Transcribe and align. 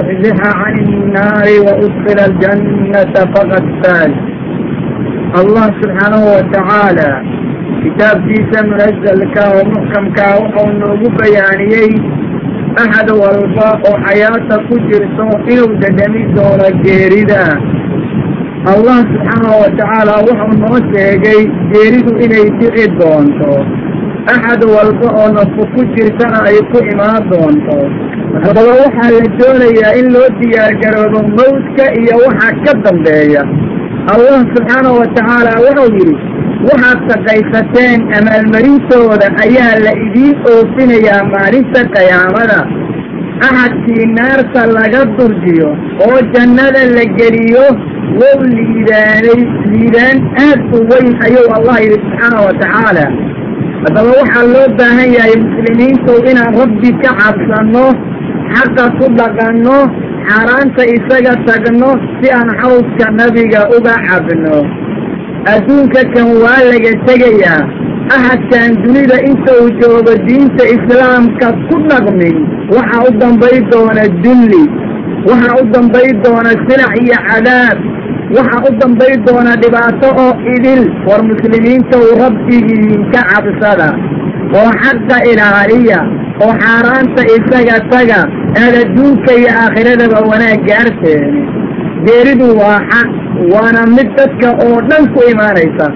زحزح 0.00 0.56
عن 0.56 0.78
النار 0.78 1.46
وأدخل 1.66 2.18
الجنة 2.30 3.02
فقد 3.24 3.62
فاز 3.82 4.12
الله 5.40 5.66
سبحانه 5.82 6.22
وتعالى 6.36 7.10
kitaabkiisa 7.84 8.58
munazalka 8.68 9.42
oo 9.54 9.64
muxkamkaa 9.72 10.34
wuxuu 10.40 10.72
noogu 10.80 11.08
bayaaniyey 11.18 11.92
axad 12.82 13.08
walba 13.22 13.68
oo 13.88 13.96
xayaata 14.06 14.56
ku 14.68 14.74
jirto 14.88 15.26
inuu 15.52 15.76
dhadhami 15.82 16.22
doono 16.36 16.68
geerida 16.84 17.42
allah 18.72 18.98
subxaanahu 19.10 19.60
watacaala 19.64 20.14
wuxuu 20.28 20.58
noo 20.62 20.78
sheegay 20.92 21.40
geeridu 21.72 22.12
inay 22.24 22.46
dhici 22.58 22.84
doonto 22.98 23.52
axad 24.32 24.62
walba 24.74 25.08
oo 25.20 25.28
nafku 25.36 25.64
ku 25.74 25.80
jirtana 25.94 26.38
ay 26.48 26.58
ku 26.72 26.78
imaan 26.92 27.22
doonto. 27.30 27.76
Haddaba 28.44 28.72
waxaa 28.82 29.10
la 29.16 29.24
doonayaa 29.40 29.92
in 30.00 30.06
loo 30.14 30.28
diyaargaroobo 30.40 31.20
mawdka 31.38 31.84
iyo 32.00 32.14
waxa 32.24 32.48
ka 32.64 32.72
dambeeya. 32.84 33.42
Allah 34.14 34.38
subxaanahu 34.54 34.96
watacaala 35.02 35.52
wuxuu 35.64 35.90
yidhi 35.98 36.16
waxaad 36.68 36.98
shaqaysateen 37.10 38.00
amaalmarintooda 38.18 39.28
ayaa 39.44 39.74
la 39.86 39.92
idiin 40.06 40.36
oofinayaa 40.52 41.22
maalinta 41.34 41.80
qiyaamada. 41.96 42.60
Axadkii 43.46 44.06
naarta 44.18 44.62
laga 44.76 45.02
durjiyo 45.16 45.70
oo 46.06 46.18
jannada 46.34 46.82
la 46.96 47.04
geliyo 47.18 47.64
wow 48.20 48.38
liidaanay 48.56 49.40
liidaan 49.72 50.18
aad 50.48 50.60
u 50.76 50.78
weyn 50.90 51.08
ayuu 51.26 51.46
allah 51.56 51.76
yidhi 51.84 51.98
subxaanahu 52.04 52.44
watacaala 52.48 53.04
haddaba 53.82 54.10
waxaa 54.20 54.46
loo 54.54 54.68
baahan 54.78 55.10
yahay 55.16 55.36
muslimiintu 55.44 56.12
inaan 56.30 56.54
rabbi 56.60 56.90
ka 57.02 57.10
cabsanno 57.20 57.86
xaqa 58.54 58.84
ku 58.98 59.06
dhaqanno 59.18 59.78
xaaraanta 60.28 60.82
isaga 60.96 61.34
tagno 61.46 61.90
si 62.18 62.26
aan 62.38 62.48
xawska 62.60 63.06
nabiga 63.20 63.60
uga 63.76 63.94
cabno. 64.08 64.56
Adduunka 65.52 66.02
kan 66.14 66.28
waa 66.42 66.60
laga 66.70 66.92
tegayaa. 67.06 67.60
Axadkan 68.14 68.70
dunida 68.84 69.16
inta 69.28 69.52
uu 69.60 69.68
joogo 69.80 70.12
diinta 70.26 70.64
islaamka 70.76 71.48
ku 71.68 71.76
dhaqmin 71.90 72.36
waxaa 72.74 73.04
u 73.08 73.10
dambay 73.20 73.56
doona 73.72 74.04
dulli 74.24 74.64
waxaa 75.28 75.58
u 75.60 75.64
dambay 75.74 76.08
doona 76.24 76.52
silac 76.66 76.92
iyo 77.04 77.16
cadaab 77.28 77.76
waxaa 78.36 78.62
u 78.68 78.70
dambay 78.80 79.12
doona 79.26 79.52
dhibaato 79.62 80.08
oo 80.24 80.32
idil 80.54 80.82
war 81.08 81.20
muslimiinta 81.30 81.96
uu 82.04 82.14
rabbigiinka 82.24 83.20
cabsada. 83.30 83.88
Oo 84.58 84.70
xaqa 84.82 85.16
ilaaliya 85.30 86.00
oo 86.44 86.52
xaaraanta 86.62 87.22
isaga 87.36 87.76
taga 87.92 88.20
aad 88.62 88.74
adduunka 88.84 89.30
iyo 89.40 89.50
aakhiradaba 89.62 90.18
wanaag 90.30 90.60
gaarteeni. 90.68 91.40
Geeridu 92.06 92.48
waa 92.60 92.80
xaq 92.90 93.10
waana 93.52 93.82
mid 93.96 94.08
dadka 94.18 94.48
oo 94.66 94.76
dhan 94.88 95.04
ku 95.14 95.20
imaanaysa. 95.32 95.86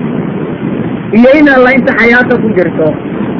Iyo 1.18 1.30
in 1.40 1.48
alla 1.56 1.70
inta 1.76 1.92
xayaata 2.00 2.34
ku 2.42 2.48
jirto. 2.56 2.88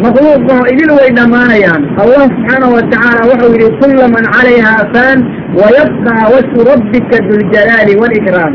Makhluuqaho 0.05 0.63
idil 0.73 0.91
way 0.99 1.09
dhammaanayaan. 1.19 1.83
Allah 2.03 2.23
subxaanahu 2.33 2.75
watacaala 2.79 3.23
wuxuu 3.31 3.53
yidhi 3.55 3.71
kulla 3.81 4.07
man 4.15 4.25
calayhaa 4.35 4.83
faan 4.95 5.19
wayabqaa 5.61 6.25
washu 6.35 6.59
rabbika 6.71 7.17
duljalaali 7.29 7.93
waalikraam 8.03 8.55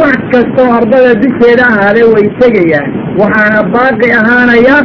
wax 0.00 0.18
kastoo 0.32 0.68
ardada 0.78 1.12
dusheeda 1.22 1.64
ahaaday 1.72 2.06
way 2.14 2.26
tegayaan. 2.40 2.90
Waxaana 3.20 3.60
baaqi 3.74 4.08
ahaanaya 4.20 4.76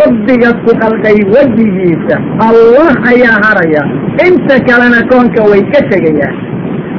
rabbiga 0.00 0.50
ku 0.64 0.70
khalqay 0.80 1.18
wejigiisa 1.34 2.16
allah 2.48 2.92
ayaa 3.12 3.36
haraya. 3.44 3.82
Inta 4.26 4.56
kalena 4.68 5.00
koonka 5.10 5.42
way 5.50 5.62
ka 5.72 5.80
tegayaan. 5.92 6.36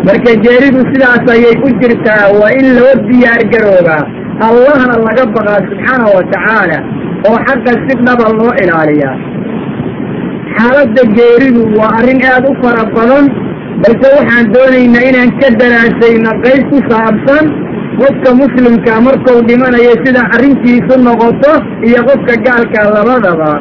Marka 0.08 0.33
geeridu 0.45 0.81
sidaas 0.91 1.25
ayay 1.36 1.55
u 1.67 1.69
jirtaa 1.81 2.25
waa 2.39 2.52
in 2.59 2.67
loo 2.77 2.94
diyaar 3.09 3.41
garoobaa 3.53 4.03
allahna 4.47 4.95
laga 5.08 5.25
baqaa 5.36 5.59
subxaanahu 5.69 6.14
watacaala 6.17 6.77
oo 7.30 7.37
xaqa 7.48 7.71
si 7.86 7.93
dhaba 8.05 8.27
loo 8.39 8.54
ilaaliyaa. 8.64 9.15
Xaaladda 10.58 11.04
geeridu 11.17 11.61
waa 11.80 11.92
arrin 11.99 12.21
aad 12.31 12.45
u 12.49 12.54
fara 12.61 12.83
badan 12.95 13.26
balse 13.83 14.08
waxaan 14.17 14.45
doonaynaa 14.55 15.05
inaan 15.10 15.32
ka 15.42 15.49
daraasayno 15.61 16.32
qayb 16.45 16.61
ku 16.71 16.77
saabsan 16.89 17.45
qofka 17.99 18.30
muslimka 18.42 18.93
markuu 19.08 19.39
dhimanayo 19.49 19.93
sida 20.04 20.21
arrintiisu 20.36 20.95
noqoto 21.08 21.54
iyo 21.87 21.99
qofka 22.10 22.33
gaalka 22.45 22.80
labadaba. 22.95 23.52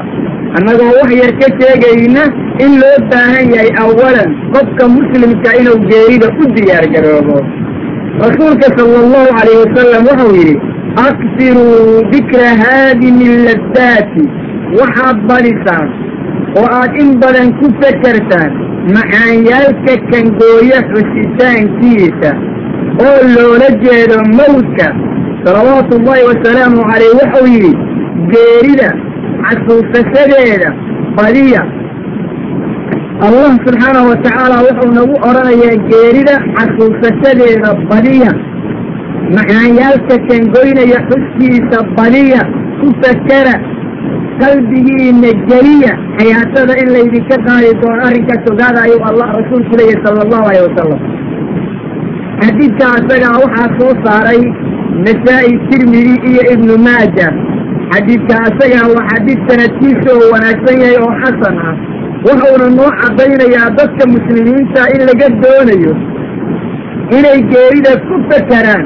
Annagoo 0.56 0.92
wax 0.98 1.10
yar 1.20 1.32
ka 1.40 1.48
sheegayna 1.58 2.22
in 2.64 2.72
loo 2.80 2.96
baahan 3.10 3.46
yahay 3.54 3.70
awalan 3.84 4.30
qofka 4.54 4.84
muslimka 4.96 5.50
inuu 5.60 5.78
geerida 5.90 6.28
u 6.40 6.44
diyaar 6.56 6.86
garoobo. 6.94 7.38
Rasuulka 8.24 8.68
sala 8.76 8.96
allahu 9.04 9.34
calayh 9.38 9.56
wasalam 9.64 10.02
wuxuu 10.10 10.34
yidhi 10.38 10.56
aksiruu 11.08 12.04
dikra 12.12 12.48
haadimi 12.62 13.28
laddaati 13.46 14.22
waxaad 14.78 15.18
badisaan 15.30 15.88
oo 16.60 16.66
aad 16.78 16.92
in 17.02 17.10
badan 17.22 17.48
ku 17.58 17.66
fekertaan 17.82 18.52
macaanyaalka 18.94 19.94
kangooyo 20.10 20.78
xusitaankiisa 20.90 22.30
oo 23.06 23.18
loola 23.36 23.68
jeedo 23.84 24.18
mawdka 24.38 24.86
salawaatu 25.44 25.96
ullahi 25.98 26.22
wasalaamu 26.30 26.84
calayh 26.90 27.12
wuxuu 27.20 27.46
yidhi 27.54 27.72
geerida 28.32 28.88
xasuusasadeeda 29.48 30.68
badiya. 31.16 31.62
Allah 33.26 33.50
subxaanahu 33.66 34.08
watacaala 34.12 34.56
wuxuu 34.66 34.92
nagu 34.98 35.14
odhanayaa 35.28 35.76
geerida 35.90 36.34
xasuusasadeeda 36.56 37.70
badiya. 37.90 38.30
Macaanyaalka 39.36 40.16
kangoynaya 40.28 40.98
xuskiisa 41.10 41.78
badiya. 41.98 42.42
Ku 42.80 42.86
fakera 43.02 43.54
qalbigiina 44.42 45.30
geliya 45.50 45.92
xayaatada 46.18 46.74
in 46.82 46.88
laydinka 46.96 47.36
qaadi 47.48 47.70
doono 47.82 48.02
arrinkaas 48.08 48.50
ogaada 48.52 48.80
ayuu 48.86 49.02
allah 49.10 49.28
rasuulku 49.38 49.74
leeyahy 49.80 50.02
sala 50.06 50.20
allahu 50.26 50.44
alayh 50.50 50.62
wasalam 50.68 51.00
xadiidka 52.42 52.86
asagaa 52.98 53.34
waxaa 53.44 53.68
soo 53.78 53.92
saaray 54.04 54.42
nasaa-i 55.06 55.52
tirmidi 55.70 56.14
iyo 56.30 56.42
ibnu 56.54 56.74
maaja. 56.86 57.28
Xadiidka 57.92 58.34
asagaa 58.48 58.86
waa 58.94 59.06
xadiid 59.10 59.40
sanadkiisa 59.48 60.10
oo 60.18 60.26
wanaagsan 60.34 60.76
yahay 60.82 60.98
oo 61.04 61.12
xasan 61.22 61.56
ah. 61.68 61.74
Wuxuuna 62.26 62.66
noo 62.78 62.90
caddaynayaa 63.00 63.68
dadka 63.78 64.04
muslimiinta 64.14 64.82
in 64.94 65.02
laga 65.08 65.28
doonayo 65.42 65.92
inay 67.18 67.40
geerida 67.52 67.92
ku 68.06 68.14
fakeraan 68.30 68.84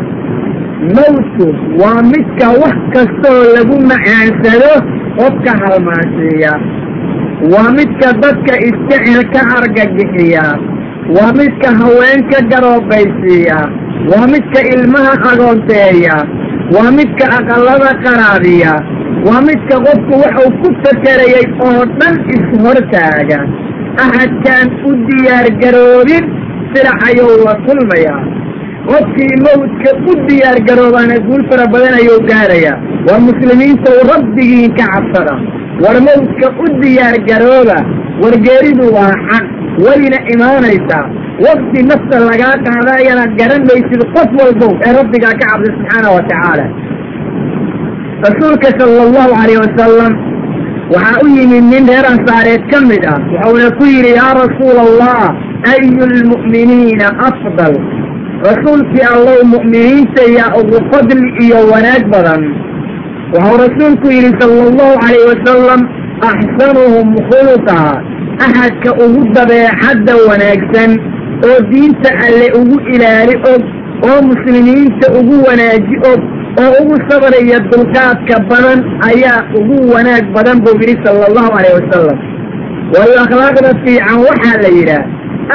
mawdku 0.97 1.47
waa 1.83 2.00
midka 2.12 2.49
wax 2.62 2.77
kastaoo 2.94 3.44
lagu 3.56 3.77
macaansado 3.93 4.72
qofka 5.21 5.53
halmaansiiya 5.63 6.53
waa 7.53 7.71
midka 7.79 8.09
dadka 8.23 8.55
isjecel 8.69 9.23
ka 9.35 9.41
argagixiya. 9.59 10.45
Waa 11.17 11.33
midka 11.39 11.69
haweenka 11.81 12.39
garoobaysiiya 12.51 13.59
waa 14.11 14.27
midka 14.33 14.61
ilmaha 14.75 15.13
agoonteeya. 15.31 16.17
Waa 16.75 16.91
midka 16.99 17.25
aqallada 17.39 17.91
qaraabiya 18.05 18.75
waa 19.27 19.41
midka 19.49 19.77
qofku 19.87 20.15
wuxuu 20.23 20.51
ku 20.61 20.69
fakerayay 20.85 21.47
oo 21.69 21.83
dhan 21.99 22.15
is-hortaaga 22.35 23.41
axadkaan 24.05 24.69
u 24.89 24.91
diyaargaroobin 25.09 26.25
silax 26.73 26.99
ayuu 27.09 27.35
la 27.47 27.55
kulmayaa. 27.67 28.21
Qofkii 28.91 29.35
mawdka 29.47 29.91
u 30.11 30.13
diyaargaroobaana 30.29 31.17
guul 31.27 31.43
fara 31.51 31.67
badan 31.73 31.95
ayuu 32.01 32.21
gaarayaa 32.31 32.79
waa 33.09 33.21
muslimiinta 33.28 33.88
u 34.00 34.03
rabbigiin 34.12 34.72
ka 34.78 34.84
cabsada 34.93 35.34
war 35.84 35.97
mawdka 36.09 36.47
u 36.65 36.66
diyaargarooba 36.83 37.78
wargeeridu 38.22 38.87
waa 38.97 39.15
xaq 39.28 39.47
wayna 39.87 40.19
imaanaysaa 40.34 41.05
waqti 41.47 41.81
nafta 41.91 42.16
lagaa 42.31 42.57
qaada 42.66 42.92
ayana 43.01 43.25
garan 43.39 43.63
qof 44.15 44.30
walbow 44.41 44.72
ee 44.86 44.92
rabbigaa 45.01 45.34
ka 45.41 45.47
cabsa 45.51 45.72
subxaana 45.77 46.09
wa 46.16 46.22
tacaala 46.30 46.66
rasuulka 48.27 48.69
sala 48.78 49.03
allahu 49.07 49.33
calayh 49.41 49.59
wasalam 49.65 50.13
waxaa 50.95 51.21
u 51.25 51.28
yimid 51.36 51.65
nin 51.72 51.84
reer 51.92 52.07
ansaareed 52.13 52.63
ka 52.72 52.80
mid 52.91 53.04
ah 53.13 53.19
wuxuuna 53.33 53.71
ku 53.78 53.84
yidhi 53.95 54.13
yaa 54.21 54.33
rasuula 54.42 54.80
allah 54.89 55.22
ayu 55.75 56.03
lmu'miniina 56.15 57.07
afdal 57.28 57.75
rasuulkii 58.48 59.07
allow 59.15 59.39
mu'miniinta 59.54 60.22
yaa 60.39 60.53
ugu 60.60 60.78
fadli 60.92 61.28
iyo 61.45 61.60
wanaag 61.72 62.04
badan 62.15 62.42
wuxuu 63.34 63.56
rasuulku 63.65 64.06
yidhi 64.16 64.32
sala 64.41 64.62
allahu 64.71 64.98
calayh 65.03 65.24
wasalam 65.30 65.80
axsanuhum 66.30 67.09
khuluqaa 67.30 67.92
axadka 68.47 68.91
ugu 69.04 69.22
dabeecadda 69.36 70.15
wanaagsan 70.28 70.91
oo 71.48 71.59
diinta 71.71 72.10
alle 72.27 72.47
ugu 72.60 72.77
ilaali 72.94 73.34
og 73.53 73.62
oo 74.10 74.18
muslimiinta 74.30 75.12
ugu 75.21 75.36
wanaaji 75.48 75.97
og 76.10 76.21
oo 76.62 76.71
ugu 76.82 76.97
sabraya 77.10 77.59
dulqaadka 77.71 78.36
badan 78.50 78.80
ayaa 79.10 79.41
ugu 79.60 79.78
wanaag 79.94 80.24
badan 80.36 80.60
buu 80.65 80.77
yidhi 80.82 80.97
sala 81.04 81.27
allahu 81.30 81.50
calayh 81.56 81.74
wasalam 81.80 82.18
waayo 82.94 83.16
akhlaaqda 83.24 83.71
fiican 83.84 84.18
waxaa 84.28 84.56
la 84.65 84.71
yidhaah 84.78 85.04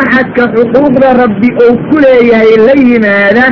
axadka 0.02 0.44
xuquuqda 0.56 1.10
rabbi 1.24 1.50
uu 1.66 1.76
ku 1.90 1.98
leeyahay 2.06 2.54
la 2.68 2.76
yimaada 2.90 3.46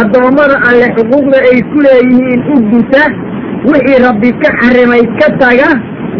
addoommada 0.00 0.56
alle 0.68 0.86
xuquuqda 0.96 1.38
ay 1.50 1.58
ku 1.72 1.78
leeyihiin 1.86 2.40
u 2.54 2.56
guta 2.72 3.04
wixii 3.70 4.02
rabbi 4.06 4.30
ka 4.42 4.50
xarimay 4.60 5.02
ka 5.20 5.28
taga 5.42 5.68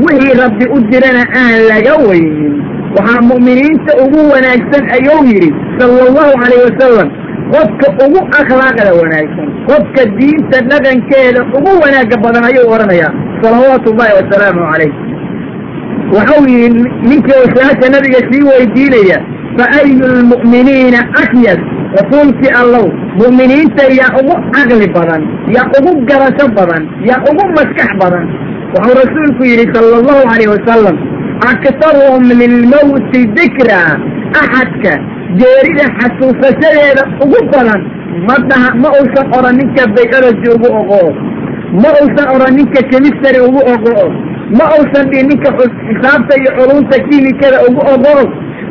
wixii 0.06 0.34
rabbi 0.42 0.64
u 0.76 0.78
dirana 0.90 1.22
aan 1.42 1.58
laga 1.70 1.94
weynin. 2.08 2.54
Waxaa 2.96 3.22
mu'miniinta 3.30 3.92
ugu 4.04 4.20
wanaagsan 4.32 4.84
ayuu 4.96 5.22
yidhi 5.30 5.50
sala 5.78 6.00
allahu 6.08 6.32
calayh 6.42 6.60
wasalam 6.66 7.08
qofka 7.52 7.88
ugu 8.04 8.20
akhlaaqda 8.40 8.92
wanaagsan 9.00 9.48
qofka 9.68 10.02
diinta 10.18 10.58
dhaqankeeda 10.70 11.40
ugu 11.58 11.72
wanaagga 11.82 12.16
badan 12.24 12.44
ayuu 12.50 12.66
odhanayaa 12.74 13.12
salawaatu 13.42 13.86
ullahi 13.92 14.12
wasalaamu 14.20 14.62
calayh 14.72 14.92
waxau 16.16 16.42
yidhi 16.54 16.82
ninkii 17.10 17.38
wasaasha 17.44 17.86
nabiga 17.94 18.20
sii 18.30 18.42
weydiinaya 18.50 19.18
fa 19.58 19.64
ayu 19.80 20.06
lmu'miniina 20.16 21.00
akyas 21.22 21.60
rasuulkii 21.98 22.52
allow 22.60 22.86
mu'miniinta 23.20 23.84
yaa 24.00 24.12
ugu 24.20 24.34
caqli 24.54 24.86
badan 24.96 25.22
yaa 25.56 25.68
ugu 25.78 25.92
garasho 26.10 26.46
badan 26.58 26.82
yaa 27.08 27.20
ugu 27.30 27.44
maskax 27.56 27.90
badan. 28.02 28.26
Wuxuu 28.74 28.94
rasuulku 29.02 29.42
yidhi 29.50 29.66
sala 29.74 29.96
allahu 30.00 30.22
calayh 30.30 30.48
wasalam 30.54 30.96
aktaruhum 31.50 32.24
lilmawti 32.40 33.20
dikraa 33.36 33.92
axadka 34.42 34.92
geerida 35.40 35.86
xasuusashadeeda 35.98 37.02
ugu 37.24 37.40
badan. 37.52 37.80
Ma 38.28 38.36
dhaha 38.50 38.68
ma 38.82 38.88
uusan 38.98 39.26
odhan 39.38 39.54
ninka 39.60 39.82
bayology 39.96 40.48
ugu 40.56 40.68
oqoo 40.80 41.08
ma 41.82 41.90
uusan 42.00 42.26
odhan 42.34 42.52
ninka 42.58 42.80
chemistry 42.90 43.40
ugu 43.48 43.60
oqoo 43.74 44.06
ma 44.58 44.64
uusan 44.76 45.04
dhihin 45.10 45.26
ninka 45.30 45.50
xisaabta 45.58 46.34
iyo 46.40 46.50
culumta 46.58 46.96
kiimikada 47.08 47.58
ugu 47.68 47.82
oqoo 47.94 48.22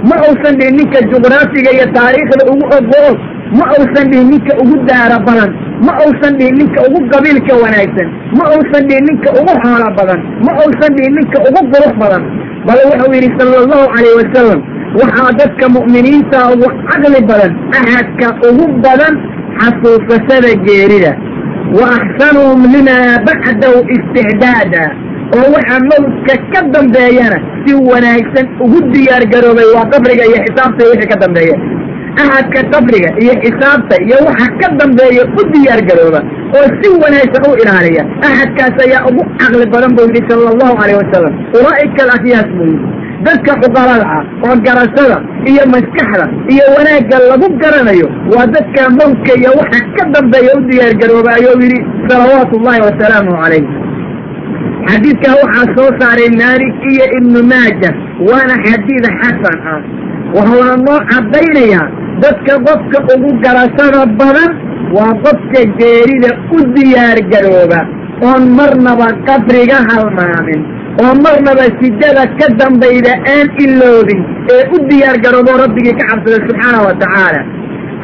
ma 0.10 0.16
uusan 0.28 0.54
dhihin 0.60 0.76
ninka 0.80 1.00
juqraafiga 1.12 1.72
iyo 1.78 1.86
taariikhda 1.98 2.44
ugu 2.52 2.66
oqoo 2.80 3.12
ma 3.60 3.66
uusan 3.78 4.06
dhihin 4.12 4.28
ninka 4.34 4.54
ugu 4.64 4.76
daara 4.90 5.18
badan. 5.28 5.52
Ma 5.86 5.94
uusan 6.06 6.34
dhihin 6.40 6.56
ninka 6.60 6.80
ugu 6.88 7.00
qabiilka 7.14 7.54
wanaagsan. 7.64 8.08
Ma 8.38 8.44
uusan 8.56 8.84
dhihin 8.90 9.06
ninka 9.10 9.30
ugu 9.40 9.54
xoolo 9.64 9.88
badan. 10.00 10.20
Ma 10.46 10.52
uusan 10.64 10.92
dhihin 10.98 11.14
ninka 11.20 11.38
ugu 11.48 11.62
qurux 11.74 11.94
badan. 12.02 12.24
Bal 12.68 12.80
wuxuu 12.90 13.14
yidhi 13.16 13.30
sala 13.40 13.58
allahu 13.64 13.86
calayh 13.96 14.14
wasalam 14.22 14.60
waxaa 15.00 15.32
dadka 15.40 15.66
mu'miniinta 15.78 16.40
ugu 16.54 16.68
caqli 16.90 17.20
badan 17.32 17.52
axadka 17.80 18.28
ugu 18.50 18.66
badan 18.86 19.14
xasuusashada 19.60 20.52
geerida. 20.66 21.12
Wa 21.78 21.86
axsanuhum 21.98 22.62
limaa 22.74 23.20
bacdahu 23.28 23.78
isticdaada 23.96 24.84
oo 25.38 25.48
waxa 25.56 25.78
mawdka 25.90 26.36
ka 26.54 26.62
dambeeyana 26.76 27.38
si 27.66 27.72
wanaagsan 27.92 28.46
ugu 28.66 28.80
diyaar 28.94 29.24
garoobay 29.34 29.68
waa 29.76 29.88
qabriga 29.94 30.24
iyo 30.30 30.38
xisaabta 30.46 30.82
iyo 30.84 30.92
wixii 30.94 31.12
ka 31.14 31.18
dambeeya. 31.24 31.56
Axadka 32.24 32.60
qabriga 32.74 33.10
iyo 33.24 33.34
xisaabta 33.44 33.96
iyo 34.06 34.18
waxa 34.28 34.48
ka 34.62 34.68
dambeeya 34.80 35.24
u 35.40 35.42
diyaar 35.54 35.82
garooba 35.90 36.20
oo 36.58 36.68
si 36.80 36.88
wanaagsan 37.04 37.44
u 37.50 37.54
ilaaliya 37.62 38.04
axadkaas 38.28 38.76
ayaa 38.86 39.06
ugu 39.10 39.24
caqli 39.40 39.66
badan 39.74 39.92
buu 39.98 40.08
yidhi 40.10 40.22
sala 40.30 40.50
allahu 40.54 40.74
calayh 40.82 40.98
wasalam 41.02 41.34
ulaa'ika 41.58 42.02
alakyaas 42.08 42.50
buu 42.58 42.68
yidhi. 42.72 42.88
Dadka 43.26 43.52
cuqalada 43.64 44.06
ah 44.18 44.24
oo 44.48 44.56
garashada 44.66 45.18
iyo 45.52 45.64
maskaxda 45.74 46.26
iyo 46.54 46.66
wanaagga 46.78 47.18
lagu 47.32 47.48
garanayo 47.62 48.08
waa 48.34 48.46
dadka 48.56 48.82
mawdka 49.00 49.34
iyo 49.42 49.52
waxa 49.60 49.80
ka 49.98 50.04
dambeeya 50.16 50.52
u 50.58 50.62
diyaar 50.70 50.94
garooba 51.02 51.30
ayuu 51.38 51.58
yidhi 51.64 51.80
salawaatu 52.10 52.54
ullahi 52.60 52.82
wasalaamu 52.88 53.32
calayh 53.42 53.64
xadiidkaa 54.90 55.36
waxaa 55.42 55.68
soo 55.78 55.90
saaray 56.00 56.30
maalik 56.42 56.76
iyo 56.92 57.06
ibnu 57.20 57.40
maaja 57.52 57.90
waana 58.30 58.56
xadiid 58.66 59.06
xasan 59.20 59.60
ah. 59.74 59.82
Wuxuuna 60.36 60.76
noo 60.88 61.00
caddaynayaa 61.12 61.88
dadka 62.24 62.54
qofka 62.68 63.00
ugu 63.14 63.30
garashada 63.44 64.02
badan 64.20 64.52
waa 64.96 65.12
qofka 65.26 65.62
geerida 65.80 66.30
u 66.56 66.60
diyaar 66.76 67.20
garooba 67.32 67.80
oon 68.30 68.44
marnaba 68.58 69.08
qabriga 69.28 69.78
halmaamin 69.90 70.62
oo 71.04 71.14
marnaba 71.26 71.66
sijada 71.80 72.24
ka 72.40 72.48
dambayda 72.60 73.14
aan 73.36 73.48
iloobin 73.66 74.22
ee 74.56 74.64
u 74.76 74.78
diyaar 74.90 75.18
garoobo 75.26 75.52
rabbigii 75.64 75.96
ka 76.00 76.06
cabsada 76.12 76.38
subxaana 76.48 76.80
wa 76.88 76.94
tacaala 77.02 77.42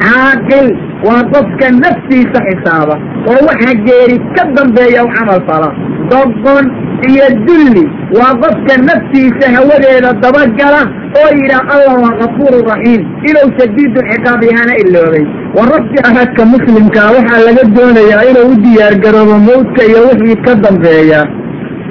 caaqil 0.04 0.68
waa 1.06 1.22
qofka 1.34 1.66
naftiisa 1.82 2.38
xisaaba 2.48 2.94
oo 3.32 3.40
waxa 3.48 3.72
geeri 3.86 4.16
ka 4.36 4.44
dambeeya 4.56 5.04
u 5.06 5.10
camal 5.16 5.40
fala. 5.48 5.68
Doqon 6.12 6.64
iyo 7.10 7.26
dulli 7.46 7.84
waa 8.18 8.32
qofka 8.42 8.74
naftiisa 8.88 9.46
hawadeeda 9.56 10.10
dabagala 10.22 10.82
oo 11.20 11.28
yidhaah 11.40 11.74
allah 11.74 11.94
waa 12.04 12.16
kafuuru 12.20 12.58
raxiim 12.70 13.02
inuu 13.28 13.48
shadiidu 13.58 14.00
ciqaab 14.10 14.40
yahana 14.50 14.74
iloobay. 14.82 15.24
Wa 15.56 15.62
rabbi 15.74 15.98
ahadka 16.08 16.42
muslimkaa 16.54 17.08
waxaa 17.16 17.44
laga 17.46 17.64
doonayaa 17.76 18.24
inuu 18.30 18.50
u 18.52 18.60
diyaar 18.64 18.94
garoobo 19.04 19.36
mawdka 19.48 19.82
iyo 19.90 20.00
wixii 20.08 20.36
ka 20.46 20.54
dambeeya. 20.64 21.20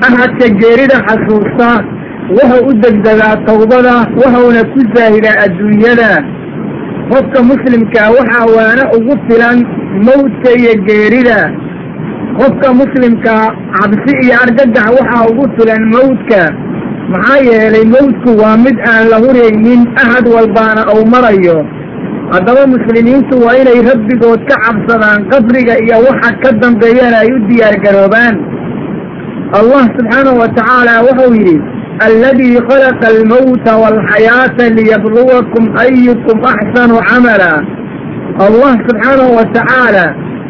Ahadka 0.07 0.45
geerida 0.61 0.97
xasuusta 1.07 1.69
wuxuu 2.37 2.67
u 2.69 2.73
degdegaa 2.83 3.35
tawbada 3.47 3.95
wuxuuna 4.19 4.61
ku 4.73 4.79
saahidaa 4.95 5.37
adduunyada 5.45 6.09
qofka 7.11 7.39
muslimkaa 7.51 8.09
waxaa 8.17 8.45
waana 8.57 8.83
ugu 8.97 9.15
filan 9.27 9.57
mawdka 10.07 10.49
iyo 10.59 10.73
geerida. 10.87 11.39
Qofka 12.39 12.67
muslimkaa 12.81 13.45
cabsi 13.75 14.11
iyo 14.23 14.35
argagax 14.43 14.87
waxaa 14.97 15.27
ugu 15.31 15.45
filan 15.57 15.83
mawdka 15.95 16.41
maxaa 17.13 17.39
yeelay 17.49 17.85
mawdku 17.95 18.29
waa 18.41 18.57
mid 18.65 18.77
aan 18.91 19.03
la 19.11 19.17
huraynin 19.23 19.81
ahad 20.03 20.25
walbaana 20.35 20.81
uu 20.95 21.05
marayo. 21.13 21.57
Haddaba 22.33 22.63
muslimiintu 22.75 23.35
waa 23.45 23.57
inay 23.61 23.79
rabbigood 23.89 24.41
ka 24.49 24.55
cabsadaan 24.65 25.27
qabriga 25.31 25.75
iyo 25.85 25.97
waxa 26.07 26.31
ka 26.43 26.49
dambeeyana 26.61 27.17
ay 27.23 27.29
u 27.35 27.37
diyaar 27.49 27.75
garoobaan 27.85 28.35
allah 29.59 29.83
subxaanahu 29.97 30.39
wa 30.41 30.47
tacaala 30.57 30.93
wuxuu 31.07 31.33
yidhi 31.37 31.57
alladii 32.07 32.57
khalaqa 32.69 33.07
almawta 33.13 33.71
waalxayaata 33.83 34.69
liyabluwakum 34.77 35.63
ayukum 35.85 36.37
axsanu 36.53 36.97
camala 37.09 37.53
allah 38.45 38.71
subxaanahu 38.87 39.35
wa 39.39 39.45
tacaala 39.55 40.05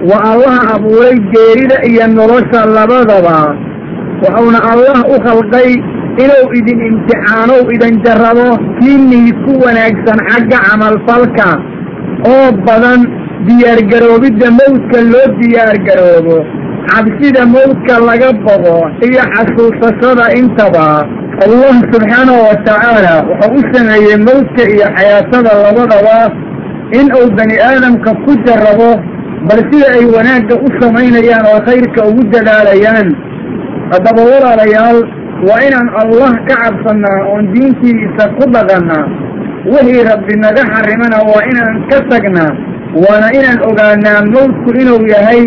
waa 0.09 0.23
allaha 0.33 0.61
abuuray 0.75 1.17
geerida 1.33 1.77
iyo 1.89 2.07
nolosha 2.07 2.61
labadaba 2.77 3.39
wuxuuna 4.23 4.59
allah 4.71 4.97
u 5.13 5.17
khalqay 5.25 5.69
inuu 6.23 6.47
idin 6.59 6.79
imtixaanow 6.89 7.61
idin 7.75 7.93
jarrabo 8.05 8.47
kiinii 8.79 9.31
ku 9.43 9.51
wanaagsan 9.65 10.19
xagga 10.29 10.59
camalfalka 10.67 11.49
oo 12.33 12.47
badan 12.67 13.01
diyaargaroobidda 13.47 14.47
mawdka 14.59 14.99
loo 15.13 15.27
diyaargaroobo 15.39 16.37
cabsida 16.91 17.43
mawdka 17.55 17.95
laga 18.09 18.29
bogo 18.45 18.77
iyo 19.07 19.21
xasuusashada 19.33 20.25
intaba 20.39 20.87
allah 21.45 21.73
subxaanahu 21.93 22.41
wa 22.49 22.55
tacaala 22.67 23.13
wuxuu 23.29 23.57
u 23.59 23.61
sameeyey 23.73 24.17
mawdka 24.27 24.63
iyo 24.73 24.87
xayaatada 24.97 25.51
labadaba 25.65 26.17
in 26.99 27.07
uu 27.19 27.29
bani 27.37 27.55
aadamka 27.69 28.11
ku 28.25 28.31
jarrabo 28.45 28.89
bal 29.49 29.59
sida 29.71 29.87
ay 29.97 30.05
wanaagga 30.15 30.55
u 30.65 30.67
samaynayaan 30.81 31.45
oo 31.51 31.59
khayrka 31.67 32.01
ugu 32.09 32.23
dadaalayaan. 32.33 33.07
Haddaba 33.91 34.21
walaalayaal 34.31 34.97
waa 35.47 35.61
inaan 35.67 35.89
allah 36.01 36.31
ka 36.47 36.55
cabsannaa 36.63 37.19
oon 37.31 37.45
diintiisa 37.53 38.23
ku 38.37 38.43
dhaqannaa. 38.55 39.05
Wixii 39.73 40.03
rabbi 40.11 40.33
naga 40.43 40.63
xarrimana 40.73 41.17
waa 41.31 41.41
inaan 41.51 41.75
ka 41.89 41.97
tagnaa 42.11 42.51
waana 43.03 43.27
inaan 43.37 43.59
ogaanaa 43.69 44.21
mawdku 44.33 44.69
inuu 44.81 45.01
yahay 45.13 45.41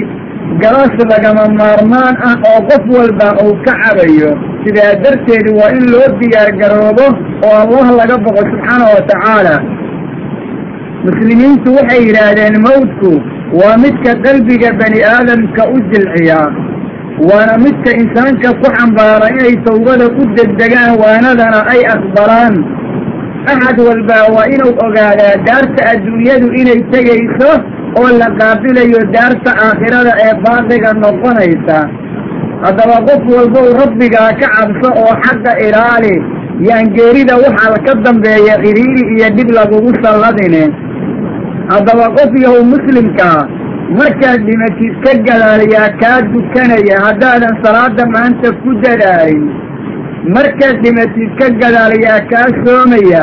galaas 0.62 0.94
lagama 1.12 1.44
maarmaan 1.60 2.14
ah 2.30 2.36
oo 2.50 2.60
qof 2.70 2.84
walba 2.96 3.28
uu 3.44 3.54
ka 3.66 3.72
cabayo 3.82 4.30
sidaa 4.64 4.92
darteed 5.04 5.46
waa 5.58 5.70
in 5.78 5.84
loo 5.92 6.08
diyaar 6.20 6.50
garoobo 6.60 7.06
oo 7.46 7.54
allah 7.64 7.86
laga 8.00 8.16
boqo 8.26 8.42
subxaana 8.50 8.84
wa 8.94 9.02
tacaala. 9.10 9.54
Muslimiintu 11.06 11.68
waxay 11.78 12.00
yidhaahdeen 12.08 12.56
mawdku 12.68 13.10
waa 13.60 13.76
midka 13.84 14.12
qalbiga 14.26 14.70
bani 14.80 15.00
aadamka 15.14 15.62
u 15.74 15.76
jilciya 15.90 16.40
waana 17.28 17.54
midka 17.64 17.90
insaanka 18.02 18.54
ku 18.60 18.68
xambaara 18.76 19.26
inay 19.36 19.56
tawbada 19.68 20.06
u 20.20 20.22
degdegaan 20.38 20.92
waanadana 21.02 21.60
ay 21.74 21.80
aqbalaan. 21.94 22.54
Axad 23.52 23.78
walbaa 23.88 24.24
waa 24.36 24.46
inuu 24.54 24.72
ogaadaa 24.86 25.34
daarta 25.48 25.82
adduunyadu 25.92 26.48
inay 26.60 26.80
tegayso 26.94 27.50
oo 28.00 28.08
la 28.20 28.28
qaabilayo 28.40 29.00
daarta 29.16 29.50
aakhirada 29.66 30.12
ee 30.26 30.34
baaqiga 30.44 30.92
noqonaysa. 31.04 31.78
Haddaba 32.64 32.96
qof 33.08 33.22
walbow 33.36 33.66
rabbigaa 33.82 34.30
ka 34.40 34.46
cabso 34.56 34.88
oo 35.02 35.12
xagga 35.24 35.52
ilaali 35.66 36.14
yaan 36.68 36.86
geerida 36.96 37.34
waxaa 37.44 37.82
ka 37.86 37.94
dambeeya 38.06 38.54
cidhiiri 38.64 39.02
iyo 39.16 39.28
dhib 39.36 39.50
lagugu 39.58 39.92
salladine. 40.04 40.62
Haddaba 41.72 42.06
qof 42.16 42.32
yahow 42.44 42.62
muslimkaa 42.74 43.40
markaad 43.98 44.40
dhimatid 44.48 44.94
ka 45.04 45.12
gadaalayaa 45.26 45.88
kaa 46.02 46.18
dukanaya 46.32 46.96
haddaadan 47.06 47.54
salaada 47.64 48.04
maanta 48.14 48.52
ku 48.62 48.70
dadaalin. 48.84 49.44
Markaad 50.36 50.76
dhimatid 50.84 51.30
ka 51.40 51.46
gadaalayaa 51.62 52.20
kaa 52.32 52.48
soomaya 52.64 53.22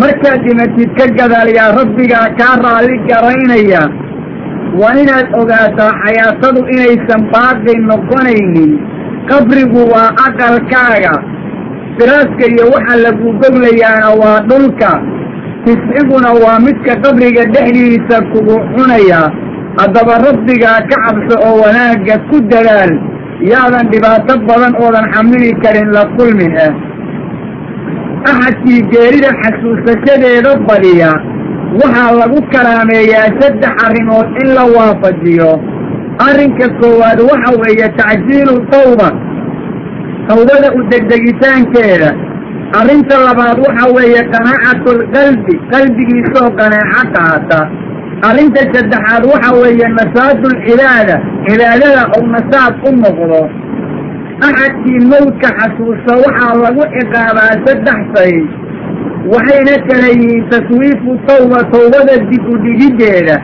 markaad 0.00 0.40
dhimatid 0.46 0.90
ka 0.98 1.06
gadaal 1.18 1.48
yaa 1.58 1.72
rabbigaa 1.78 2.26
kaa 2.38 2.54
raalli 2.64 2.96
garaynaya. 3.08 3.82
Waa 4.80 4.94
inaad 5.02 5.28
ogaataa 5.40 5.92
xayaatadu 6.02 6.60
inaysan 6.74 7.22
baaqi 7.32 7.74
noqonaynin. 7.90 8.72
Qabrigu 9.30 9.82
waa 9.92 10.10
aqalkaaga. 10.26 11.14
Firaaska 11.96 12.44
iyo 12.52 12.64
waxa 12.74 12.96
lagu 13.04 13.28
goglayaana 13.42 14.10
waa 14.22 14.40
dhulka. 14.50 14.90
Tisciguna 15.64 16.30
waa 16.42 16.58
midka 16.66 16.92
qabriga 17.04 17.44
dhexdiisa 17.54 18.16
kugu 18.32 18.56
cunaya. 18.74 19.22
Haddaba 19.80 20.14
rabbigaa 20.26 20.80
ka 20.90 20.96
cabso 21.04 21.36
oo 21.46 21.56
wanaagga 21.62 22.16
ku 22.28 22.36
dadaal. 22.50 22.92
Yaadan 23.52 23.86
dhibaato 23.92 24.34
badan 24.48 24.74
oodan 24.82 25.06
xamili 25.14 25.50
karin 25.62 25.88
la 25.96 26.04
kulmin 26.16 26.52
ah 26.66 26.72
axadkii 28.30 28.82
geerida 28.92 29.30
xasuusashadeeda 29.42 30.52
badiya 30.68 31.12
waxaa 31.80 32.12
lagu 32.20 32.38
karaameeyaa 32.52 33.28
saddex 33.40 33.72
arrimood 33.86 34.28
in 34.42 34.48
la 34.56 34.64
waafajiyo. 34.76 35.50
Arrinka 36.28 36.66
koowaad 36.80 37.20
waxa 37.30 37.50
weeye 37.62 37.88
tacjiilu 38.00 38.54
tawba 38.72 39.08
tawbada 40.28 40.68
u 40.78 40.80
degdegitaankeeda. 40.92 42.10
Arrinta 42.80 43.16
labaad 43.26 43.58
waxa 43.66 43.86
weeye 43.96 44.22
qanaacatlqalbi 44.32 45.54
qalbigiisoo 45.72 46.48
qanaaco 46.58 47.10
qaata. 47.16 47.60
Arrinta 48.28 48.60
saddexaad 48.74 49.22
waxa 49.32 49.50
weeye 49.62 49.86
nasaadulcibaada 49.98 51.16
cibaadada 51.46 52.02
ou 52.16 52.22
nasaad 52.34 52.74
u 52.88 52.90
noqdo 53.04 53.40
axadkii 54.40 55.00
mawdka 55.12 55.48
xasuusta 55.58 56.12
waxaa 56.24 56.54
lagu 56.64 56.84
ciqaabaa 56.94 57.52
saddex 57.66 58.00
say 58.14 58.32
waxayna 59.32 59.76
kala 59.88 60.08
yihiin 60.12 60.48
taswiifu 60.50 61.10
tawba 61.28 61.58
tawbada 61.74 62.16
dib 62.30 62.44
u 62.52 62.56
dhigiddeeda 62.64 63.36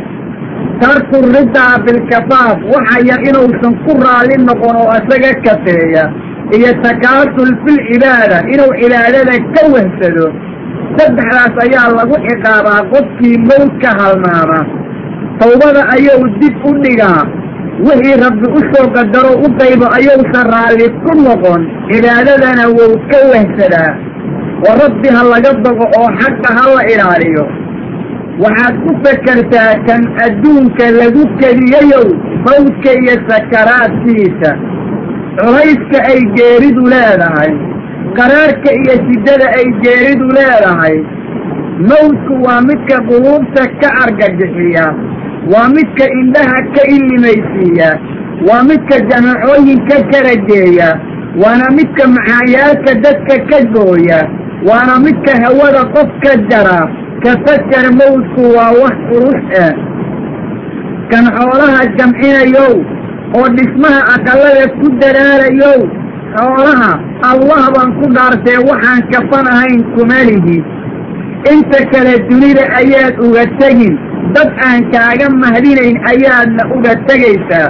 tarku 0.82 1.18
ridaa 1.36 1.78
bilkafaaf 1.86 2.58
waxa 2.74 2.98
yar 3.10 3.20
inuusan 3.28 3.74
ku 3.84 3.92
raalli 4.04 4.36
noqon 4.48 4.76
oo 4.82 4.92
isaga 5.00 5.32
kafeeya. 5.44 6.04
Iyo 6.56 6.70
takaasul 6.84 7.50
filcibaada 7.64 8.38
inuu 8.52 8.72
cibaadada 8.80 9.34
ka 9.54 9.62
wehsado 9.74 10.26
saddexdaas 10.98 11.54
ayaa 11.64 11.88
lagu 11.98 12.16
ciqaabaa 12.28 12.80
qofkii 12.92 13.38
mawdka 13.50 13.90
halmaama. 14.00 14.60
Tawbada 15.40 15.82
ayuu 15.94 16.28
dib 16.40 16.54
u 16.68 16.72
dhigaa 16.82 17.22
wixii 17.86 18.16
rabbi 18.24 18.46
u 18.58 18.60
soo 18.72 18.86
qadaro 18.96 19.32
u 19.46 19.48
qaybo 19.60 19.86
ayuusan 19.98 20.46
raalli 20.54 20.86
ku 21.04 21.12
noqon 21.24 21.62
cibaadadana 21.90 22.64
wuu 22.76 22.94
ka 23.10 23.18
wehsadaa 23.32 23.92
wa 24.66 24.72
rabbi 24.82 25.08
ha 25.16 25.22
laga 25.32 25.52
bogo 25.64 25.86
oo 26.00 26.08
xaqa 26.20 26.50
ha 26.58 26.64
la 26.74 26.82
ilaaliyo 26.92 27.44
waxaad 28.44 28.74
ku 28.84 28.92
fakertaa 29.04 29.72
kan 29.88 30.02
adduunka 30.26 30.90
lagu 31.00 31.24
keliyayow 31.40 32.06
mawdka 32.46 32.90
iyo 33.00 33.14
sakaraadkiisa 33.30 34.50
culayska 35.40 35.98
ay 36.12 36.20
geeridu 36.36 36.82
leedahay 36.92 37.52
qaraarka 38.18 38.70
iyo 38.80 38.94
shiddada 39.06 39.46
ay 39.58 39.66
geeridu 39.84 40.26
leedahay 40.38 40.96
mawdku 41.90 42.34
waa 42.46 42.60
midka 42.68 42.96
quluubta 43.10 43.62
ka 43.80 43.88
argagixiya 44.04 44.86
waa 45.52 45.68
midka 45.76 46.04
indhaha 46.20 46.58
ka 46.74 46.82
illimaysiiya 46.96 47.90
waa 48.48 48.62
midka 48.70 49.00
jamacooyinka 49.10 49.96
karageeya 50.12 50.88
waana 51.42 51.70
midka 51.78 52.04
maxaayaalka 52.16 52.92
dadka 53.04 53.36
ka 53.50 53.58
gooya 53.74 54.20
waana 54.68 54.98
midka 55.06 55.32
hawada 55.44 55.82
qof 55.94 56.10
ka 56.24 56.32
jara 56.50 56.80
ka 57.24 57.32
fakar 57.46 57.86
mawdku 58.00 58.42
waa 58.56 58.70
wax 58.82 58.96
culus 59.10 59.42
ah 59.64 59.72
kan 61.12 61.24
xoolaha 61.38 61.80
jamcinayow 61.98 62.72
oo 63.38 63.46
dhismaha 63.56 64.00
aqallada 64.14 64.64
ku 64.78 64.86
dadaalayow 65.02 65.80
xoolaha 66.36 66.90
allah 67.30 67.62
baan 67.74 67.90
ku 68.00 68.06
dhaartee 68.16 68.58
waxaan 68.70 69.02
kafan 69.12 69.46
ahayn 69.54 69.82
kuma 69.96 70.20
lihi 70.30 70.56
inta 71.52 71.80
kale 71.92 72.14
dunida 72.30 72.64
ayaad 72.80 73.16
uga 73.26 73.44
tegin 73.60 73.94
dad 74.34 74.50
aan 74.68 74.80
kaaga 74.92 75.26
mahdinayn 75.42 75.96
ayaadna 76.12 76.62
uga 76.76 76.94
tegaysaa. 77.08 77.68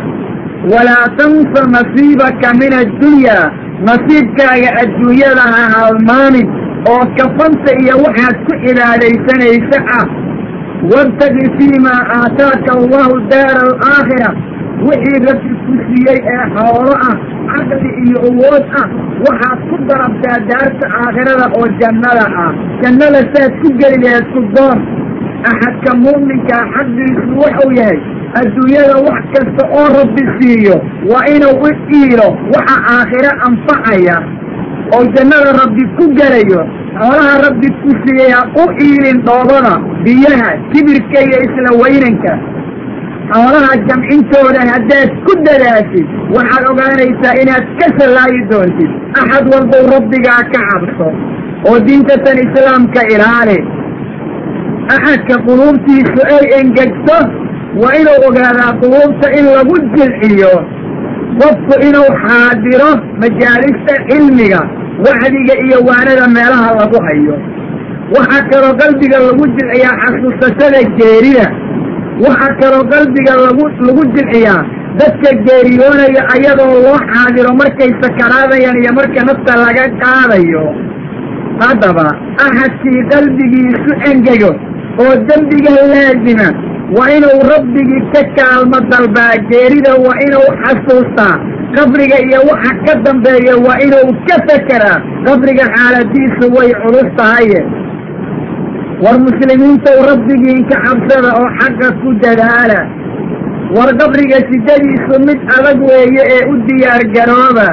Walaa 0.73 1.07
tansa 1.19 1.63
nasiibaka 1.77 2.55
min 2.61 2.73
addunyaa 2.83 3.47
nasiibkaaga 3.89 4.71
adduunyada 4.83 5.45
ha 5.55 5.63
halmaamin 5.75 6.47
oo 6.93 7.03
kafanta 7.19 7.73
iyo 7.83 7.95
waxaad 8.05 8.37
ku 8.47 8.53
cibaadaysanaysa 8.65 9.79
ah. 9.99 10.07
Wabtagi 10.93 11.47
fiimaa 11.59 12.01
aataaka 12.19 12.71
allahu 12.79 13.21
daara 13.33 13.61
alaakhira 13.67 14.31
wixii 14.87 15.19
rabbi 15.29 15.53
ku 15.67 15.75
siiyey 15.87 16.19
ee 16.35 16.45
xoolo 16.55 16.95
ah 17.09 17.17
caqli 17.51 17.91
iyo 18.07 18.19
awood 18.31 18.65
ah 18.81 18.87
waxaad 19.27 19.61
ku 19.71 19.77
darabtaa 19.91 20.39
daarta 20.51 20.87
aakhirada 21.03 21.47
oo 21.59 21.69
jannada 21.83 22.25
ah. 22.45 22.51
Jannada 22.83 23.21
saad 23.35 23.53
ku 23.63 23.69
geli 23.83 23.99
laheed 24.05 24.27
ku 24.35 24.41
doon 24.57 24.79
axadka 25.51 25.91
muuminkaa 26.05 26.65
xaqiisu 26.75 27.31
wuxuu 27.43 27.71
yahay 27.79 27.99
adduunyada 28.41 28.97
wax 29.09 29.23
kasta 29.35 29.65
oo 29.81 29.87
rabbi 29.99 30.23
siiyo 30.39 30.77
waa 31.13 31.25
inuu 31.35 31.57
u 31.67 31.71
iilo 31.99 32.29
waxa 32.55 32.77
aakhiro 32.95 33.33
anfacaya 33.49 34.17
oo 34.97 35.03
jannada 35.17 35.51
rabbi 35.63 35.85
ku 35.99 36.05
gelayo 36.19 36.61
xoolaha 37.01 37.35
rabbi 37.47 37.69
ku 37.83 37.91
siiyey 38.05 38.31
ha 38.37 38.41
u 38.63 38.65
iilin 38.87 39.19
dhoobada 39.27 39.75
biyaha 40.05 40.51
kibirka 40.73 41.19
iyo 41.29 41.39
isla 41.47 41.71
weynanka 41.83 42.33
xoolaha 43.33 43.73
jamcintooda 43.89 44.63
haddaad 44.73 45.11
ku 45.27 45.33
dadaashid 45.47 46.07
waxaad 46.37 46.65
ogaanaysaa 46.73 47.35
inaad 47.43 47.67
ka 47.81 47.87
sallaayi 47.99 48.41
doontid 48.51 48.91
axad 49.23 49.45
walbow 49.55 49.85
rabbigaa 49.95 50.41
ka 50.55 50.61
cabso 50.71 51.09
oo 51.69 51.79
diintatan 51.87 52.39
islaamka 52.47 53.01
ilaali 53.15 53.59
axadka 54.95 55.35
quluubtiisu 55.47 56.21
ay 56.37 56.45
engegto 56.61 57.19
waa 57.83 57.95
inuu 58.01 58.19
ogaadaa 58.29 58.73
quluubta 58.83 59.27
in 59.39 59.47
lagu 59.57 59.77
jilciyo 59.95 60.53
qofku 61.41 61.75
inuu 61.89 62.11
xaadiro 62.25 62.91
majaalista 63.23 63.95
cilmiga 64.09 64.61
wacdiga 65.07 65.55
iyo 65.67 65.79
waanada 65.89 66.25
meelaha 66.37 66.69
lagu 66.81 66.99
hayo 67.07 67.37
waxaa 68.17 68.45
kaloo 68.51 68.75
qalbiga 68.83 69.19
lagu 69.29 69.45
jilciyaa 69.57 69.97
xasuusashada 70.03 70.81
geerida 70.99 71.47
waxaa 72.27 72.55
kaloo 72.61 72.85
qalbiga 72.95 73.33
lagu 73.47 73.65
lagu 73.87 74.03
jilciyaa 74.17 74.63
dadka 75.01 75.31
geeriyoonaya 75.47 76.23
ayadoo 76.35 76.75
loo 76.85 76.99
xaadiro 77.13 77.51
markay 77.61 77.91
sakaraadayaan 78.03 78.79
iyo 78.83 78.93
marka 78.99 79.21
nafta 79.29 79.53
laga 79.65 79.85
qaadayo 80.03 80.65
haddaba 81.65 82.07
axadkii 82.47 83.01
qalbigiisu 83.13 83.93
engego 84.11 84.51
oo 85.01 85.15
dembiga 85.29 85.73
laazima. 85.93 86.49
Waa 86.97 87.11
inuu 87.17 87.41
rabbigii 87.53 88.03
ka 88.15 88.23
kaalmo 88.37 88.79
dalbaa 88.91 89.35
geerida 89.51 89.93
waa 90.05 90.19
inuu 90.27 90.49
xasuustaa. 90.63 91.35
Qabriga 91.77 92.17
iyo 92.27 92.41
waxa 92.51 92.73
ka 92.87 92.95
dambeeya 93.05 93.55
waa 93.67 93.79
inuu 93.87 94.11
ka 94.29 94.37
fekeraa. 94.49 94.99
Qabriga 95.27 95.65
xaaladiisu 95.77 96.45
way 96.57 96.71
culus 96.83 97.09
tahaye. 97.17 97.61
War 99.05 99.17
muslimiintow 99.27 99.99
rabbigiin 100.11 100.61
ka 100.71 100.77
cabsada 100.85 101.31
oo 101.41 101.49
xaqa 101.61 101.89
ku 102.03 102.13
dadaala. 102.25 102.81
War 103.77 103.89
qabriga 104.01 104.39
sidadiisu 104.51 105.15
mid 105.27 105.41
adag 105.57 105.81
weeye 105.89 106.23
ee 106.37 106.43
u 106.53 106.55
diyaar 106.69 107.03
garooba 107.17 107.69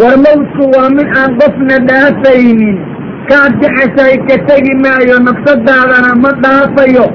war 0.00 0.16
mawdku 0.24 0.64
waa 0.74 0.88
mid 0.96 1.08
aan 1.20 1.36
qofna 1.40 1.76
dhaafaynin 1.88 2.78
kaad 3.30 3.52
jexeshay 3.62 4.14
ka 4.28 4.36
tegi 4.48 4.74
maayo 4.84 5.16
nafsadaadana 5.26 6.10
ma 6.22 6.30
dhaafayo. 6.44 7.06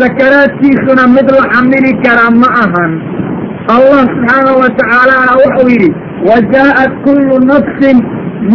Sakaraadkiisuna 0.00 1.04
mid 1.16 1.28
la 1.38 1.44
xamili 1.52 1.92
kara 2.04 2.30
ma 2.42 2.48
ahan. 2.64 2.92
Allah 3.76 4.02
subxaanahu 4.12 4.60
wa 4.62 4.68
tacaalaana 4.78 5.32
wuxuu 5.42 5.68
yidhi 5.74 5.90
wa 6.28 6.36
jaa'at 6.54 6.92
kullu 7.06 7.38
nafsin 7.50 7.98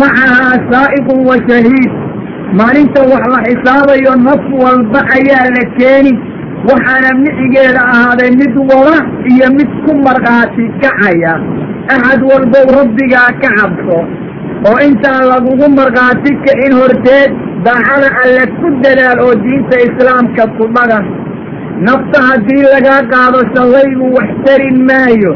macahaa 0.02 0.62
saa'iqun 0.72 1.20
wa 1.30 1.36
shahiid. 1.50 1.92
Maalinta 2.60 3.02
wax 3.12 3.24
la 3.34 3.40
xisaabayo 3.48 4.14
naf 4.28 4.44
walba 4.64 5.02
ayaa 5.18 5.48
la 5.56 5.64
keeni. 5.78 6.14
Waxaana 6.70 7.10
micigeeda 7.24 7.82
ahaaday 7.94 8.32
mid 8.42 8.54
wada 8.72 8.98
iyo 9.34 9.48
mid 9.58 9.70
ku 9.86 9.92
markhaati 10.06 10.66
kacaya. 10.82 11.34
Axad 11.94 12.22
walbow 12.30 12.66
rabbigaa 12.80 13.32
ka 13.42 13.50
cabso 13.58 14.00
oo 14.70 14.78
intaan 14.88 15.24
lagugu 15.32 15.68
markhaati 15.80 16.32
kicin 16.46 16.74
horteed 16.80 17.32
daacada 17.66 18.10
alle 18.24 18.44
ku 18.60 18.68
dadaal 18.84 19.20
oo 19.26 19.34
diinta 19.44 19.78
islaamka 19.88 20.44
ku 20.58 20.66
dhagan 20.76 21.06
nafta 21.88 22.20
haddii 22.30 22.64
lagaa 22.74 23.02
qaado 23.14 23.40
shallaygu 23.54 24.08
wax 24.18 24.30
tarin 24.46 24.78
maayo 24.90 25.32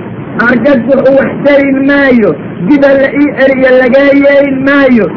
argagaxu 0.47 1.11
wax 1.19 1.31
tarin 1.45 1.77
maayo 1.91 2.31
diba 2.67 2.91
la 3.01 3.07
ii 3.21 3.29
celiyo 3.39 3.71
lagaa 3.81 4.09
yeelin 4.23 4.59
maayo. 4.69 5.07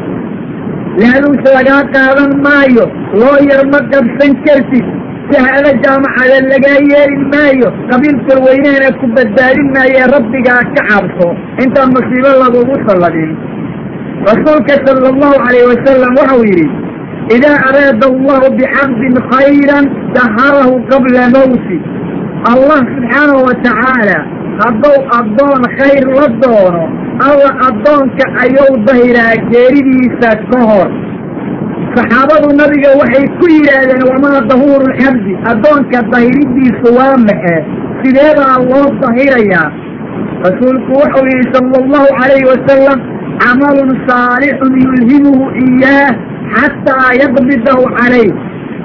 Laaluus 1.01 1.43
lagaa 1.57 1.83
qaadan 1.95 2.31
maayo 2.45 2.85
loo 3.21 3.37
yar 3.49 3.63
ma 3.73 3.79
qabsan 3.91 4.31
kartid. 4.45 4.85
Shahaado 5.31 5.71
jaamacada 5.83 6.37
lagaa 6.53 6.77
yeeli 6.91 7.17
maayo 7.33 7.67
qabiilkal 7.91 8.39
weynahana 8.47 8.89
ku 8.99 9.05
badbaadin 9.17 9.69
maaye 9.75 10.01
rabbigaa 10.15 10.61
ka 10.75 10.81
cabso. 10.89 11.27
Intaan 11.63 11.89
masiibo 11.97 12.31
lagugu 12.43 12.75
salladin 12.87 13.31
rasuulka 14.27 14.75
sala 14.85 15.07
allahu 15.13 15.37
calayh 15.45 15.63
wasalam 15.71 16.11
waxau 16.19 16.41
yidhi 16.43 16.67
idaa 17.35 17.57
araada 17.69 18.05
allahu 18.11 18.51
bicabdin 18.59 19.15
khayran 19.31 19.85
daharahu 20.17 20.81
qabla 20.91 21.23
mawti 21.35 21.77
allah 22.51 22.79
subxaanahu 22.93 23.45
wa 23.47 23.55
tacaala 23.65 24.17
addoon 25.19 25.61
khayr 25.79 26.03
la 26.19 26.27
doono 26.43 26.83
alla 27.27 27.49
addoonka 27.69 28.25
ayuu 28.43 28.73
dahiraa 28.89 29.35
geeridiisa 29.51 30.31
ka 30.51 30.59
hor 30.69 30.87
saxaabadu 31.95 32.51
nabiga 32.61 32.91
waxay 33.01 33.25
ku 33.39 33.45
yidhaahdeen 33.55 34.03
wamaa 34.11 34.41
dahuuru 34.51 34.91
lcabdi 34.93 35.33
addoonka 35.51 36.03
dahiridiisu 36.13 36.87
waa 36.97 37.15
maxe 37.27 37.55
sideedaa 38.03 38.57
loo 38.71 38.87
dahirayaa 39.03 39.67
rasuulku 40.47 40.91
wuxuu 41.01 41.25
yidhi 41.31 41.51
sala 41.55 41.77
allahu 41.83 42.09
calayhi 42.19 42.49
wasalam 42.51 42.99
camalun 43.43 43.91
saalixun 44.09 44.73
yulhimuhu 44.85 45.45
iyaah 45.65 46.11
xataa 46.55 47.09
yaqbidahu 47.23 47.83
calayh 47.99 48.29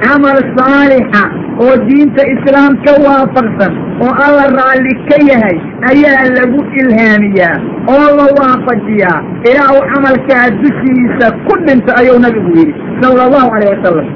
camal 0.05 0.39
saalixa 0.59 1.23
oo 1.65 1.75
diinta 1.89 2.23
islaamka 2.35 2.93
waafaqsan 3.07 3.73
oo 4.05 4.13
alla 4.27 4.45
raalli 4.59 4.95
ka 5.11 5.19
yahay 5.31 5.57
ayaa 5.93 6.25
lagu 6.39 6.61
ilhaamiyaa 6.83 7.57
oo 7.95 8.07
la 8.19 8.27
waafajiyaa 8.39 9.19
ilaa 9.51 9.69
uu 9.77 9.85
camalkaa 9.93 10.47
dushiisa 10.63 11.27
ku 11.47 11.55
dhinto 11.67 11.93
ayuu 12.01 12.19
nabigu 12.27 12.51
yidhi 12.59 12.75
sala 13.01 13.23
allahu 13.27 13.51
calayh 13.55 13.71
wasalam 13.77 14.09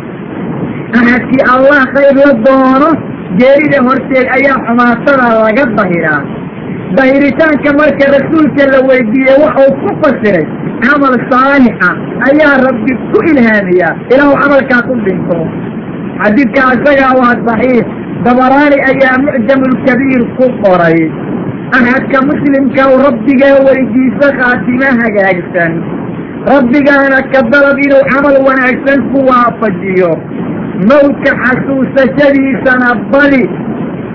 axadkii 1.00 1.44
allah 1.54 1.80
khayr 1.94 2.14
la 2.24 2.30
doono 2.46 2.90
geerida 3.40 3.78
horteed 3.88 4.26
ayaa 4.38 4.58
xumaatada 4.66 5.26
laga 5.46 5.64
dahiraa 5.78 6.20
dahiritaanka 6.96 7.70
marka 7.80 8.06
rasuulka 8.16 8.64
la 8.72 8.78
weydiiyey 8.88 9.36
waxau 9.44 9.70
ku 9.82 9.90
fasiray 10.02 10.46
camal 10.84 11.14
saalixa 11.30 11.90
ayaa 12.28 12.54
rabbi 12.66 12.92
ku 13.12 13.18
ilhaamiyaa 13.30 13.94
ilaa 14.12 14.28
uu 14.32 14.38
camalkaa 14.42 14.82
ku 14.88 14.94
dhinto. 15.04 15.38
Xadiidka 16.22 16.62
isagaa 16.76 17.12
waa 17.20 17.34
saxiix. 17.46 17.86
Dabaraani 18.24 18.78
ayaa 18.90 19.16
mucjamulkabiir 19.26 20.22
ku 20.38 20.46
qoray. 20.64 20.98
Axadka 21.78 22.18
muslimka 22.30 22.82
u 22.94 22.96
rabbigaa 23.06 23.56
weydiiso 23.66 24.28
khaatimo 24.38 24.88
hagaagsan. 25.02 25.72
Rabbigaana 26.52 27.18
ka 27.32 27.40
dalab 27.52 27.78
inuu 27.86 28.02
camal 28.10 28.36
wanaagsan 28.48 28.98
ku 29.12 29.18
waafajiyo. 29.28 30.10
Mawdka 30.90 31.30
xasuusashadiisana 31.44 32.88
badi 33.12 33.44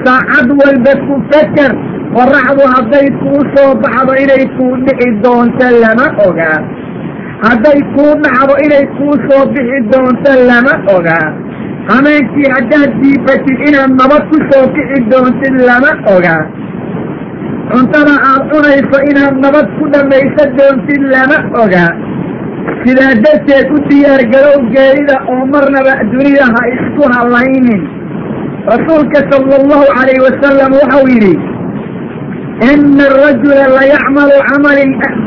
saacad 0.05 0.47
walba 0.59 0.93
ku 1.07 1.15
faker 1.31 1.71
qoraxdu 2.15 2.63
hadday 2.75 3.07
kuu 3.21 3.41
soo 3.55 3.71
baxdo 3.83 4.13
inay 4.23 4.43
kuu 4.57 4.73
dhici 4.85 5.09
doonto 5.23 5.67
lama 5.83 6.07
ogaa 6.27 6.57
hadday 7.45 7.79
kuu 7.95 8.11
dhacdo 8.23 8.53
inay 8.65 8.85
kuu 8.97 9.15
soo 9.27 9.43
bixi 9.53 9.79
doonto 9.93 10.31
lama 10.49 10.73
ogaa 10.95 11.27
hameenkii 11.89 12.51
haddaad 12.55 12.91
diifatid 13.01 13.59
inaad 13.67 13.91
nabad 14.01 14.23
ku 14.31 14.37
soo 14.49 14.65
doontid 15.11 15.55
lama 15.69 15.91
ogaa 16.15 16.41
cuntada 17.71 18.15
aad 18.29 18.43
cunayso 18.51 18.97
inaad 19.09 19.35
nabad 19.45 19.67
ku 19.77 19.85
dhammaysan 19.93 20.49
doontid 20.59 21.03
lama 21.15 21.37
ogaa 21.63 21.91
sidaa 22.83 23.13
darteed 23.23 23.67
u 23.75 23.77
diyaargarow 23.89 24.59
geerida 24.75 25.15
oo 25.33 25.43
marnaba 25.53 25.93
dunida 26.11 26.45
ha 26.55 26.61
isku 26.75 27.03
hallaynin 27.15 27.81
rasuulka 28.71 29.19
sala 29.31 29.55
allahu 29.61 29.85
calayh 29.97 30.19
wasalam 30.27 30.71
waxau 30.81 31.03
yidhi 31.13 31.33
ina 32.61 33.03
arajula 33.09 33.65
layacmalu 33.77 34.37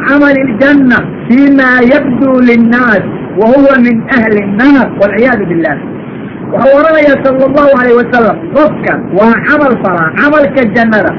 camali 0.07 0.41
iljanna 0.47 0.99
fima 1.29 1.71
yabduu 1.93 2.41
linnaas 2.41 3.03
wa 3.41 3.47
huwa 3.55 3.79
min 3.87 4.03
ahli 4.19 4.41
nnaar 4.47 4.87
walciyaadu 5.01 5.47
billah 5.47 5.77
waxau 6.53 6.79
odhanayaa 6.79 7.23
sala 7.25 7.45
allahu 7.49 7.73
alayh 7.81 7.95
wasalam 8.01 8.37
qofka 8.57 8.93
waa 9.19 9.35
camal 9.49 9.75
falaa 9.85 10.11
camalka 10.21 10.63
jannada 10.77 11.13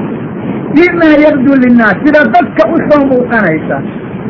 fima 0.74 1.08
yabduu 1.26 1.56
linnaas 1.64 1.96
sida 2.04 2.24
dadka 2.34 2.62
u 2.74 2.76
soo 2.88 3.02
muuqanaysa 3.12 3.76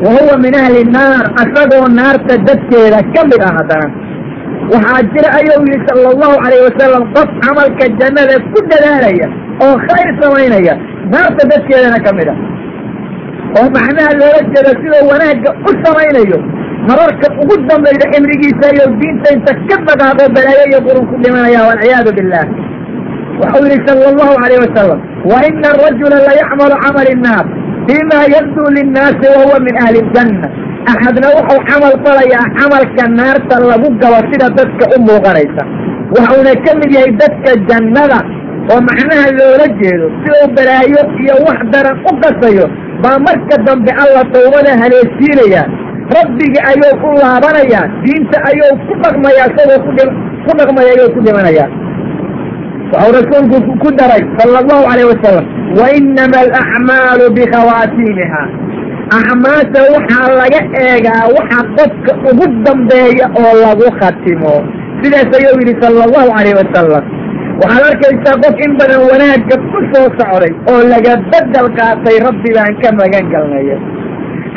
wa 0.03 0.09
huwa 0.17 0.35
min 0.43 0.53
ahli 0.63 0.83
naar 0.95 1.23
asagoo 1.43 1.87
naarta 1.99 2.37
waxaa 4.73 5.01
jira 5.13 5.29
ayuu 5.39 5.61
yihi 5.69 5.79
sala 5.87 6.07
allahu 6.13 6.35
calayh 6.43 6.61
wasalam 6.67 7.03
qof 7.15 7.29
camalka 7.43 7.85
jannada 7.99 8.35
ku 8.53 8.59
dadaalaya 8.71 9.27
oo 9.65 9.75
khayr 9.87 10.09
samaynaya 10.21 10.73
naarta 11.13 11.43
dadkeedana 11.51 11.99
ka 12.05 12.11
mid 12.19 12.29
ah 12.33 12.37
oo 13.59 13.67
macnaha 13.77 14.11
loola 14.21 14.41
jeedo 14.53 14.71
sidoo 14.81 15.03
wanaagga 15.11 15.49
u 15.69 15.71
samaynayo 15.85 16.39
mararka 16.89 17.27
ugu 17.43 17.55
dambayda 17.69 18.05
cimrigiisa 18.13 18.67
iyo 18.75 18.85
diinta 19.01 19.29
inta 19.37 19.51
ka 19.69 19.77
dhaqaaqo 19.87 20.25
balaayo 20.37 20.63
iyo 20.71 20.79
qurun 20.87 21.05
ku 21.09 21.15
dhimanaya 21.23 21.59
walciyaadu 21.69 22.11
billah. 22.17 22.45
Waxau 23.41 23.63
yihi 23.67 23.79
sala 23.87 24.05
allahu 24.11 24.33
calayh 24.43 24.59
wasalam 24.65 24.99
wa 25.31 25.37
ina 25.49 25.67
arajula 25.75 26.17
layacmalu 26.27 26.75
camali 26.83 27.11
innaar 27.15 27.45
fima 27.89 28.19
yabduu 28.35 28.67
linnaasi 28.77 29.25
wahuwa 29.33 29.57
min 29.67 29.75
ahli 29.83 29.97
iljanna 30.03 30.47
axadna 30.93 31.27
wuxuu 31.37 31.61
camal 31.69 31.95
falayaa 32.05 32.45
camalka 32.57 33.03
naarta 33.19 33.55
lagu 33.71 33.89
gabo 34.01 34.19
sida 34.31 34.47
dadka 34.57 34.85
u 34.95 34.97
muuqanaysa. 35.07 35.63
Waxuuna 36.15 36.53
ka 36.65 36.71
mid 36.79 36.89
yahay 36.95 37.11
dadka 37.21 37.51
jannada 37.69 38.19
oo 38.71 38.79
macnaha 38.87 39.27
loola 39.39 39.67
jeedo 39.81 40.07
siduu 40.23 40.47
balaayo 40.55 41.01
iyo 41.23 41.35
wax 41.47 41.59
daran 41.73 41.97
u 42.09 42.11
qasayo 42.23 42.65
baa 43.03 43.17
marka 43.27 43.55
dambe 43.67 43.91
alla 44.03 44.21
tawbada 44.33 44.71
haleesiinaya 44.81 45.63
rabbigi 46.17 46.59
ayuu 46.71 46.93
ku 47.01 47.09
laabanayaa 47.21 47.85
diinta 48.03 48.37
ayuu 48.49 48.73
ku 48.87 48.93
dhaqmayaa 49.03 49.47
isagoo 49.51 49.79
ku 50.45 50.51
dhaqmaya 50.59 50.89
ayuu 50.95 51.09
ku 51.15 51.19
dhimanayaa. 51.25 51.69
Waxau 52.93 53.11
rasuulku 53.17 53.73
ku 53.81 53.89
daray 53.99 54.21
sala 54.37 54.57
allahu 54.63 54.83
calayh 54.89 55.05
wasalam 55.13 55.45
wa 55.79 55.85
inama 55.99 56.37
alacmaalu 56.45 57.25
bikhawaatiimiha 57.37 58.41
acmaasha 59.17 59.81
waxaa 59.93 60.27
laga 60.39 60.61
eegaa 60.85 61.23
waxa 61.37 61.59
qofka 61.77 62.11
ugu 62.29 62.45
dambeeya 62.65 63.25
oo 63.41 63.53
lagu 63.63 63.87
khatimo. 63.99 64.53
Sidaas 65.01 65.31
ayuu 65.37 65.55
yidhi 65.61 65.75
sala 65.81 66.03
allahu 66.07 66.29
calayh 66.37 66.55
wasalam 66.61 67.03
waxaad 67.61 67.83
arkaysaa 67.91 68.35
qof 68.43 68.55
in 68.65 68.71
badan 68.79 69.01
wanaagga 69.11 69.55
ku 69.71 69.79
soo 69.93 70.07
socday 70.19 70.51
oo 70.71 70.81
laga 70.91 71.13
bedel 71.31 71.67
qaatay 71.79 72.17
rabbi 72.27 72.49
baan 72.57 72.73
ka 72.83 72.89
magan 72.99 73.25
galnaya 73.33 73.77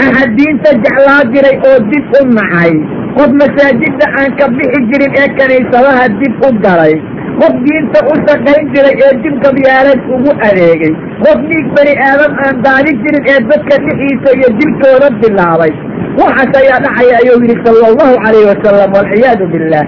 axad 0.04 0.30
diinta 0.38 0.70
jeclaa 0.84 1.20
jiray 1.32 1.56
oo 1.68 1.78
dib 1.92 2.06
u 2.18 2.20
nacay. 2.38 2.72
Qof 3.16 3.30
masaajidda 3.40 4.06
aan 4.20 4.30
ka 4.38 4.46
bixi 4.58 4.80
jirin 4.90 5.12
ee 5.22 5.28
kiniisadaha 5.38 6.04
dib 6.20 6.34
u 6.46 6.48
galay 6.64 6.94
qof 7.42 7.54
diinta 7.66 8.00
u 8.10 8.14
shaqayn 8.26 8.64
jiray 8.74 8.94
ee 9.06 9.12
dib 9.24 9.36
qabyaalad 9.46 10.00
ugu 10.16 10.32
adeegay. 10.48 10.92
Qof 11.24 11.38
dhiig 11.50 11.66
bani 11.76 11.94
aadam 12.08 12.32
aan 12.46 12.56
daadin 12.66 12.96
jirin 13.04 13.24
ee 13.34 13.38
dadka 13.50 13.74
dhixiisa 13.86 14.30
iyo 14.38 14.48
dilkooda 14.60 15.08
bilaabay. 15.22 15.72
Waxaas 16.20 16.52
ayaa 16.62 16.80
dhacaya 16.86 17.14
ayuu 17.22 17.38
yidhi 17.44 17.56
sala 17.66 17.84
allahu 17.90 18.14
calayhi 18.24 18.48
wasalam 18.52 18.90
walciyaadu 18.96 19.44
billah 19.54 19.84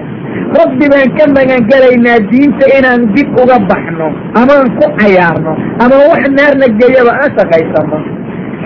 rabbi 0.59 0.85
baan 0.93 1.09
ka 1.17 1.25
magan 1.37 1.61
gelaynaa 1.71 2.19
diinta 2.31 2.65
inaan 2.77 3.01
dib 3.15 3.29
uga 3.43 3.57
baxno 3.71 4.07
amaan 4.41 4.67
ku 4.79 4.85
cayaarno 4.99 5.53
ama 5.83 5.95
wax 6.11 6.23
naarna 6.37 6.67
geeyaba 6.79 7.13
aan 7.21 7.31
shaqaysano. 7.37 7.99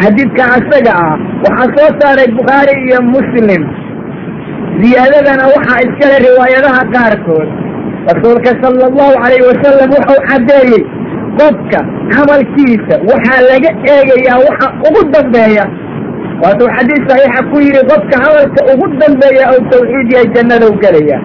Xadiidka 0.02 0.44
asaga 0.58 0.94
ah 1.06 1.16
waxaa 1.46 1.70
soo 1.76 1.90
saaray 2.00 2.30
bukhaari 2.40 2.74
iyo 2.88 3.00
muslim. 3.16 3.64
Ziyaadadana 4.82 5.46
waxaa 5.56 5.80
iskale 5.88 6.18
riwaayadaha 6.28 6.82
qaarkood 6.96 7.50
rasuulka 8.08 8.52
sala 8.62 8.86
allahu 8.90 9.14
calayhi 9.24 9.46
wasalam 9.52 9.90
wuxuu 9.96 10.22
caddeeyey 10.30 10.82
qofka 11.40 11.80
camalkiisa 12.14 12.96
waxaa 13.12 13.42
laga 13.50 13.70
eegayaa 13.94 14.40
waxa 14.48 14.68
ugu 14.88 15.02
dambeeya. 15.14 15.66
Waatuu 16.44 16.70
xadiis 16.76 17.04
saxiixa 17.10 17.42
ku 17.52 17.58
yidhi 17.66 17.82
qofka 17.92 18.16
camalka 18.24 18.62
ugu 18.74 18.86
dambeeya 19.02 19.44
ou 19.54 19.60
tawxiid 19.72 20.08
yahay 20.14 20.28
jannadow 20.36 20.72
gelaya 20.84 21.18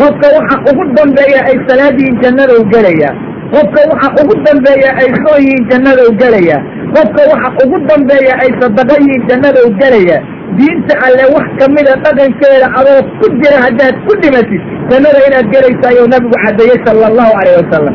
qofka 0.00 0.26
waxa 0.36 0.56
ugu 0.70 0.84
dambeeya 0.98 1.40
ay 1.50 1.56
salaad 1.68 1.94
yihiin 2.00 2.16
jannadow 2.22 2.60
gelaya 2.72 3.10
qofka 3.54 3.80
waxa 3.92 4.08
ugu 4.22 4.34
dambeeya 4.46 4.90
ay 5.02 5.08
soon 5.22 5.40
yihiin 5.46 5.64
jannadow 5.70 6.08
gelaya 6.22 6.58
qofka 6.96 7.22
waxa 7.32 7.50
ugu 7.64 7.78
dambeeya 7.90 8.32
ay 8.42 8.50
sadaqa 8.60 8.94
yihiin 9.04 9.22
jannadow 9.30 9.66
gelaya 9.80 10.18
diinta 10.58 10.94
alle 11.06 11.24
wax 11.34 11.46
kamida 11.60 11.92
dhaqankeeda 12.04 12.66
adoo 12.80 13.00
ku 13.20 13.26
jira 13.40 13.58
haddaad 13.64 13.94
ku 14.06 14.12
dhimatid 14.22 14.62
jannada 14.90 15.20
inaad 15.28 15.46
gelaysa 15.54 15.84
ayuu 15.92 16.06
nabigu 16.14 16.36
caddeeyey 16.44 16.78
sala 16.86 17.06
allahu 17.10 17.32
calayh 17.38 17.54
wasalam 17.62 17.94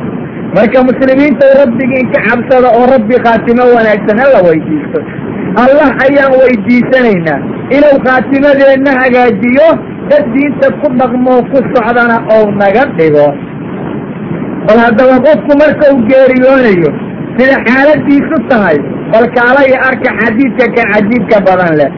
marka 0.57 0.79
muslimiinta 0.89 1.45
rabbigiin 1.61 2.07
ka 2.13 2.19
cabsada 2.27 2.69
oo 2.77 2.85
rabbi 2.95 3.15
khaatimo 3.25 3.63
wanaagsan 3.75 4.17
hala 4.23 4.39
weydiisto. 4.47 4.99
Allah 5.63 5.89
ayaan 6.05 6.33
weydiisanaynaa. 6.41 7.39
Inuu 7.77 7.97
khaatimadeenna 8.05 8.91
hagaajiyo 9.01 9.67
dad 10.11 10.23
diinta 10.33 10.67
ku 10.81 10.87
dhaqmoo 10.99 11.41
ku 11.51 11.57
socdana 11.73 12.17
ou 12.35 12.43
naga 12.61 12.83
dhigo. 12.97 13.27
Bal 14.67 14.79
haddaba 14.85 15.15
qofku 15.27 15.53
marka 15.61 15.85
uu 15.93 16.01
geeriyoonayo 16.11 16.89
sida 17.37 17.55
xaaladiisu 17.67 18.37
tahay 18.49 18.77
bal 19.13 19.25
kaalaya 19.37 19.77
arka 19.89 20.09
xadiidka 20.21 20.65
ka 20.77 20.83
cajiibka 20.93 21.37
badan 21.47 21.73
leh. 21.81 21.91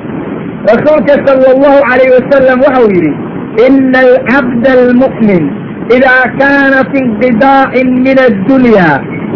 Rasuulka 0.71 1.13
sala 1.25 1.47
allahu 1.55 1.79
calayh 1.89 2.09
wasalam 2.17 2.57
waxau 2.65 2.87
yidhi 2.95 3.11
idaa 5.97 6.25
kaana 6.39 6.79
fi 6.91 6.97
inqidaacin 7.05 7.89
min 8.05 8.17
addunya 8.27 8.89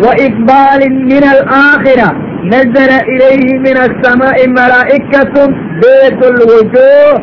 wa 0.03 0.11
iqbaalin 0.27 0.95
min 1.11 1.23
alaakhira 1.33 2.09
nazla 2.53 2.97
ilayhi 3.13 3.59
min 3.65 3.77
asamaa'i 3.85 4.47
malaa'ikatun 4.59 5.55
beet 5.81 6.19
lwujuuh 6.39 7.13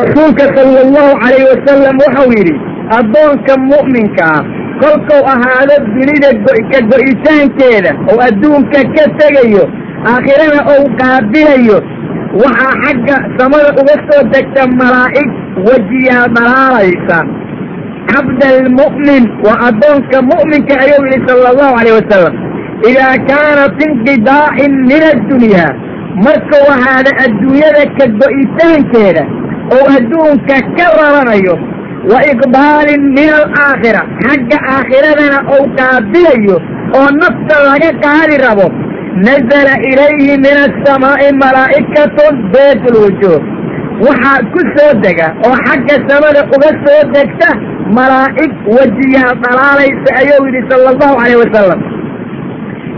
rasuulka 0.00 0.46
sala 0.56 0.78
allahu 0.86 1.18
calayh 1.22 1.44
wasalam 1.50 1.96
waxau 2.04 2.28
yidhi 2.36 2.54
addoonka 2.98 3.58
mu'minka 3.72 4.30
ah 4.36 4.40
kolkuu 4.82 5.22
ahaado 5.34 5.76
dunida 5.96 6.30
ka 6.72 6.80
go'itaankeeda 6.92 7.92
oo 8.10 8.18
adduunka 8.28 8.80
ka 8.96 9.04
tegayo 9.20 9.64
aakhirana 10.12 10.60
ou 10.74 10.82
qaabilayo 11.00 11.78
waxaa 12.42 12.74
xagga 12.84 13.16
samada 13.38 13.70
uga 13.80 13.96
soo 14.08 14.22
degta 14.34 14.66
malaa'ig 14.80 15.30
wejiyaa 15.68 16.26
dhalaalaysa 16.36 17.18
cabda 18.12 18.46
almu'min 18.58 19.24
waa 19.46 19.58
addoonka 19.68 20.22
mu'minka 20.32 20.74
ayuu 20.84 21.02
yidhi 21.06 21.26
sala 21.28 21.48
allahu 21.52 21.76
calayh 21.78 21.94
wasalam 21.98 22.34
idaa 22.90 23.14
kaana 23.30 23.64
fi 23.76 23.84
inqidaacin 23.90 24.72
min 24.90 25.02
addunyaa 25.12 25.70
markuu 26.26 26.64
ahaada 26.76 27.12
adduunyada 27.24 27.84
ka 27.98 28.06
go'itaankeeda 28.22 29.24
oo 29.76 29.84
adduunka 29.96 30.56
ka 30.78 30.86
raranayo 31.00 31.54
wa 32.12 32.20
iqbaalin 32.32 33.02
min 33.18 33.30
alaakhira 33.40 34.02
xagga 34.24 34.58
aakhiradana 34.74 35.38
ou 35.54 35.62
qaabilayo 35.78 36.56
oo 36.98 37.08
nafta 37.22 37.56
laga 37.68 37.90
qaadi 38.04 38.36
rabo. 38.46 38.68
Nazala 39.26 39.74
ilayhi 39.90 40.34
min 40.44 40.56
asamaa'i 40.66 41.28
malaa'ikatun 41.42 42.34
beet 42.52 42.82
lwujuuh 42.94 43.40
waxaa 44.06 44.38
ku 44.52 44.60
soo 44.74 44.92
dega 45.04 45.26
oo 45.46 45.56
xagga 45.66 45.96
samada 46.08 46.40
uga 46.54 46.70
soo 46.84 47.02
degta 47.14 47.48
malaa'ig 47.98 48.52
wejiyaa 48.76 49.32
dhalaalaysa 49.42 50.10
ayuu 50.20 50.42
yidhi 50.46 50.62
sala 50.70 50.88
allahu 50.94 51.18
calayh 51.20 51.38
wasalam 51.44 51.80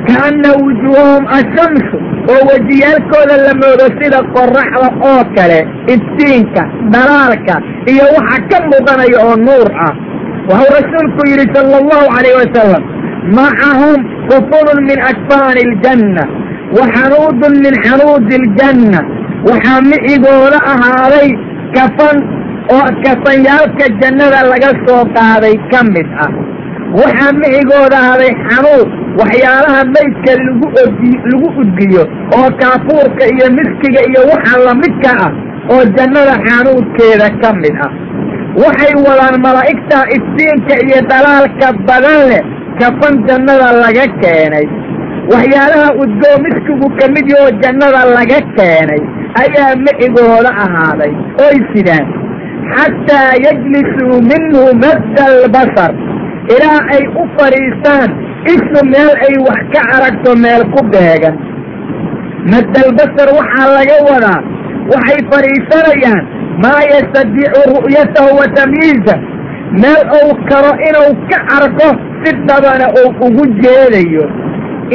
kaana 0.08 0.50
wujuuhahum 0.62 1.24
ashamsu 1.38 1.96
oo 2.32 2.40
wejiyaalkooda 2.50 3.36
la 3.46 3.52
moodo 3.62 3.86
sida 3.98 4.20
qoraxda 4.36 4.88
oo 5.10 5.22
kale 5.36 5.58
iftiinka 5.94 6.62
dhalaalka 6.94 7.54
iyo 7.92 8.04
waxa 8.16 8.38
ka 8.50 8.58
muuqanaya 8.70 9.18
oo 9.26 9.36
nuur 9.48 9.68
ah. 9.86 9.94
Waxuu 10.50 10.74
rasuulku 10.78 11.22
yidhi 11.30 11.46
sala 11.54 11.76
allahu 11.82 12.06
calayh 12.14 12.34
wasalam 12.42 12.82
macahum 13.38 13.98
kufunun 14.30 14.78
min 14.90 14.98
akfaani 15.10 15.60
aljanna 15.68 16.24
wa 16.76 16.84
xanuudun 16.94 17.52
min 17.64 17.74
xanuudi 17.84 18.34
aljanna 18.42 19.00
waxaa 19.50 19.80
micigooda 19.90 20.58
ahaaday 20.72 21.28
kafan 21.76 22.16
oo 22.76 22.88
kafanyaalka 23.04 23.86
jannada 24.00 24.40
laga 24.50 24.70
soo 24.86 25.02
qaaday 25.16 25.56
ka 25.72 25.80
mid 25.94 26.08
ah. 26.24 26.30
Waxaa 27.00 27.32
micigooda 27.42 27.96
ahaaday 28.02 28.32
xanuud 28.48 28.88
waxyaalaha 29.20 29.80
maydka 29.94 30.32
lagu 30.46 30.66
odi 30.84 31.12
lagu 31.30 31.48
udgiyo 31.62 32.04
oo 32.38 32.48
kaafuurka 32.60 33.24
iyo 33.34 33.46
miskiga 33.58 34.00
iyo 34.10 34.20
waxa 34.32 34.54
lamidka 34.66 35.10
ah 35.26 35.32
oo 35.72 35.82
jannada 35.96 36.34
xanuudkeeda 36.46 37.28
ka 37.42 37.50
mid 37.62 37.76
ah. 37.86 37.92
Waxay 38.62 38.94
wadaan 39.06 39.36
malaa'igta 39.46 39.98
iftiinka 40.16 40.74
iyo 40.86 40.98
dhalaalka 41.10 41.68
badan 41.88 42.20
leh 42.30 42.42
kafan 42.80 43.14
jannada 43.28 43.68
laga 43.82 44.04
keenay. 44.22 44.66
Waxyaalaha 45.32 45.88
udgoo 46.02 46.36
miskigu 46.44 46.86
ka 46.98 47.06
mid 47.14 47.26
yahoo 47.34 47.52
jannada 47.62 48.00
laga 48.16 48.38
keenay 48.56 49.02
ayaa 49.42 49.76
micigooda 49.84 50.50
ahaaday. 50.64 51.12
Oy 51.46 51.56
sidaan 51.72 52.06
xataa 52.74 53.30
yajlisuu 53.44 54.16
minhu 54.32 54.62
madda 54.84 55.24
albasar 55.32 55.92
ilaa 56.54 56.80
ay 56.96 57.02
u 57.22 57.24
fadhiistaan 57.36 58.10
ishu 58.54 58.80
meel 58.92 59.10
ay 59.28 59.34
wax 59.48 59.62
ka 59.74 59.80
aragto 59.96 60.36
meel 60.44 60.62
ku 60.74 60.80
beegan. 60.92 61.36
Maddalbasar 62.52 63.28
waxaa 63.38 63.68
laga 63.76 63.96
wadaa 64.10 64.40
waxay 64.92 65.20
fadhiisanayaan 65.32 66.22
maa 66.64 66.80
yastadiicu 66.92 67.60
ru'yatahu 67.74 68.30
wa 68.40 68.46
tamyiiza 68.58 69.14
meel 69.82 70.02
uu 70.20 70.32
karo 70.50 70.72
inuu 70.88 71.12
ka 71.30 71.38
arko 71.58 71.88
si 72.22 72.30
dhabana 72.48 72.86
uu 73.00 73.10
ugu 73.26 73.44
jeedayo. 73.62 74.24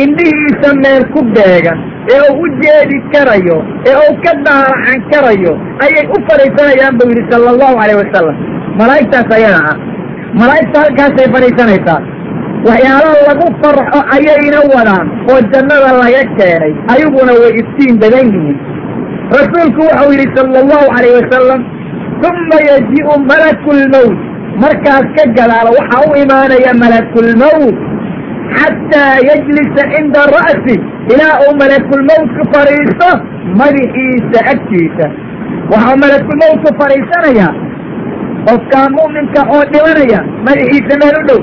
Indhihiisa 0.04 0.70
meel 0.84 1.04
ku 1.14 1.22
beegan 1.36 1.80
ee 2.16 2.20
uu 2.30 2.42
u 2.44 2.48
jeedi 2.62 2.98
karayo 3.14 3.58
ee 3.90 3.96
uu 4.04 4.14
ka 4.26 4.34
daaracan 4.48 5.00
karayo 5.12 5.54
ayay 5.86 6.06
u 6.16 6.18
fadhiisanayaan 6.28 6.98
buu 7.00 7.10
yidhi 7.12 7.26
sala 7.32 7.48
allahu 7.54 7.76
calayh 7.82 7.98
wasalam 8.04 8.38
malaa'igtaas 8.82 9.32
ayada 9.40 9.62
ah. 9.72 9.76
Malaa'igta 10.42 10.78
halkaasay 10.84 11.28
fadhiisanaysaa 11.36 12.00
waxyaalaha 12.68 13.26
lagu 13.30 13.48
farxo 13.62 14.00
ayayna 14.16 14.60
wadaan 14.76 15.08
oo 15.32 15.40
jannada 15.54 15.92
laga 16.02 16.24
keenay 16.38 16.74
ayaguna 16.94 17.34
way 17.42 17.52
iftiin 17.62 17.96
badan 18.04 18.28
yihiin. 18.36 18.58
Rasuulku 19.38 19.82
waxau 19.90 20.10
yidhi 20.14 20.28
sala 20.36 20.58
allahu 20.64 20.88
calayh 20.96 21.14
wasalam 21.20 21.62
uma 22.30 22.58
yaji'u 22.70 23.14
malakulmawt 23.32 24.18
markaas 24.64 25.08
ka 25.18 25.24
gadaala 25.38 25.70
waxaa 25.78 26.04
u 26.10 26.12
imaanaya 26.24 26.72
malakulmawt 26.84 27.76
xataa 28.56 29.14
yajlisa 29.30 29.84
cinda 29.94 30.22
ra'si 30.38 30.76
ilaa 31.14 31.36
uu 31.46 31.54
malakulmawtku 31.62 32.44
fadhiisto 32.54 33.10
madaxiisa 33.62 34.40
agtiisa 34.54 35.08
waxau 35.72 35.96
malakulmawtku 36.04 36.70
fadhiisanayaa 36.82 37.52
qofkaa 38.48 38.88
mu'minka 38.98 39.42
oo 39.56 39.64
dhimanaya 39.74 40.20
madaxiisa 40.48 41.00
meel 41.04 41.18
u 41.22 41.24
dhow 41.30 41.42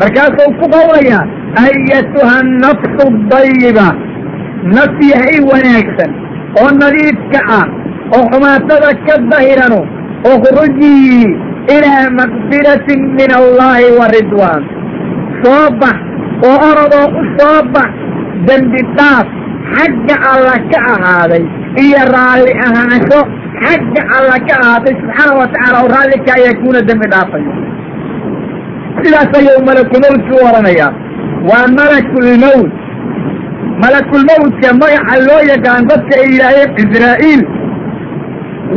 markaasuu 0.00 0.50
ku 0.60 0.66
qawlayaa 0.74 1.22
ayatuha 1.64 2.36
nafsu 2.64 3.06
dayiba 3.32 3.88
naf 4.76 4.94
yahay 5.12 5.38
wanaagsan 5.50 6.10
oo 6.60 6.68
nadiifka 6.82 7.40
ah 7.58 7.66
oo 8.16 8.22
xumaatada 8.32 8.90
ka 9.06 9.16
dahiranu 9.32 9.80
ukhrujii 10.32 11.26
ilaa 11.76 12.04
maqfiratin 12.20 13.00
min 13.18 13.30
allahi 13.40 13.88
wa 13.98 14.06
ridwaan 14.16 14.62
soo 15.42 15.64
bax 15.82 15.98
oo 16.48 16.56
orodoo 16.70 17.06
u 17.20 17.22
soo 17.38 17.58
bax 17.74 17.90
dembi 18.48 18.80
dhaaf 18.98 19.26
xagga 19.76 20.16
alla 20.32 20.56
ka 20.72 20.78
ahaaday 20.94 21.44
iyo 21.84 22.00
raalli 22.14 22.52
ahaansho 22.66 23.20
xagga 23.64 24.02
alla 24.16 24.36
ka 24.48 24.54
ahaaday 24.62 24.94
subxaana 25.00 25.38
wa 25.40 25.46
tacaala 25.54 25.78
oo 25.82 25.90
raallikaa 25.96 26.38
yakuuna 26.46 26.80
dembi 26.90 27.06
dhaafayo 27.14 27.52
sidaas 29.02 29.34
ayuu 29.40 29.58
u 30.36 30.46
odhanayaa 30.48 30.92
waa 31.50 31.66
malakulmawt 31.78 32.70
malakulmawtka 33.82 34.68
magaca 34.80 35.14
loo 35.28 35.42
yaqaan 35.52 35.86
dadka 35.90 36.14
ay 36.22 36.28
yidhaaheen 36.34 36.70
israa'iil. 36.82 37.42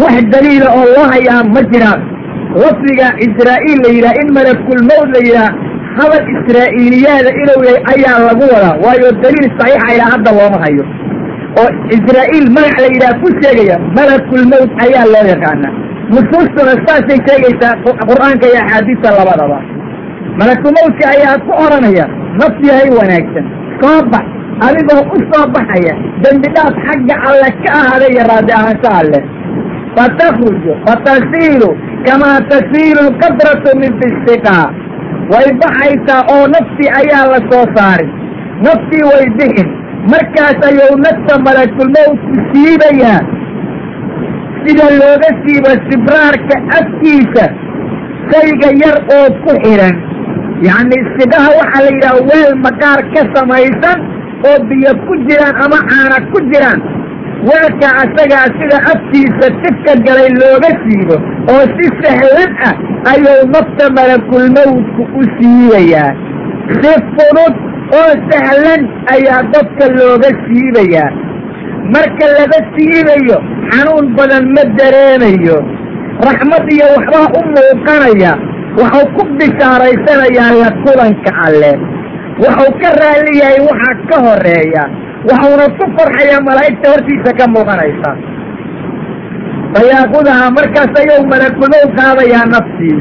Wax 0.02 0.16
daliila 0.34 0.70
oo 0.78 0.86
loo 0.96 1.06
hayaa 1.14 1.44
ma 1.56 1.62
jiraan. 1.72 2.02
Lafdiga 2.62 3.08
israa'iil 3.26 3.80
la 3.86 3.90
yidhaha 3.96 4.20
in 4.22 4.30
malakulmawt 4.38 5.08
la 5.16 5.22
yidhaha 5.28 5.52
hadal 5.98 6.26
israa'iiliyaada 6.36 7.30
inuu 7.42 7.62
yahay 7.68 7.84
ayaa 7.94 8.20
lagu 8.28 8.46
wadaa 8.54 8.76
waayo 8.86 9.10
daliil 9.24 9.50
saxiixa 9.60 9.94
ilaa 9.96 10.10
hadda 10.14 10.30
looma 10.40 10.60
hayo. 10.66 10.86
Oo 11.62 11.70
israa'iil 11.98 12.48
magac 12.58 12.78
la 12.84 12.88
yidhaha 12.94 13.20
ku 13.24 13.28
sheegaya 13.42 13.76
malakulmawt 13.98 14.72
ayaa 14.86 15.06
loo 15.14 15.26
yaqaana 15.34 15.70
nusuustuna 16.14 16.74
saasay 16.86 17.20
sheegaysaa 17.28 17.74
qur'aanka 18.10 18.46
iyo 18.52 18.60
axaadiista 18.64 19.16
labadaba. 19.20 19.60
Malakulmawtka 20.40 21.06
ayaa 21.16 21.38
ku 21.46 21.52
odhanaya 21.66 22.06
naf 22.40 22.56
yahay 22.70 22.90
wanaagsan 23.00 23.46
soo 23.82 24.00
bax 24.14 24.26
adigoo 24.68 25.02
u 25.16 25.18
soo 25.32 25.46
baxaya 25.56 25.94
dembi 26.24 26.48
dhaaf 26.56 26.76
xagga 26.88 27.16
alle 27.30 27.50
ka 27.64 27.70
ahaaday 27.80 28.12
iyo 28.16 28.24
raadi 28.32 28.52
ahaansho 28.60 28.90
alleh 29.02 29.24
fatakruju 29.98 30.74
fatasiilu 30.86 31.70
kamaa 32.08 32.40
tasiilu 32.52 33.02
lqadratu 33.10 33.70
min 33.82 33.92
fisiqaa 34.02 34.66
way 35.34 35.48
baxaysaa 35.62 36.22
oo 36.36 36.46
naftii 36.56 36.90
ayaa 37.02 37.26
la 37.34 37.40
soo 37.52 37.66
saarin 37.76 38.12
naftii 38.68 39.04
way 39.12 39.26
bixin. 39.40 39.70
Markaas 40.14 40.58
ayuu 40.70 40.96
nafta 41.06 41.34
malakulmawtku 41.46 42.34
siibayaa. 42.52 43.22
Sida 44.66 44.86
looga 45.00 45.30
siiba 45.44 45.72
sibraarka 45.88 46.56
afkiisa 46.80 47.46
shayga 48.32 48.70
yar 48.84 48.98
oo 49.18 49.28
ku 49.44 49.52
xidhan 49.64 49.96
yacni 50.68 50.98
sidaha 51.18 51.50
waxaa 51.60 51.84
la 51.86 51.92
yidhaha 51.96 52.22
weel 52.30 52.54
maqaar 52.66 53.00
ka 53.14 53.22
samaysan 53.36 54.00
oo 54.50 54.58
biyo 54.70 54.94
ku 55.08 55.14
jiraan 55.28 55.56
ama 55.66 55.80
caana 55.90 56.18
ku 56.32 56.40
jiraan 56.52 56.80
weelka 57.48 57.88
asagaa 58.04 58.48
sida 58.58 58.78
afkiisa 58.94 59.48
tifka 59.62 59.94
galay 60.06 60.30
looga 60.42 60.72
siibo 60.84 61.16
oo 61.54 61.64
si 61.76 61.86
sahlan 62.02 62.52
ah 62.70 62.76
ayuu 63.14 63.42
nafta 63.54 63.86
malakulmawdku 63.98 65.02
u 65.20 65.24
siibayaa. 65.36 66.12
Si 66.82 66.94
fudud 67.16 67.56
oo 68.00 68.12
sahlan 68.32 68.82
ayaa 69.16 69.42
dadka 69.54 69.86
looga 69.98 70.30
siibayaa. 70.46 71.12
Marka 71.94 72.26
laga 72.38 72.60
siibayo 72.74 73.38
xanuun 73.72 74.08
badan 74.18 74.46
ma 74.56 74.64
dareemayo. 74.80 75.58
Raxmad 76.28 76.66
iyo 76.76 76.86
waxbaa 76.96 77.28
u 77.40 77.42
muuqanaya. 77.56 78.34
Waxuu 78.80 79.08
ku 79.16 79.24
bishaaraysanayaa 79.40 80.52
la 80.62 80.70
kulanka 80.84 81.32
alle. 81.46 81.72
Wuxuu 82.42 82.72
ka 82.82 82.90
raalli 83.00 83.34
yahay 83.42 83.60
waxaa 83.70 84.02
ka 84.10 84.16
horreeya 84.26 84.84
waxuuna 85.30 85.66
ku 85.78 85.86
farxayaa 85.98 86.42
malaa'igta 86.50 86.88
hortiisa 86.94 87.32
ka 87.40 87.46
muuqanaysa. 87.56 88.12
Fayaakudahaa 89.76 90.52
markaas 90.58 90.94
ayuu 91.02 91.24
malakulmowd 91.34 91.90
qaadayaa 92.00 92.46
naftii. 92.56 92.98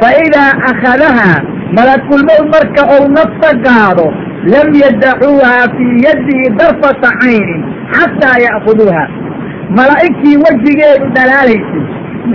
Fa 0.00 0.08
idaa 0.24 0.52
akhadahaa 0.70 1.38
malakulmowd 1.78 2.44
marka 2.54 2.82
uu 2.96 3.06
nafta 3.18 3.50
qaado 3.66 4.06
lam 4.54 4.68
yadacuuhaa 4.82 5.64
fii 5.76 5.94
yadihi 6.06 6.50
darfata 6.58 7.10
caynin 7.22 7.62
xataa 7.96 8.36
ya'kuduuha 8.46 9.04
malaa'igtii 9.78 10.36
wejigeedu 10.44 11.06
dhalaalaysay 11.16 11.82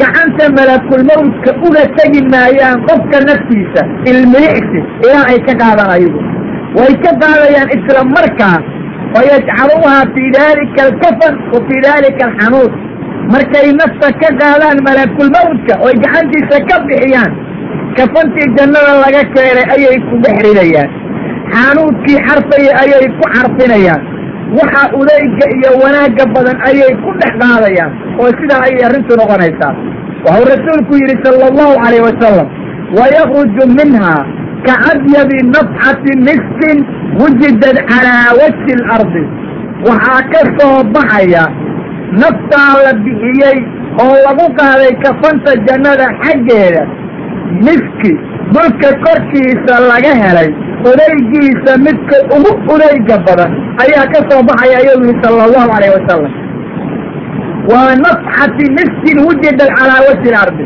gacanta 0.01 0.45
malakulmowdka 0.59 1.51
uga 1.67 1.83
tegi 1.97 2.21
maayaan 2.33 2.83
qofka 2.89 3.19
naftiisa 3.29 3.81
ilmilicsi 4.11 4.79
ilaa 5.05 5.25
ay 5.33 5.39
ka 5.47 5.53
qaadaan 5.61 5.91
ayagu 5.95 6.19
way 6.79 6.93
ka 7.05 7.11
qaadayaan 7.23 7.69
isla 7.77 8.03
markaa 8.15 8.57
fayajcaluuhaa 9.13 10.03
fii 10.15 10.29
daalika 10.37 10.79
alkafan 10.87 11.33
wa 11.53 11.59
fii 11.67 11.81
daalika 11.87 12.23
alxanuud 12.29 12.71
markay 13.33 13.67
nafta 13.81 14.09
ka 14.21 14.29
qaadaan 14.41 14.77
malakulmowdka 14.87 15.73
oy 15.85 15.93
gacantiisa 16.03 16.57
ka 16.69 16.75
bixiyaan 16.87 17.31
kafantii 17.97 18.49
jannada 18.57 18.93
laga 19.03 19.23
keenay 19.35 19.67
ayay 19.75 19.97
ku 20.09 20.15
dhex 20.23 20.37
ridayaan 20.47 20.89
xaanuudkii 21.53 22.19
xarfaya 22.27 22.71
ayay 22.83 23.05
ku 23.17 23.23
carfinayaan 23.35 24.01
waxa 24.59 24.83
udayga 24.99 25.45
iyo 25.57 25.71
wanaagga 25.83 26.25
badan 26.35 26.57
ayay 26.69 26.91
ku 27.03 27.09
dhex 27.21 27.33
qaadayaan 27.43 27.91
oo 28.21 28.29
sidaa 28.39 28.61
ayay 28.67 28.83
arrintu 28.89 29.13
noqonaysaa 29.21 29.73
waxuu 30.25 30.47
rasuulku 30.53 30.93
yidhi 31.01 31.15
sala 31.25 31.45
allahu 31.51 31.73
calayh 31.83 32.01
wasalam 32.07 32.47
wayakruju 32.97 33.63
minha 33.79 34.13
kacadyabi 34.67 35.37
nafxati 35.55 36.11
miskin 36.27 36.77
wujidad 37.21 37.77
calaa 37.91 38.29
wajhi 38.41 38.71
alardi 38.79 39.23
waxaa 39.89 40.21
ka 40.33 40.41
soo 40.57 40.77
baxaya 40.95 41.45
naftaa 42.23 42.71
la 42.85 42.91
bixiyey 43.03 43.57
oo 44.03 44.15
lagu 44.25 44.45
qaaday 44.59 44.91
kafanta 45.05 45.51
jannada 45.67 46.07
xaggeeda 46.23 46.83
miski 47.67 48.11
dhulka 48.53 48.89
korkiisa 49.05 49.75
laga 49.91 50.13
helay 50.23 50.49
udaygiisa 50.89 51.71
midka 51.85 52.17
ugu 52.35 52.51
udayga 52.73 53.17
badan 53.27 53.51
ayaa 53.83 54.05
ka 54.13 54.19
soo 54.29 54.41
baxaya 54.49 54.77
ayuu 54.81 55.01
yihi 55.05 55.17
sala 55.23 55.43
allahu 55.47 55.69
calayh 55.73 55.91
wasalam 55.97 56.33
waa 57.71 57.91
nafxati 58.05 58.65
miskin 58.77 59.17
wujida 59.27 59.65
calaa 59.77 60.01
wajhi 60.07 60.27
ilardi 60.31 60.65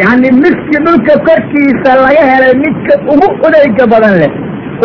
yacni 0.00 0.28
miski 0.42 0.76
dhulka 0.84 1.14
korkiisa 1.26 1.90
laga 2.04 2.22
helay 2.30 2.54
midka 2.64 2.94
ugu 3.12 3.28
udayga 3.46 3.84
badan 3.92 4.14
leh. 4.22 4.32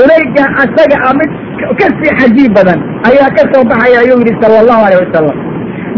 Udayga 0.01 0.43
asaga 0.63 0.97
a 1.09 1.11
mid 1.19 1.31
ka 1.79 1.87
sii 1.99 2.11
cajiib 2.19 2.51
badan 2.57 2.79
ayaa 3.09 3.29
ka 3.37 3.43
soo 3.53 3.63
baxaya 3.69 3.99
ayuu 4.03 4.19
yihi 4.25 4.35
sala 4.41 4.59
allahu 4.63 4.81
alayh 4.87 4.99
wasalam 5.03 5.37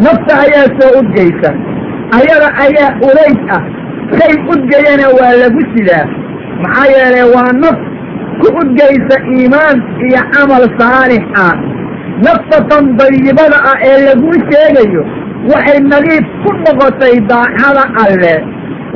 nafta 0.06 0.34
ayaa 0.46 0.68
soo 0.80 0.92
udgaysa 1.00 1.50
ayada 2.20 2.50
ayaa 2.66 2.90
udayg 3.10 3.40
ah. 3.58 3.64
Shay 4.18 4.34
udgayana 4.54 5.06
waa 5.18 5.34
lagu 5.42 5.62
sidaa. 5.74 6.06
Maxaa 6.64 6.88
yeelay 6.94 7.26
waa 7.36 7.52
naf 7.64 7.78
ku 8.42 8.48
udgaysa 8.62 9.16
iimaan 9.34 9.78
iyo 10.08 10.22
camal 10.34 10.64
saalix 10.80 11.24
ah. 11.46 11.54
Naftatan 12.26 12.86
dayibada 13.00 13.60
ah 13.72 13.78
ee 13.90 13.98
laguu 14.08 14.34
sheegayo 14.50 15.04
waxay 15.52 15.80
nadiif 15.92 16.26
ku 16.44 16.52
noqotay 16.64 17.16
daacada 17.32 17.84
alle 18.06 18.34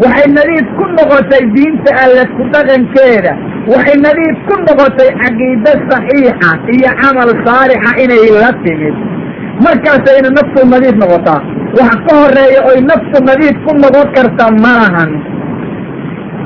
waxay 0.02 0.28
nadiif 0.38 0.68
ku 0.78 0.86
noqotay 0.98 1.44
diinta 1.56 1.92
alle 2.04 2.24
ku 2.36 2.44
dhaqankeeda. 2.54 3.34
Waxay 3.72 3.98
nadiif 4.06 4.38
ku 4.48 4.56
noqotay 4.68 5.10
caqiide 5.22 5.72
saxiixa 5.90 6.50
iyo 6.76 6.92
camal 7.02 7.30
saalixa 7.46 7.92
inay 8.04 8.26
la 8.42 8.52
timid. 8.64 8.96
Markaasayna 9.66 10.30
naftu 10.38 10.62
nadiif 10.74 10.96
noqotaa. 11.04 11.42
Wax 11.78 11.94
ka 12.08 12.14
horreeya 12.22 12.62
oy 12.70 12.80
naftu 12.90 13.18
nadiif 13.30 13.56
ku 13.66 13.72
noqon 13.84 14.08
karta 14.16 14.46
ma 14.64 14.74
lahan 14.82 15.12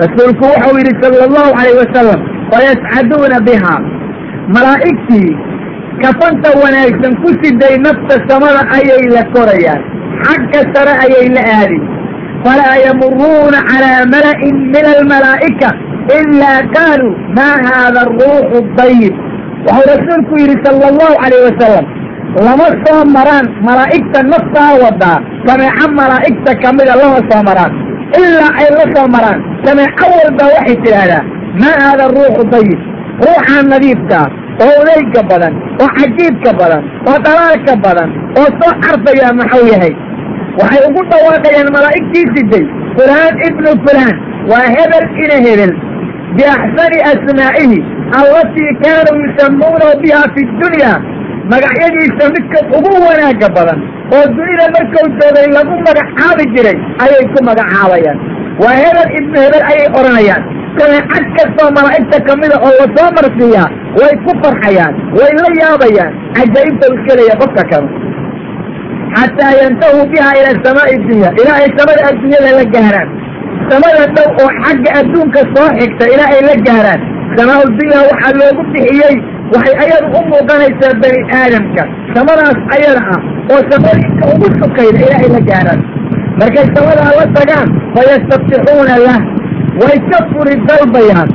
rasuulku 0.01 0.45
wuxuu 0.45 0.77
yidhi 0.77 0.93
sala 1.01 1.23
allahu 1.27 1.51
calayh 1.57 1.75
wasalam 1.81 2.19
wayascaduuna 2.53 3.37
biha. 3.47 3.75
Malaa'igtii 4.55 5.31
kafanta 6.03 6.49
wanaagsan 6.61 7.13
ku 7.23 7.29
siday 7.41 7.75
nafta 7.85 8.15
samada 8.29 8.61
ayay 8.77 9.03
la 9.15 9.23
korayaan. 9.33 9.81
Xagga 10.23 10.61
sare 10.73 10.93
ayay 11.05 11.27
la 11.35 11.41
aadi 11.59 11.79
falaa 12.47 12.75
yamuruuna 12.87 13.59
calaa 13.69 14.01
mala'in 14.15 14.55
min 14.73 14.85
almalaa'ika 14.95 15.69
ilaa 16.19 16.59
qaaluu 16.75 17.13
maa 17.37 17.55
haada 17.67 17.99
aruuxu 18.07 18.59
dayib 18.79 19.15
wuxuu 19.67 19.87
rasuulku 19.93 20.33
yidhi 20.41 20.57
sala 20.65 20.85
allahu 20.91 21.15
calayh 21.23 21.41
wasalam 21.47 21.85
lama 22.47 22.67
soo 22.85 23.01
maraan 23.17 23.45
malaa'igta 23.67 24.19
naftaa 24.33 24.71
wadaa 24.83 25.17
sameeco 25.47 25.87
malaa'igta 26.01 26.51
kamida 26.63 26.93
lama 27.01 27.19
soo 27.29 27.41
maraan 27.49 27.73
ilaa 28.21 28.51
ay 28.61 28.67
la 28.79 28.85
soo 28.95 29.07
maraan 29.15 29.39
sameeco 29.65 30.05
walba 30.15 30.45
waxay 30.55 30.77
tidhaahdaa 30.85 31.23
maa 31.61 31.75
haada 31.83 32.05
ruuxu 32.17 32.43
dayib 32.55 32.79
ruuxaa 33.25 33.61
nadiifkaa 33.73 34.25
oo 34.65 34.73
udayga 34.81 35.21
badan 35.31 35.53
oo 35.81 35.89
cajiibka 35.97 36.51
badan 36.61 36.83
oo 37.09 37.17
dhalaalka 37.25 37.73
badan 37.85 38.09
oo 38.39 38.47
soo 38.59 38.73
carfayaa 38.83 39.33
maxuu 39.39 39.65
yahay 39.73 39.93
waxay 40.59 40.81
ugu 40.89 41.01
dhawaaqayaan 41.11 41.69
malaa'igtii 41.77 42.25
siday 42.35 42.63
fulaan 42.97 43.35
ibnu 43.49 43.71
fulaan 43.85 44.15
waa 44.51 44.65
hebel 44.75 45.05
ina 45.25 45.37
hebel. 45.47 45.73
Biaxsani 46.37 46.99
asmaa'ihi 47.11 47.77
allatii 48.19 48.71
kaanuu 48.83 49.17
yusammuunahu 49.25 49.99
biha 50.03 50.21
fi 50.35 50.41
dunya. 50.63 50.93
Magacyadiisa 51.51 52.25
midka 52.35 52.59
ugu 52.77 52.91
wanaagga 53.07 53.49
badan 53.57 53.79
oo 54.15 54.25
dunida 54.37 54.65
markuu 54.75 55.05
joogay 55.19 55.47
lagu 55.57 55.75
magacaabi 55.87 56.45
jiray 56.55 56.77
ayay 57.03 57.23
ku 57.33 57.39
magacaabayaan 57.49 58.17
waa 58.63 58.75
hebel 58.83 59.09
ibnu 59.19 59.37
hebel 59.45 59.63
ayay 59.71 59.87
odhanayaan. 59.99 60.43
Sameecad 60.79 61.25
kastoo 61.37 61.69
malaa'igta 61.77 62.17
kamida 62.27 62.57
oo 62.65 62.73
la 62.79 62.87
soo 62.95 63.09
marsiiyaa 63.17 63.67
way 63.99 64.13
ku 64.25 64.31
farxayaan 64.43 64.93
way 65.19 65.31
la 65.39 65.49
yaabayaan. 65.61 66.11
Cajaa'ibta 66.37 66.85
u 66.91 66.93
iskelaya 66.97 67.35
qofka 67.41 67.63
kanu 67.71 67.87
xataa 69.17 69.53
yantahuu 69.61 70.05
biha 70.13 70.29
ila 70.39 70.51
samaa'i 70.65 70.95
dunya 71.07 71.29
ilaa 71.41 71.57
ay 71.63 71.69
samada 71.79 72.01
adduunyada 72.09 72.51
la 72.59 72.65
gaaraan 72.75 73.09
samada 73.69 74.03
dhow 74.15 74.29
oo 74.43 74.49
xagga 74.63 74.91
adduunka 74.99 75.41
soo 75.53 75.67
xigta 75.79 76.05
ilaa 76.13 76.29
ay 76.35 76.41
la 76.49 76.55
gaaraan 76.67 77.01
samaa 77.37 77.61
dunya 77.79 77.99
waxaa 78.09 78.33
loogu 78.41 78.61
bixiyey 78.73 79.15
waxay 79.53 79.75
ayadu 79.83 80.07
u 80.17 80.21
muuqanaysaa 80.31 80.93
bani 81.03 81.19
aadamka 81.39 81.83
samadaas 82.15 82.59
ayada 82.75 83.01
ah 83.15 83.19
oo 83.53 83.61
samadinka 83.71 84.23
ugu 84.33 84.47
sukayda 84.61 84.99
ilaa 85.07 85.19
ay 85.25 85.29
la 85.35 85.41
gaaraan 85.51 85.81
markay 86.41 86.65
samadaa 86.77 87.11
la 87.19 87.25
tagaan 87.37 87.69
fayastaftixuuna 87.95 88.95
lah 89.07 89.19
way 89.81 89.97
ka 90.11 90.19
furi 90.31 90.55
dalbayaan 90.69 91.29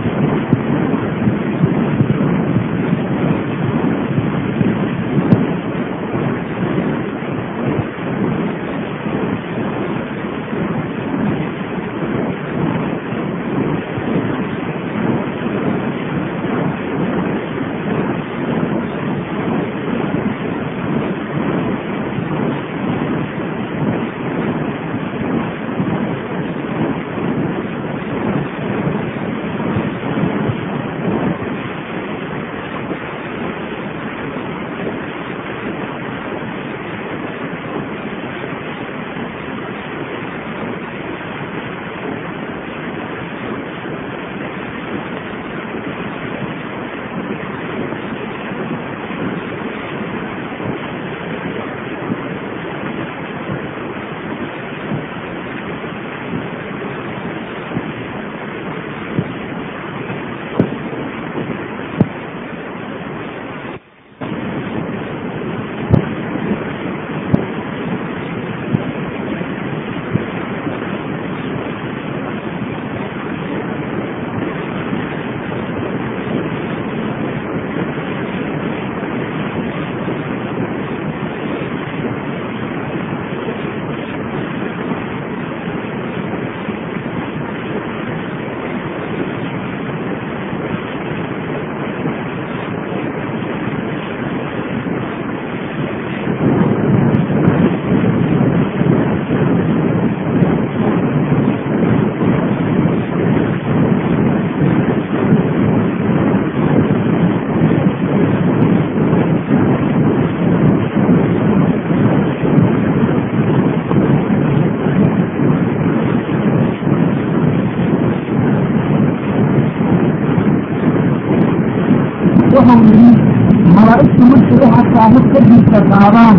mid 125.14 125.26
kadiisa 125.34 125.78
qaadaan 125.90 126.36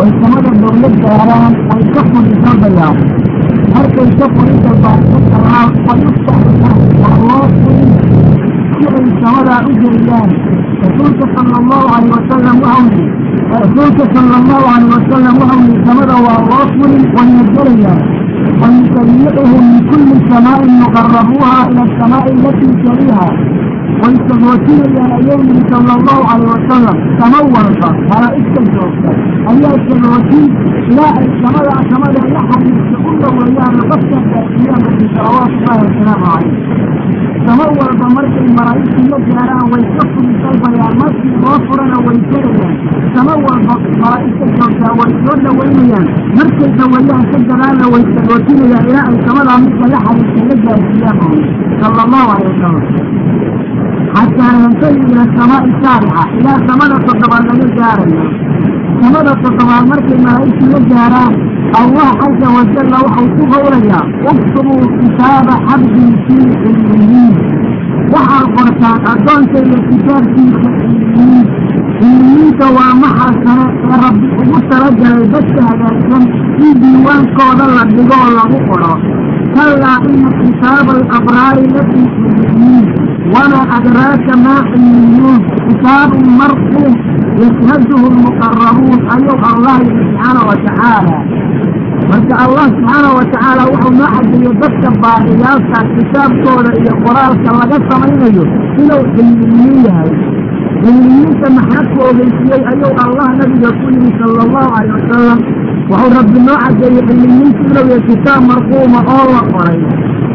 oy 0.00 0.08
samada 0.20 0.50
dawlad 0.62 0.94
gaaraan 1.04 1.52
oy 1.74 1.82
ka 1.94 2.02
fulisa 2.10 2.52
dayaan 2.62 2.96
markay 3.74 4.08
ka 4.20 4.26
fulisa 4.34 4.72
baaxsataraan 4.82 5.70
oy 5.92 6.00
u 6.08 6.12
socdaan 6.24 6.78
wax 7.28 7.52
si 8.78 8.86
ay 8.96 9.06
samadaa 9.20 9.60
u 9.68 9.72
geeyaan 9.82 10.30
rasuulka 10.82 11.26
sala 11.34 11.54
allahu 11.60 11.86
calay 11.92 12.08
wasalam 12.14 12.56
waxau 12.64 12.88
rasuulka 13.62 14.04
sala 14.14 14.34
allahu 14.40 14.64
calay 14.68 14.86
wasalam 14.94 15.34
waxau 15.42 15.74
samada 15.86 16.16
waa 16.26 16.40
loo 16.50 16.64
wayna 17.16 17.42
gelayaan 17.54 18.02
wayusabiixuhum 18.60 19.64
min 19.72 19.82
kulli 19.90 20.16
samaain 20.30 20.72
yuqarabuuha 20.82 21.52
ila 21.70 21.82
asamaa'i 21.88 22.32
alatii 22.38 22.74
jariiha 22.84 23.26
way 24.02 24.14
samoojinayaan 24.28 25.12
ayoomihi 25.18 25.62
sala 25.70 25.92
allahu 25.98 26.22
calay 26.28 26.46
wasalam 26.52 26.96
sama 27.20 27.38
walba 27.54 27.88
malaa'igta 28.10 28.62
joogta 28.74 29.10
ayaa 29.52 29.76
samoojin 29.88 30.46
ilaa 30.90 31.12
ay 31.20 31.28
samada 31.42 31.74
samada 31.92 32.20
la 32.36 32.42
xariirta 32.50 32.96
u 33.08 33.10
dhaweeyaana 33.22 33.82
dadka 33.92 34.18
baaqiyaanaki 34.32 35.06
salawaatullaahi 35.16 35.84
wasalaamu 35.86 36.26
calayh 36.26 36.52
sama 37.46 37.64
walba 37.78 38.06
markay 38.16 38.48
malaa'igtu 38.58 39.02
la 39.12 39.18
gaaraan 39.28 39.66
way 39.72 39.84
ka 39.96 40.04
furi 40.12 40.34
dalbayaan 40.44 40.94
markii 41.02 41.34
loo 41.44 41.56
furana 41.68 41.98
way 42.06 42.18
jarayaan 42.32 42.76
sama 43.16 43.34
walba 43.46 43.74
malaa'igta 44.02 44.46
joogtaa 44.58 44.92
way 45.00 45.12
soo 45.24 45.36
dhaweynayaan 45.46 46.06
markay 46.38 46.70
dhaweeyaan 46.80 47.24
ka 47.32 47.38
gadaana 47.50 47.86
way 47.94 48.04
samoojinayaan 48.16 48.88
ilaa 48.92 49.06
ay 49.12 49.18
samadaa 49.28 49.58
midka 49.66 49.86
la 49.94 50.00
xariirta 50.06 50.42
la 50.50 50.56
gaarsiiyaan 50.66 51.38
sala 51.80 52.00
allahu 52.06 52.26
calay 52.32 52.46
wasalam 52.52 52.84
xataa 54.14 54.52
yantay 54.62 54.94
ilaa 55.06 55.28
samaa'i 55.38 55.72
saabica 55.82 56.22
ilaa 56.38 56.58
samada 56.68 56.96
toddobaad 57.06 57.44
laga 57.50 57.66
gaaraya 57.78 58.24
samada 59.00 59.32
toddobaad 59.42 59.84
markay 59.92 60.18
malaa'igtu 60.26 60.66
la 60.74 60.80
gaaraan 60.92 61.34
allah 61.80 62.08
caza 62.20 62.48
wajalla 62.56 62.98
waxau 63.06 63.26
ku 63.36 63.44
howlayaa 63.52 64.02
uktubuu 64.32 64.84
kitaaba 65.00 65.54
xabdin 65.68 66.10
fii 66.26 66.46
cilmiyiin 66.62 67.34
waxaad 68.14 68.46
qortaan 68.56 68.98
addoonka 69.12 69.58
iyo 69.68 69.78
kitaabkiisa 69.90 70.68
cilmiyiin 70.80 71.46
cilmiyiinta 71.98 72.66
waa 72.76 72.92
maxaa 73.02 73.32
sane 73.44 73.66
ee 73.90 73.96
rabbi 74.04 74.26
ugu 74.42 74.58
talagalay 74.70 75.26
dadka 75.34 75.60
hagaagsan 75.70 76.24
in 76.66 76.72
diiwaankooda 76.82 77.66
la 77.76 77.82
dhigoo 77.94 78.26
lagu 78.38 78.58
qoro 78.68 78.92
kallaa 79.56 79.98
ina 80.14 80.30
kitaaba 80.42 80.92
alabraari 80.98 81.64
lafii 81.76 82.08
cilmiyiin 82.14 82.86
وما 83.35 83.61
أدراك 83.77 84.27
ما 84.45 84.55
حليون 84.69 85.39
كتاب 85.69 86.09
مرقوم 86.41 86.93
يشهده 87.43 88.01
المقربون 88.13 88.99
أيها 89.15 89.47
الله 89.55 89.79
سبحانه 89.99 90.41
وتعالى 90.49 91.17
marka 92.09 92.35
allah 92.45 92.65
subxaana 92.73 93.09
wa 93.17 93.23
tacaala 93.31 93.63
wuxuu 93.71 93.93
noo 93.99 94.09
xadiyo 94.15 94.51
dadka 94.61 94.89
baaqiyaalka 95.03 95.79
kitaabkooda 95.95 96.71
iyo 96.81 96.93
qoraalka 97.05 97.49
laga 97.59 97.77
samaynayo 97.89 98.43
inuu 98.81 99.03
xilmiyin 99.13 99.77
yahay 99.87 100.11
xilmiyiinta 100.83 101.47
maxaa 101.57 101.83
ku 101.93 101.97
ogeysiyey 102.09 102.61
ayuu 102.71 102.93
allah 103.03 103.27
nabiga 103.39 103.69
ku 103.79 103.85
yidhi 103.93 104.11
sala 104.19 104.39
allahu 104.45 104.69
calayh 104.75 104.93
wasalam 104.97 105.39
wuxuu 105.91 106.11
rabbi 106.17 106.39
noo 106.47 106.57
cadeeyey 106.63 107.03
xilmiyiinta 107.09 107.61
inuu 107.69 107.85
yahay 107.91 108.01
kitaab 108.09 108.41
marquuma 108.51 108.99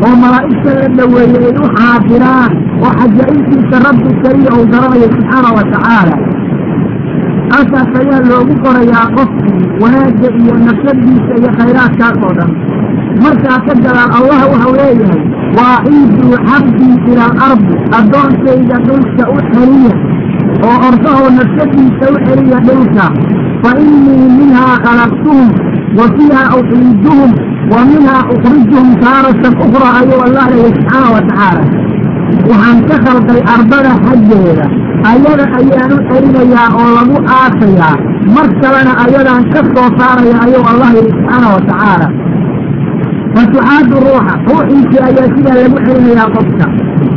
oo 0.06 0.16
malaa'igta 0.24 0.72
la 0.80 0.88
dhoweeyey 0.98 1.46
ay 1.50 1.56
u 1.64 1.68
xaadiraan 1.78 2.52
oo 2.86 2.92
xajaa'ibtiisa 3.00 3.78
rabbi 3.88 4.10
keliya 4.24 4.52
uu 4.58 4.66
garanayo 4.74 5.08
subxaana 5.16 5.50
wa 5.58 5.64
tacaala. 5.74 6.16
Halkaas 7.54 7.90
ayaa 8.00 8.22
loogu 8.30 8.54
qorayaa 8.64 9.06
qofkii 9.18 9.64
wanaagga 9.82 10.30
iyo 10.42 10.54
nafsadiisa 10.68 11.32
iyo 11.40 11.50
khayraadkaas 11.58 12.18
oo 12.26 12.34
dhan. 12.38 12.52
Markaa 13.24 13.58
ka 13.66 13.74
gadaal 13.84 14.12
allah 14.18 14.40
waxau 14.52 14.74
leeyahay 14.80 15.22
waaciiduu 15.58 16.36
cabdii 16.50 16.96
ila 17.12 17.26
alardi 17.32 17.76
addoonkayga 18.00 18.78
dhulka 18.88 19.24
u 19.36 19.38
xeliya 19.52 19.94
oo 20.68 20.76
ordahoo 20.90 21.30
nafsadiisa 21.40 22.06
u 22.14 22.18
xeliya 22.26 22.60
dhulka. 22.68 23.06
Fa 23.64 23.72
innii 23.86 24.28
minhaa 24.38 24.76
khalaqtuhum 24.86 25.48
minhaa 27.90 28.24
ukhrijuhum 28.34 28.90
taaratan 29.04 29.54
ukhraa 29.66 29.94
ayuu 30.02 30.22
allah 30.28 30.46
leeyahy 30.52 30.74
subxaana 30.78 31.10
wa 31.16 31.22
tacaala 31.30 31.64
waxaan 32.50 32.80
ka 32.90 32.96
khalqay 33.06 33.40
ardada 33.56 33.92
xaggeeda 34.06 34.66
ayada 35.12 35.46
ayaan 35.60 35.92
u 35.96 36.00
celinayaa 36.10 36.68
oo 36.80 36.90
lagu 36.98 37.18
aasayaa 37.38 37.96
mar 38.36 38.48
kalena 38.62 38.94
ayadaan 39.06 39.44
ka 39.54 39.62
soo 39.74 39.88
saaraya 40.00 40.36
ayuu 40.46 40.64
allah 40.72 40.90
yidhi 40.98 41.12
subxaana 41.18 41.48
wa 41.56 41.62
tacaala 41.70 42.08
fatuxaadu 43.36 43.96
ruuxa 44.06 44.34
ruuxiisii 44.50 45.02
ayaa 45.10 45.28
sidaa 45.36 45.58
lagu 45.62 45.78
celinayaa 45.88 46.30
qofka 46.36 46.66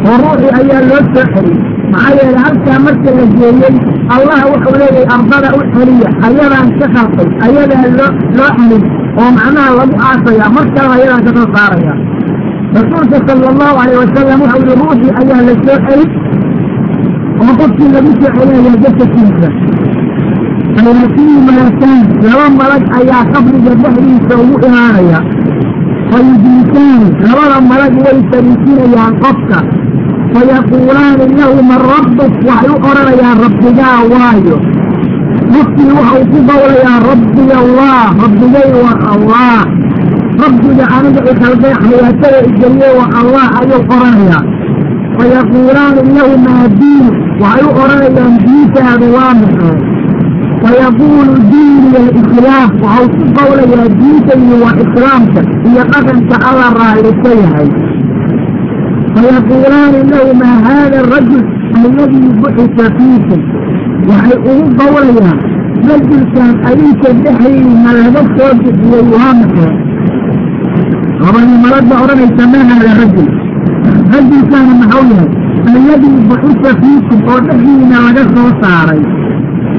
oo 0.08 0.16
ruuxii 0.24 0.52
ayaa 0.60 0.82
loo 0.90 1.02
soo 1.14 1.26
celin 1.34 1.58
maxaa 1.92 2.14
yeele 2.18 2.38
halkaa 2.44 2.78
marka 2.86 3.10
la 3.18 3.24
geeyey 3.38 3.74
allah 4.16 4.40
wuxuu 4.52 4.74
leeyahay 4.80 5.06
ardada 5.16 5.48
u 5.58 5.60
celiya 5.74 6.08
ayadaan 6.28 6.68
ka 6.80 6.86
khalqay 6.94 7.28
ayadaa 7.46 7.86
loo 7.98 8.10
loo 8.38 8.50
celin 8.58 8.82
oo 9.20 9.30
macnaha 9.38 9.70
lagu 9.78 9.96
aasaya 10.08 10.46
mar 10.56 10.66
kalena 10.74 10.94
ayadaan 10.98 11.22
ka 11.26 11.30
soo 11.36 11.48
saaraya. 11.56 11.94
Rasuulka 12.76 13.18
sala 13.28 13.46
allahu 13.52 13.74
calayh 13.78 13.96
wasalam 14.02 14.38
wuxuu 14.42 14.62
yihi 14.66 14.78
ruuxii 14.80 15.12
ayaa 15.20 15.40
la 15.48 15.54
soo 15.64 15.78
celin 15.86 16.10
oo 17.42 17.52
qofkii 17.60 17.90
lagu 17.96 18.10
soo 18.20 18.30
celinaya 18.36 18.74
jasadkiisa 18.84 19.48
fayaatihi 20.76 21.36
malakaan 21.48 22.00
laba 22.26 22.46
malag 22.60 22.84
ayaa 22.98 23.22
qabriga 23.32 23.72
dhexdiisa 23.82 24.34
ugu 24.42 24.56
imaanaya. 24.68 25.20
Fayujlisaani 26.10 27.08
labada 27.24 27.58
malag 27.70 27.94
way 28.04 28.18
fariisinayaan 28.30 29.14
qofka 29.24 29.58
fayaquulaani 30.34 31.24
lahu 31.38 31.56
man 31.70 31.80
rabbuk 31.94 32.32
waxay 32.48 32.70
u 32.74 32.76
odhanayaan 32.88 33.38
rabbigaa 33.44 33.98
waayo 34.12 34.56
qofkii 35.52 35.90
waxau 35.98 36.22
ku 36.32 36.38
qawlayaa 36.50 36.98
rabbiga 37.10 37.56
allah 37.64 38.04
rabbigay 38.24 38.68
waa 38.84 38.96
allah 39.14 39.58
rabbiga 40.44 40.84
aniga 40.96 41.20
i 41.30 41.32
khalqay 41.40 41.74
xayaatada 41.82 42.38
igeliyey 42.48 42.92
waa 43.00 43.10
allah 43.20 43.46
ayuu 43.60 43.80
odhanayaa 43.94 44.42
fayaquulaani 45.18 46.02
lahu 46.18 46.34
maa 46.46 46.64
diinu 46.80 47.10
waxay 47.42 47.64
u 47.68 47.72
odhanayaan 47.82 48.34
diintaadu 48.46 49.06
waa 49.16 49.32
maxay 49.42 49.78
fayaquulu 50.64 51.34
diiniya 51.52 52.00
alislaam 52.08 52.68
waxau 52.84 53.06
ku 53.16 53.24
qawlayaa 53.38 53.88
diintaydu 54.00 54.54
waa 54.64 54.74
islaamka 54.84 55.40
iyo 55.68 55.82
dhaqanka 55.92 56.36
alla 56.48 56.66
raallisa 56.80 57.30
yahay 57.42 57.68
fayaquulaani 59.14 60.00
lahu 60.12 60.30
maa 60.42 60.56
haada 60.66 60.98
arajul 61.04 61.42
alladii 61.80 62.32
buxisa 62.42 62.86
fiikum 62.98 63.40
waxay 64.10 64.38
ugu 64.50 64.66
qawlayaan 64.80 65.38
rajulkan 65.88 66.50
adinka 66.70 67.10
dhexdiina 67.24 67.90
laga 68.00 68.22
soo 68.36 68.50
bixiyey 68.62 69.04
waa 69.14 69.32
maxay 69.40 69.72
labadii 71.24 71.58
malag 71.64 71.84
baa 71.90 72.00
odhanaysa 72.04 72.44
ma 72.54 72.60
haada 72.70 72.92
rajul 73.02 73.28
rajulkaana 74.14 74.72
maxau 74.82 75.04
yahay 75.12 75.30
alladii 75.74 76.16
buxisa 76.30 76.70
fiikum 76.82 77.20
oo 77.32 77.40
dhexdiina 77.48 77.96
laga 78.06 78.24
soo 78.34 78.48
saaray 78.62 79.02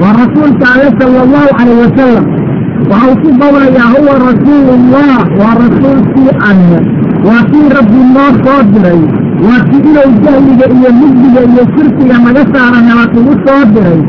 waa 0.02 0.14
rasuulka 0.22 0.66
ale 0.74 0.88
sala 1.00 1.18
allahu 1.26 1.50
calayh 1.58 1.76
wasalam 1.84 2.26
waxau 2.92 3.14
ku 3.22 3.30
qawlayaa 3.42 3.90
huwa 3.96 4.14
rasuulullah 4.28 5.18
waa 5.40 5.54
rasuulkii 5.64 6.32
alle 6.50 6.80
waa 7.28 7.42
kii 7.50 7.68
rabbi 7.78 8.00
noo 8.16 8.30
soo 8.44 8.60
diray 8.72 9.02
waa 9.46 9.60
kii 9.68 9.82
inuu 9.90 10.10
jahliga 10.24 10.66
iyo 10.76 10.90
mugdiga 11.00 11.40
iyo 11.52 11.64
shirkiga 11.74 12.16
naga 12.24 12.42
saara 12.52 12.78
nala 12.86 13.04
kugu 13.12 13.32
soo 13.44 13.62
diray 13.74 14.00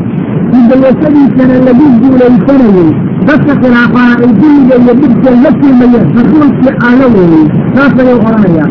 hidayashadiisana 0.52 1.54
lagu 1.66 1.84
guulaysanayey 2.00 2.90
dadka 3.28 3.52
khilaafaana 3.60 4.14
ay 4.24 4.32
dulliga 4.40 4.74
iyo 4.82 4.92
dhibka 5.00 5.30
la 5.44 5.50
kulmayeen 5.60 6.06
rasuulkii 6.18 6.72
alle 6.88 7.06
weeyey 7.14 7.46
saas 7.74 7.94
ayuu 8.02 8.20
odhanayaa 8.28 8.68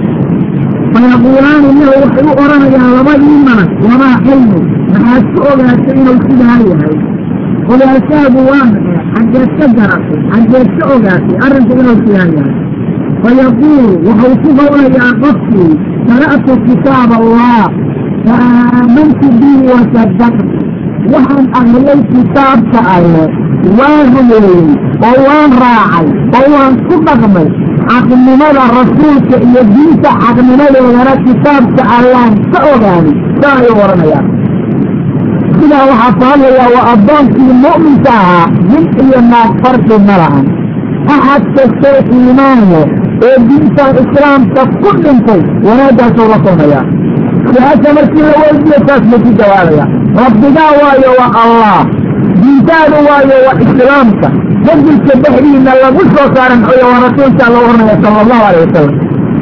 fayaquulaani 0.94 1.70
lahu 1.80 1.96
waxay 2.04 2.26
u 2.30 2.34
odhanayaan 2.44 2.92
labadii 2.98 3.40
malag 3.48 3.70
wamaa 3.90 4.16
xilmu 4.26 4.60
maxaad 4.94 5.24
ku 5.34 5.40
ogaatay 5.52 5.96
inuu 6.02 6.18
sidaa 6.28 6.58
yahay 6.72 6.96
ogaalkaagu 7.74 8.40
waa 8.52 8.66
maxay 8.72 9.02
xaggeed 9.14 9.52
ka 9.60 9.68
garatay 9.78 10.20
xaggeed 10.32 10.70
ka 10.80 10.84
ogaatay 10.96 11.36
arrinku 11.46 11.74
inuu 11.82 11.98
sidaa 12.04 12.28
yahay 12.38 12.56
fayaquulu 13.26 13.92
wuxuu 14.08 14.36
ku 14.44 14.50
qawlayaa 14.60 15.12
qofkii 15.24 15.72
qara'tu 16.10 16.54
kitaab 16.68 17.12
allah 17.20 17.64
fa 18.26 18.36
aamantu 18.50 19.28
bihi 19.40 19.66
wasadaqtu 19.72 20.58
waxaan 21.14 21.46
akriyay 21.60 22.00
kitaabka 22.14 22.80
alle 22.96 23.24
waan 23.80 24.06
rumeeyey 24.16 24.66
oo 25.10 25.16
waan 25.28 25.52
raacay 25.64 26.08
oo 26.40 26.46
waan 26.56 26.74
ku 26.88 26.96
dhaqmay 27.08 27.48
xaqnimada 27.90 28.64
rasuulka 28.78 29.36
iyo 29.48 29.62
diinta 29.74 30.12
xaqnimadoodana 30.24 31.14
kitaabka 31.26 31.84
allaan 31.98 32.34
ka 32.54 32.60
ogaaday 32.74 33.16
saa 33.42 33.56
ayuu 33.62 33.78
odhanayaa 33.86 34.24
rabbigaa 35.50 35.86
waxaa 35.92 36.14
ka 36.20 36.26
hadlayaa 36.32 36.70
waa 36.76 36.86
addoonkii 36.94 37.54
mu'minka 37.66 38.12
ahaa 38.22 38.46
nin 38.72 38.86
iyo 39.06 39.20
naag 39.32 39.52
farqi 39.64 39.98
ma 40.08 40.16
lahan 40.22 40.46
axad 41.16 41.44
kastoo 41.58 41.98
iimaan 42.18 42.62
leh 42.72 42.88
ee 43.28 43.38
diintan 43.48 43.92
islaamka 44.04 44.62
ku 44.82 44.90
dhintay 45.04 45.42
wanaaggaasuu 45.68 46.28
la 46.34 46.38
kulmayaa 46.46 46.84
su'aasha 47.54 47.90
markii 47.98 48.26
la 48.30 48.36
weydiyo 48.44 48.78
saas 48.88 49.04
buu 49.10 49.20
ku 49.26 49.32
jawaabaya 49.40 49.86
rabbigaa 50.22 50.72
waayo 50.82 51.10
waa 51.20 51.32
allah. 51.44 51.78
Diintaadu 52.42 52.98
waayo 53.08 53.36
waa 53.46 53.58
islaamka. 53.66 54.28
Rajulka 54.68 55.14
dhexdiina 55.24 55.72
lagu 55.84 56.02
soo 56.14 56.28
saaran 56.36 56.62
xoyo 56.68 56.86
waa 56.92 57.02
rasuulka 57.08 57.44
alla 57.48 57.60
oranaya 57.66 57.96
sala 58.04 58.18
allahu 58.24 58.44
alayh 58.50 58.62
wasalam 58.66 58.94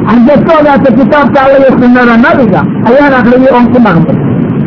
xajatoodaata 0.08 0.88
kitaabka 0.98 1.38
alla 1.44 1.56
iyo 1.62 1.70
sunnada 1.80 2.14
nabiga 2.26 2.60
ayaan 2.88 3.14
akriyay 3.18 3.52
oon 3.56 3.66
ku 3.72 3.78
dhaqmay. 3.86 4.16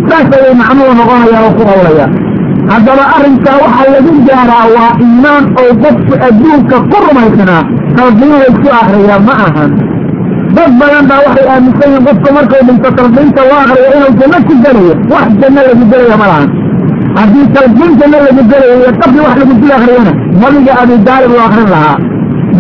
Saas 0.10 0.28
ayay 0.38 0.54
macnuhu 0.62 0.92
noqonaya 1.00 1.40
oo 1.46 1.52
ku 1.58 1.64
howlaya 1.70 2.06
haddaba 2.72 3.04
arrinkaa 3.16 3.58
waxaa 3.64 3.90
lagu 3.96 4.12
gaaraa 4.28 4.66
waa 4.76 4.92
iimaan 5.04 5.44
oo 5.62 5.72
qofku 5.84 6.14
adduunka 6.28 6.78
ku 6.92 6.98
rumaysanaa 7.06 7.64
talbiinaysu 7.98 8.70
akriya 8.80 9.18
ma 9.28 9.34
ahan. 9.46 9.72
Dad 10.56 10.72
badan 10.80 11.04
baa 11.10 11.22
waxay 11.26 11.48
aaminsan 11.54 11.90
yihiin 11.92 12.06
qofku 12.08 12.30
markuu 12.38 12.62
dhinto 12.68 12.90
talbiinta 12.98 13.42
loo 13.50 13.60
akriyo 13.64 13.88
inuu 13.98 14.14
janno 14.20 14.38
ku 14.48 14.54
gelayo. 14.64 14.94
Wax 15.14 15.28
janno 15.42 15.62
lagu 15.68 15.86
gelaya 15.92 16.18
ma 16.22 16.28
lahan. 16.32 16.50
Haddii 17.18 17.48
talbiin 17.56 17.94
janno 18.00 18.18
lagu 18.28 18.44
gelayo 18.52 18.76
iyo 18.82 18.92
qabri 19.02 19.20
wax 19.26 19.36
lagu 19.42 19.54
dul 19.62 19.74
akriyana 19.78 20.12
nabiga 20.42 20.74
abidaalib 20.82 21.32
loo 21.36 21.44
akrin 21.48 21.70
lahaa. 21.74 21.98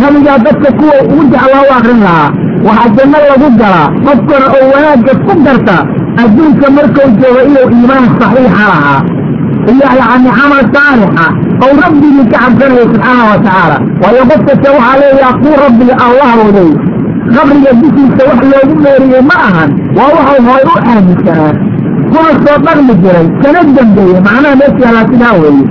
Nabigaa 0.01 0.37
dadka 0.45 0.69
kuwa 0.79 0.95
ugu 1.11 1.23
jeclaa 1.31 1.63
u 1.67 1.69
akrin 1.77 1.99
lahaa. 2.07 2.29
Waxaa 2.67 2.89
janno 2.97 3.17
lagu 3.29 3.47
galaa. 3.61 3.87
Qofkana 4.05 4.47
oo 4.57 4.65
wanaagga 4.73 5.13
ku 5.25 5.33
garta 5.45 5.77
adduunka 6.21 6.67
markuu 6.77 7.07
joogo 7.21 7.41
inuu 7.49 7.67
iimaan 7.75 8.05
saxiixa 8.19 8.63
lahaa 8.71 8.99
iyo 9.71 9.85
yacni 10.01 10.29
camal 10.37 10.63
saalixa 10.75 11.25
oo 11.63 11.73
rabbigii 11.83 12.25
ka 12.31 12.37
cabsanayo 12.43 12.85
subxaana 12.91 13.23
wa 13.31 13.37
tacaala 13.45 13.77
waayo 14.01 14.23
qof 14.29 14.41
kasta 14.47 14.67
waxaa 14.75 14.97
leeyaha 15.01 15.33
kuu 15.41 15.55
rabbiga 15.65 15.95
allah 16.07 16.29
leeyahy 16.43 16.75
qabriga 17.35 17.71
dushiisa 17.81 18.21
wax 18.29 18.39
loogu 18.51 18.75
meeriyey 18.83 19.23
ma 19.29 19.35
ahan 19.47 19.69
waa 19.97 20.09
waxau 20.15 20.39
horay 20.47 20.65
u 20.73 20.77
aaminsanaa 20.91 21.53
kuna 22.11 22.31
soo 22.43 22.57
dhaqmi 22.65 22.93
jiray 23.03 23.27
kana 23.43 23.59
dambeeye 23.77 24.19
macnaha 24.27 24.55
meesha 24.61 24.81
yaalaa 24.85 25.07
sidaa 25.11 25.35
weeye 25.43 25.65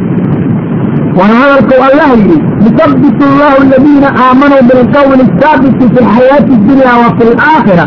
waana 1.18 1.34
hadalkuu 1.42 1.80
allah 1.88 2.08
yidhi 2.18 2.38
yusabbitu 2.64 3.24
allahu 3.30 3.56
aladiina 3.64 4.08
aamanuu 4.24 4.62
bilqawli 4.68 5.22
asaabiti 5.28 5.84
fi 5.94 5.98
lxayaati 6.06 6.52
addunya 6.58 6.92
wa 7.02 7.08
fi 7.18 7.22
alaakhira 7.32 7.86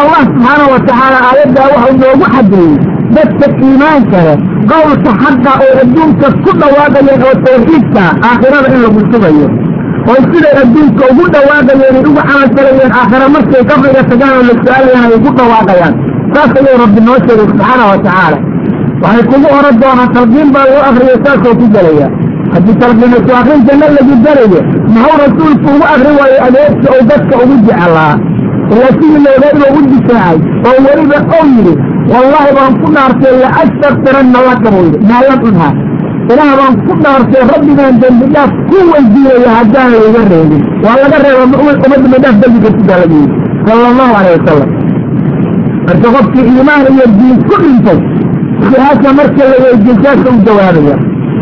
allah 0.00 0.20
subxaana 0.30 0.64
wa 0.72 0.78
tacaala 0.88 1.18
aayaddaa 1.28 1.68
waxau 1.74 1.96
noogu 2.02 2.26
xadeeyey 2.34 2.76
dadka 3.14 3.46
iimaanka 3.66 4.18
leh 4.26 4.36
qowlka 4.70 5.10
xaqa 5.22 5.52
oo 5.64 5.74
adduunka 5.82 6.28
ku 6.44 6.50
dhawaaqayeen 6.60 7.22
oo 7.28 7.34
tawxiidka 7.46 8.02
aakhirada 8.28 8.68
in 8.74 8.80
lagu 8.84 9.00
sugayo 9.12 9.46
oo 10.10 10.18
siday 10.32 10.54
adduunka 10.62 11.02
ugu 11.12 11.24
dhawaaqayeen 11.34 11.94
ay 11.96 12.00
ugu 12.08 12.12
camal 12.28 12.48
falayeen 12.56 12.92
aakhira 13.00 13.26
markay 13.36 13.62
qabriga 13.70 14.02
tagaan 14.10 14.34
oo 14.38 14.44
la 14.48 14.54
su'aalayaan 14.62 15.06
ay 15.10 15.16
ugu 15.18 15.30
dhawaaqayaan 15.38 15.94
saas 16.34 16.50
ayuu 16.60 16.76
rabbi 16.84 17.00
noo 17.08 17.18
sheegay 17.26 17.46
subxaana 17.50 17.84
wa 17.92 17.98
tacaala. 18.06 18.38
Waxay 19.02 19.24
kugu 19.30 19.48
oran 19.58 19.74
doonaan 19.82 20.10
talbiin 20.16 20.48
baa 20.54 20.66
loo 20.70 20.82
akriyo 20.88 21.16
saasoo 21.24 21.54
ku 21.60 21.66
gelaya 21.74 22.06
haddii 22.54 22.76
talbiinaysu 22.82 23.32
akrin 23.40 23.60
janno 23.68 23.86
lagu 23.96 24.14
gelayo 24.24 24.60
maxuu 24.94 25.16
rasuulku 25.22 25.68
ugu 25.74 25.86
akri 25.94 26.12
waayo 26.18 26.38
adeegta 26.46 26.86
oo 26.94 27.02
dadka 27.10 27.34
ugu 27.44 27.56
jecelaa 27.66 28.14
ilaa 28.72 28.92
sidii 28.98 29.20
looga 29.24 29.48
inuu 29.56 29.84
difaacay 29.92 30.38
oo 30.68 30.76
weliba 30.86 31.18
ou 31.38 31.44
yidhi 31.54 31.74
wallaahi 32.12 32.50
baan 32.58 32.72
ku 32.82 32.86
dhaartay 32.94 33.34
la 33.42 33.48
astakfiranna 33.62 34.38
laka 34.48 34.68
buu 34.74 34.84
yidhi 34.86 34.98
maa 35.10 35.22
lam 35.28 35.40
unha 35.50 35.68
ilaah 36.32 36.52
baan 36.60 36.74
ku 36.86 36.92
dhaartay 37.04 37.42
rabbigaan 37.52 37.94
dembi 38.02 38.26
dhaaf 38.34 38.50
ku 38.70 38.78
weydiinaya 38.92 39.50
haddaan 39.58 39.88
layga 39.94 40.22
reebin. 40.30 40.62
Waa 40.84 40.96
laga 41.02 41.18
reeba 41.24 41.44
uma 41.62 41.72
dembi 41.82 42.18
dhaaf 42.24 42.36
dembiga 42.42 42.70
sidaa 42.76 42.98
lagu 43.02 43.16
yidhi. 43.22 43.36
Sala 43.66 43.84
allahu 43.92 44.12
alayh 44.20 44.32
wasalam 44.38 44.70
marka 45.86 46.08
qofkii 46.14 46.44
iimaan 46.52 46.84
iyo 46.94 47.06
diin 47.18 47.36
ku 47.48 47.54
dhintay 47.62 47.98
su'aasha 48.68 49.10
marka 49.18 49.42
la 49.50 49.56
weydiyo 49.64 49.94
saasa 50.02 50.28
u 50.34 50.38
jawaabaya. 50.46 50.96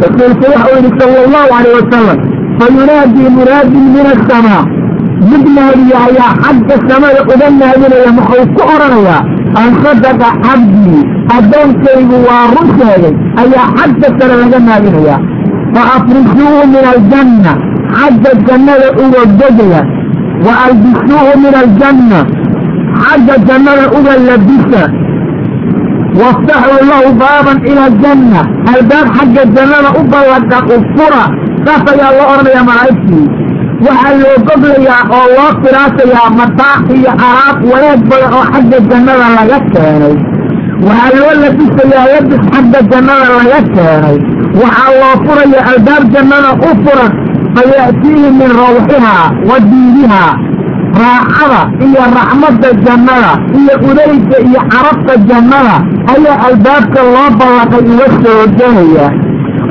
Rasuulku 0.04 0.44
waxa 0.52 0.68
uu 0.72 0.78
yidhi 0.80 0.90
sala 1.00 1.18
allahu 1.26 1.50
alayh 1.58 1.72
wasalam 1.80 2.18
fayunaadii 2.58 3.28
munaadin 3.38 3.84
min 3.94 4.06
asamaa 4.14 4.62
mid 5.30 5.44
naadiya 5.56 5.98
ayaa 6.08 6.32
xagga 6.42 6.76
samada 6.88 7.20
uga 7.32 7.48
naadinaya 7.60 8.10
muxuu 8.18 8.44
ku 8.56 8.62
odhanayaa 8.74 9.20
an 9.62 9.68
sadaqa 9.84 10.28
cabdii 10.46 11.02
addoonkaygu 11.36 12.16
waa 12.28 12.44
run 12.54 12.68
sheegay 12.78 13.14
ayaa 13.42 13.66
xagga 13.78 14.08
sare 14.18 14.34
laga 14.42 14.58
naadinayaa 14.68 15.20
fa 15.74 15.82
afrishuuhu 15.96 16.60
min 16.74 16.84
aljanna 16.94 17.52
xagga 17.98 18.30
jannada 18.46 18.88
uga 19.04 19.22
degaya. 19.40 19.82
Wa 20.46 20.52
albisuuhu 20.66 21.32
min 21.44 21.54
aljanna 21.62 22.18
xagga 23.02 23.34
jannada 23.48 23.84
uga 23.98 24.14
labisa. 24.28 24.82
Waftaxuu 26.20 26.80
lahu 26.90 27.08
baaban 27.22 27.58
ila 27.70 27.82
aljanna 27.90 28.40
albaab 28.74 29.06
xagga 29.16 29.42
jannada 29.56 29.90
u 30.00 30.02
ballaqa 30.12 30.58
u 30.74 30.76
fura 30.94 31.24
saas 31.66 31.82
ayaa 31.92 32.10
loo 32.18 32.28
odhanayaa 32.34 32.64
malaa'igtii 32.70 33.24
waxaa 33.86 34.14
loo 34.22 34.36
goglayaa 34.46 35.02
oo 35.16 35.26
loo 35.36 35.50
firaasayaa 35.62 36.30
mataac 36.38 36.84
iyo 36.98 37.10
alaab 37.26 37.58
wanaag 37.72 38.00
badan 38.10 38.32
oo 38.38 38.44
xagga 38.52 38.78
jannada 38.90 39.26
laga 39.36 39.58
keenay. 39.72 40.14
Waxaa 40.86 41.12
loo 41.18 41.32
labisayaa 41.42 42.06
labis 42.12 42.42
xagga 42.52 42.80
jannada 42.90 43.28
laga 43.38 43.60
keenay. 43.74 44.16
Waxaa 44.60 44.90
loo 45.00 45.14
furaya 45.24 45.60
albaab 45.72 46.04
jannada 46.14 46.50
u 46.68 46.70
furan 46.84 47.12
faya'tiihi 47.56 48.28
min 48.40 48.50
rawxihaa 48.62 49.26
wa 49.48 49.56
diinihaa 49.70 50.32
raaxada 51.02 51.60
iyo 51.86 52.02
raxmadda 52.18 52.68
jannada 52.86 53.32
iyo 53.60 53.74
udayga 53.88 54.38
iyo 54.48 54.60
carabta 54.72 55.14
jannada 55.28 55.76
ayaa 56.14 56.36
albaabka 56.48 57.00
loo 57.14 57.28
ballaqay 57.38 57.84
uga 57.92 58.06
soo 58.22 58.42
gelaya 58.58 59.06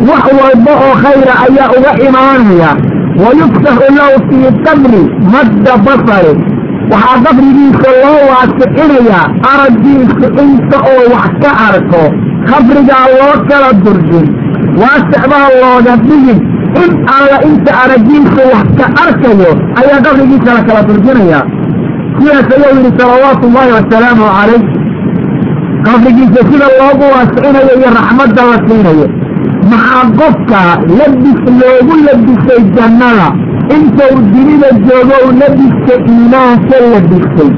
wax 0.08 0.24
walba 0.40 0.74
oo 0.86 0.94
khayra 1.04 1.34
ayaa 1.46 1.70
uga 1.78 1.92
imaanaya 2.08 2.72
wayuftaxu 3.22 3.88
lahu 3.98 4.16
fii 4.30 4.50
qabri 4.66 5.02
madda 5.34 5.74
basari 5.86 6.34
waxaa 6.92 7.18
qabrigiisa 7.26 7.90
loo 8.04 8.20
waasicinayaa 8.30 9.26
araggiisu 9.54 10.26
inta 10.44 10.78
oo 10.94 11.04
wax 11.14 11.32
ka 11.44 11.52
arko 11.68 12.04
qabrigaa 12.50 13.06
loo 13.20 13.36
kala 13.50 13.70
durjin 13.84 14.26
waasic 14.82 15.24
baa 15.32 15.48
looga 15.62 15.94
dhigin 16.08 16.40
in 16.84 16.92
alla 17.18 17.38
inta 17.50 17.72
araggiisu 17.84 18.42
wax 18.54 18.68
ka 18.80 18.86
arkayo 19.04 19.52
ayaa 19.82 20.00
qabrigiisa 20.08 20.50
la 20.58 20.62
kala 20.70 20.82
durjinayaa 20.90 21.44
sidaas 22.18 22.50
ayuu 22.56 22.72
yidhi 22.78 22.92
salawaatu 23.00 23.44
ullaahi 23.50 23.72
wasalaamu 23.78 24.26
calayh 24.38 24.62
qabrigiisa 25.88 26.42
sida 26.50 26.68
loogu 26.80 27.06
waasicinayo 27.16 27.74
iyo 27.80 27.90
raxmadda 28.00 28.42
la 28.52 28.58
siinayo 28.68 29.08
maxaa 29.72 30.06
qofka 30.20 30.62
labis 30.98 31.40
loogu 31.60 31.96
labisay 32.08 32.62
jannada? 32.76 33.28
Intuu 33.76 34.16
dunida 34.32 34.70
joogo 34.88 35.18
u 35.28 35.30
labiska 35.42 35.94
iimaanka 36.12 36.78
labisay 36.94 37.52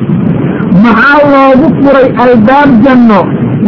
maxaa 0.83 1.19
loogu 1.33 1.67
furay 1.81 2.07
albaab 2.23 2.69
janno? 2.83 3.19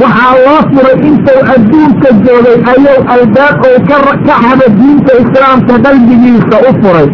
Waxaa 0.01 0.33
loo 0.45 0.61
furay 0.73 0.97
intuu 1.09 1.39
adduunka 1.53 2.09
joogay 2.25 2.57
ayuu 2.71 2.99
albaab 3.15 3.55
ou 3.67 3.77
ka 3.87 3.97
xado 4.41 4.67
diinta 4.77 5.13
islaamka 5.23 5.73
qalbigiisa 5.85 6.57
u 6.69 6.71
furay. 6.81 7.09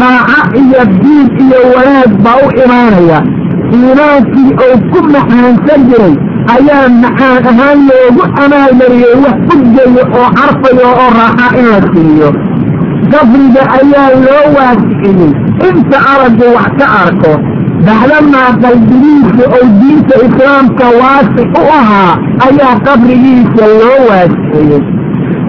Raaco 0.00 0.56
iyo 0.62 0.82
diin 1.02 1.26
iyo 1.44 1.58
wanaag 1.74 2.12
baa 2.24 2.38
u 2.44 2.48
imaanaya. 2.64 3.18
Iimaankii 3.76 4.52
ou 4.64 4.74
ku 4.90 4.98
maxaansan 5.14 5.80
jiray 5.88 6.14
ayaa 6.54 6.88
macaan 7.02 7.44
ahaan 7.50 7.78
loogu 7.88 8.22
amaalmariyey 8.44 9.14
wax 9.24 9.38
udgayo 9.54 10.02
oo 10.20 10.28
carfayo 10.38 10.88
oo 11.02 11.08
raaxa 11.18 11.46
in 11.60 11.66
la 11.72 11.80
siiyo. 11.92 12.30
Qabriga 13.12 13.62
ayaa 13.78 14.08
loo 14.24 14.44
waasiciyey. 14.56 15.30
Inta 15.68 15.98
araggu 16.12 16.46
wax 16.56 16.70
ka 16.80 16.86
arko 17.02 17.32
bacdamaa 17.86 18.50
qalbigiisa 18.62 19.44
ou 19.56 19.64
diinta 19.80 20.16
islaamka 20.26 20.86
waasic 21.00 21.48
u 21.62 21.64
ahaa 21.80 22.12
ayaa 22.48 22.74
qabrigiisa 22.86 23.64
loo 23.80 23.98
waasiciyey. 24.08 24.82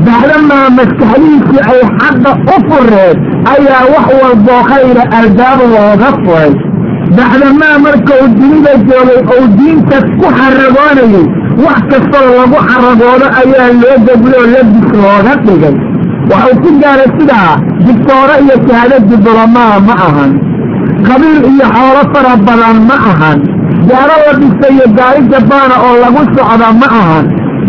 Bacdamaa 0.05 0.67
maskaxdiisu 0.77 1.57
ay 1.71 1.81
xagga 1.99 2.31
u 2.53 2.57
fureen 2.67 3.17
ayaa 3.53 3.83
wax 3.93 4.05
walboo 4.21 4.61
khayra 4.71 5.03
albaab 5.19 5.59
looga 5.73 6.09
furay 6.23 6.51
bacdamaa 7.18 7.78
markuu 7.86 8.28
dunida 8.38 8.74
joogay 8.88 9.20
ou 9.36 9.43
diinta 9.57 9.97
ku 10.20 10.28
xaragoonayay 10.38 11.26
wax 11.66 11.82
kastoo 11.91 12.28
lagu 12.38 12.59
xaragoodo 12.70 13.28
ayaa 13.41 13.70
loo 13.82 13.97
degloo 14.07 14.45
labis 14.53 14.88
looga 15.01 15.34
dhigay 15.45 15.76
waxuu 16.32 16.61
ku 16.64 16.70
gaaray 16.82 17.09
sidaa 17.18 17.51
digtooro 17.86 18.36
iyo 18.43 18.55
shahaado 18.66 18.97
diblomaa 19.09 19.76
ma 19.88 19.95
ahan 20.07 20.32
qabiil 21.07 21.39
iyo 21.51 21.66
xoolo 21.76 22.01
fara 22.14 22.34
badan 22.47 22.78
ma 22.89 22.97
ahan 23.11 23.39
gaaro 23.89 24.16
la 24.26 24.34
dhisayo 24.39 24.86
gaari 24.97 25.22
jabaana 25.32 25.76
oo 25.86 25.95
lagu 26.03 26.22
socda 26.36 26.68
ma 26.82 26.88
ahan 26.99 27.26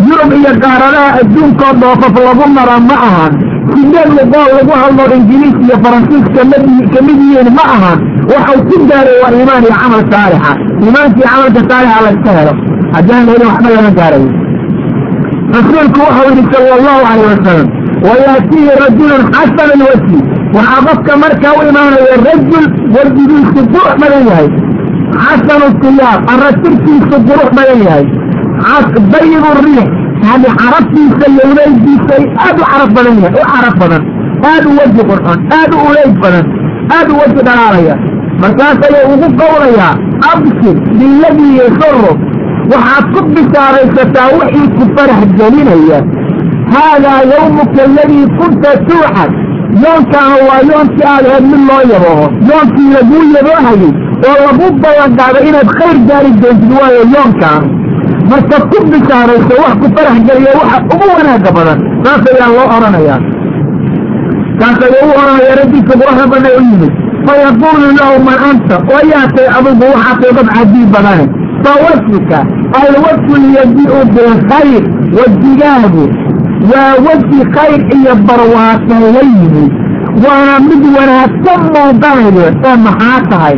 yurub 0.09 0.31
iyo 0.33 0.41
iyo 0.41 0.53
qaaradaha 0.63 1.11
adduunkoo 1.21 1.73
dhoofaf 1.81 2.17
lagu 2.27 2.47
mara 2.57 2.77
ma 2.89 2.97
ahan 3.09 3.33
sideed 3.73 4.11
luqoo 4.17 4.47
lagu 4.57 4.75
hadlo 4.83 5.05
ingiliis 5.17 5.57
iyo 5.67 5.77
faransiis 5.85 6.27
ka 6.35 7.01
mid 7.07 7.19
yihiin 7.27 7.51
ma 7.59 7.65
ahan 7.77 7.99
waxau 8.33 8.59
ku 8.69 8.77
gaaray 8.91 9.17
waa 9.23 9.33
iimaan 9.39 9.63
iyo 9.67 9.75
camal 9.83 10.03
saalixa. 10.13 10.53
Iimaankii 10.85 11.27
camalka 11.31 11.61
saalixa 11.71 12.01
layska 12.07 12.31
helo. 12.39 12.53
Haddaan 12.95 13.25
helin 13.31 13.47
waxba 13.51 13.69
lama 13.77 13.91
gaarayo 13.99 14.31
rasuulku 15.55 16.01
waxau 16.07 16.27
yidhi 16.31 16.45
sala 16.53 16.71
allahu 16.79 17.03
calayh 17.09 17.27
wasalam 17.33 17.69
wayaatihi 18.07 18.71
rajulun 18.85 19.23
xasana 19.35 19.73
alwajhi 19.79 20.19
waxaa 20.57 20.81
qofka 20.87 21.13
markaa 21.23 21.53
u 21.59 21.63
imaanaya 21.71 22.17
rajul 22.29 22.65
wardigiisu 22.95 23.61
qurux 23.73 23.93
badan 24.03 24.25
yahay. 24.31 24.49
Xasanu 25.25 25.67
siyaaq 25.83 26.21
arratirkiisu 26.33 27.17
qurux 27.29 27.49
badan 27.59 27.81
yahay. 27.89 28.05
Dayibu 29.13 29.51
riix 29.65 29.89
yani 30.27 30.49
carabtiisa 30.61 31.25
iyo 31.33 31.45
uleygiisa 31.53 32.17
aad 32.45 32.57
u 32.63 32.65
carab 32.73 32.91
badan 32.97 33.17
yahay 33.25 33.41
u 33.45 33.47
carab 33.53 33.75
badan. 33.83 34.03
Aad 34.51 34.65
u 34.71 34.73
weji 34.79 35.03
qurxon 35.11 35.39
aad 35.59 35.71
u 35.77 35.79
uleyd 35.89 36.15
badan 36.25 36.45
aad 36.97 37.09
u 37.13 37.15
weji 37.21 37.41
dhalaalaya 37.49 37.95
markaas 38.43 38.79
ayay 38.89 39.05
ugu 39.15 39.29
qowlayaa 39.41 39.93
absir 40.33 40.77
biladii 40.99 41.55
yasuru 41.63 42.11
waxaad 42.73 43.05
ku 43.15 43.21
bishaaraysataa 43.35 44.29
wixii 44.39 44.69
ku 44.77 44.85
farax 44.97 45.23
gelinaya 45.39 45.99
haadaa 46.75 47.21
yawmuka 47.33 47.81
aladii 47.89 48.27
kunta 48.39 48.71
tuuxad 48.89 49.31
yoonkaana 49.85 50.37
waa 50.49 50.61
yoonkii 50.71 51.07
aad 51.13 51.25
ahayd 51.31 51.45
mid 51.53 51.63
loo 51.71 51.83
yabooho 51.93 52.27
yoonkii 52.51 52.91
laguu 52.97 53.23
yaboohayay 53.37 53.93
oo 54.29 54.37
lagu 54.47 54.67
ballanqaaday 54.83 55.45
inaad 55.51 55.69
khayr 55.79 55.99
gaari 56.09 56.31
doontid 56.43 56.73
waayo 56.81 57.03
yoonkaanu 57.15 57.69
marka 58.31 58.57
ku 58.71 58.79
bishaarayso 58.93 59.55
wax 59.63 59.75
ku 59.83 59.87
farax 59.97 60.17
geliya 60.29 60.53
waxa 60.61 60.79
ugu 60.95 61.07
wanaaga 61.19 61.51
badan 61.59 61.79
saas 62.05 62.23
ayaa 62.35 62.51
loo 62.57 62.67
odhanayaa 62.77 63.21
kaas 64.61 64.79
ayaa 64.89 65.07
u 65.09 65.13
odhanaya 65.21 65.53
raggiisa 65.61 65.95
quraxda 66.01 66.27
badna 66.33 66.51
u 66.59 66.63
yimid 66.71 66.93
fayaquulu 67.27 67.87
lahu 67.99 68.17
man 68.29 68.39
anta 68.51 68.77
oo 68.93 69.03
yaatay 69.13 69.49
adigu 69.59 69.85
waxaatay 69.95 70.33
dad 70.37 70.49
cajiib 70.57 70.91
badane 70.95 71.27
fawajhika 71.65 72.39
alwajhu 72.83 73.35
lyadiu 73.47 73.99
bilkhayr 74.15 74.85
wejigaagu 75.17 76.05
waa 76.73 76.95
weji 77.07 77.41
khayr 77.57 77.81
iyo 77.97 78.15
barwaaqo 78.29 78.97
la 79.15 79.23
waana 80.25 80.61
mid 80.69 80.83
wanaagsan 80.97 81.61
muuqanayo 81.75 82.47
ee 82.65 82.77
maxaa 82.87 83.21
tahay 83.31 83.57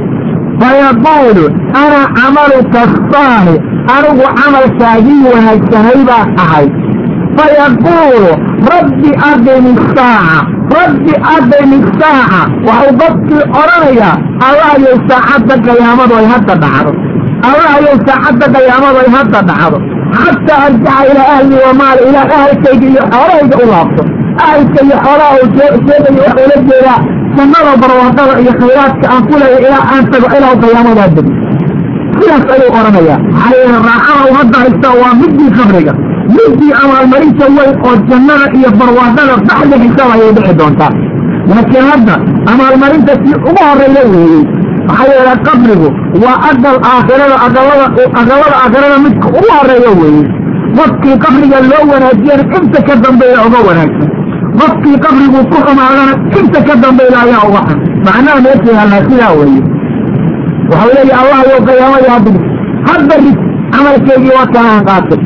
fayaquulu 0.61 1.45
ana 1.83 2.01
camaluka 2.17 2.81
asaalix 2.87 3.61
anigu 3.97 4.27
camalkaagii 4.39 5.25
wanaagsanay 5.33 6.01
baan 6.09 6.29
ahay 6.45 6.67
fayaquulu 7.39 8.31
rabbi 8.73 9.11
aqimi 9.31 9.73
saaca 9.97 10.39
rabbi 10.79 11.13
aqimi 11.37 11.79
saaca 12.01 12.41
waxuu 12.69 12.95
dadkii 13.03 13.43
odhanayaa 13.61 14.15
allahayow 14.49 14.97
saacadda 15.11 15.55
qiyaamadu 15.67 16.15
ay 16.21 16.27
hadda 16.35 16.55
dhacdo 16.65 16.93
allahayow 17.49 17.95
saacadda 18.09 18.47
qiyaamadu 18.57 18.99
ay 19.05 19.09
hadda 19.17 19.41
dhacdo 19.51 19.79
xataa 20.21 20.61
arjaca 20.69 21.03
ilaa 21.11 21.29
ahli 21.37 21.57
wa 21.65 21.73
maali 21.81 22.01
ilaa 22.11 22.27
ahalkayga 22.37 22.87
iyo 22.93 23.03
xoolahayga 23.13 23.57
u 23.65 23.67
laabto 23.73 24.03
ahalka 24.45 24.79
iyo 24.87 24.97
xoolaha 25.05 25.33
uu 25.41 25.49
sheegayo 25.57 26.23
waxuu 26.27 26.47
la 26.53 26.57
jeedaa 26.69 26.99
jannada 27.37 27.73
barwaaqada 27.83 28.33
iyo 28.43 28.53
khayraadka 28.61 29.07
aan 29.15 29.23
ku 29.29 29.35
leeya 29.41 29.59
ilaa 29.67 29.85
aan 29.95 30.05
tago 30.13 30.27
ilaa 30.39 30.55
qiyaamadaa 30.63 31.09
degi 31.17 31.33
sidaas 32.19 32.45
ayuu 32.55 32.71
odhanayaa 32.79 33.19
maxaa 33.37 33.79
raaxada 33.89 34.25
u 34.31 34.35
hadda 34.39 34.57
haysta 34.65 34.89
waa 35.03 35.15
midii 35.23 35.51
qabriga 35.59 35.93
midii 36.35 36.73
abaalmarinta 36.83 37.47
weyn 37.57 37.75
oo 37.89 37.95
jannada 38.11 38.47
iyo 38.59 38.71
barwaaqada 38.81 39.35
baxda 39.49 39.77
xisaab 39.83 40.11
ayay 40.15 40.31
dhici 40.37 40.55
doontaa. 40.61 40.93
Laakiin 41.51 41.85
hadda 41.91 42.15
abaalmarinta 42.53 43.13
sii 43.23 43.35
ugu 43.49 43.61
horreyla 43.69 44.03
weeyey 44.13 44.43
maxaa 44.89 45.07
yeele 45.13 45.35
qabrigu 45.47 45.89
waa 46.23 46.39
aqal 46.51 46.77
aakhirada 46.91 47.37
aqalada 47.47 48.57
aakhirada 48.63 48.97
midka 49.05 49.27
ugu 49.39 49.49
horreeya 49.57 49.91
weeyey 50.01 50.25
qofkii 50.79 51.17
qabriga 51.25 51.59
loo 51.71 51.83
wanaajiyana 51.93 52.45
inta 52.59 52.81
ka 52.89 52.95
dambeeya 53.05 53.39
uga 53.49 53.61
wanaagsan. 53.69 54.09
Qofkii 54.61 54.99
qabrigu 55.05 55.41
ku 55.51 55.57
xumaadana 55.67 56.13
inta 56.41 56.61
ka 56.69 56.75
dambayda 56.83 57.19
ayaa 57.25 57.45
uga 57.49 57.61
xun. 57.69 57.79
Macnaha 58.07 58.39
meesha 58.45 58.71
yaallaa 58.79 59.03
sidaa 59.09 59.33
weeye 59.39 59.63
waxau 60.71 60.91
leeyahy 60.97 61.19
allah 61.23 61.41
yow 61.51 61.61
qiyaamada 61.69 62.09
haddig 62.15 62.37
hadda 62.89 63.15
rid 63.25 63.37
camalkeygii 63.73 64.33
waa 64.39 64.47
kaaan 64.55 64.81
qaatay 64.89 65.21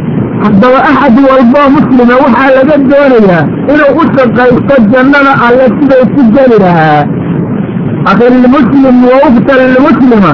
haddaba 0.45 0.79
axad 0.91 1.17
walboo 1.29 1.69
muslima 1.77 2.15
waxaa 2.25 2.51
laga 2.57 2.77
doonayaa 2.91 3.43
inuu 3.73 3.93
u 4.01 4.05
shaqaysto 4.17 4.75
jannada 4.93 5.33
alle 5.47 5.67
sidau 5.79 6.05
ku 6.15 6.23
geli 6.35 6.57
lahaa. 6.65 7.03
Akhi 8.11 8.27
lmuslim 8.43 8.97
wa 9.11 9.17
ugta 9.29 9.55
lmuslima 9.75 10.31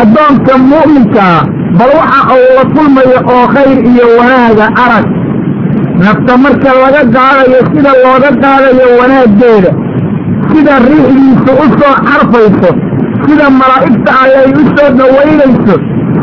addoonka 0.00 0.54
mu'minkaa 0.70 1.38
bal 1.78 1.90
waxa 2.00 2.22
uu 2.38 2.48
la 2.58 2.64
kulmayo 2.74 3.18
oo 3.34 3.44
khayr 3.54 3.78
iyo 3.90 4.06
wanaaga 4.18 4.66
arag. 4.84 5.06
Nafta 6.04 6.32
marka 6.44 6.70
laga 6.82 7.02
qaadayo 7.16 7.60
sida 7.72 7.92
looga 8.04 8.30
qaadayo 8.42 8.86
wanaaggeeda 9.00 9.70
sida 10.50 10.74
riixdiisa 10.88 11.52
u 11.62 11.66
soo 11.78 11.94
carfayso 12.08 12.70
sida 13.26 13.46
malaa'igta 13.60 14.10
alle 14.22 14.38
ay 14.44 14.52
u 14.60 14.62
soo 14.74 14.88
dhowaynayso 14.98 15.74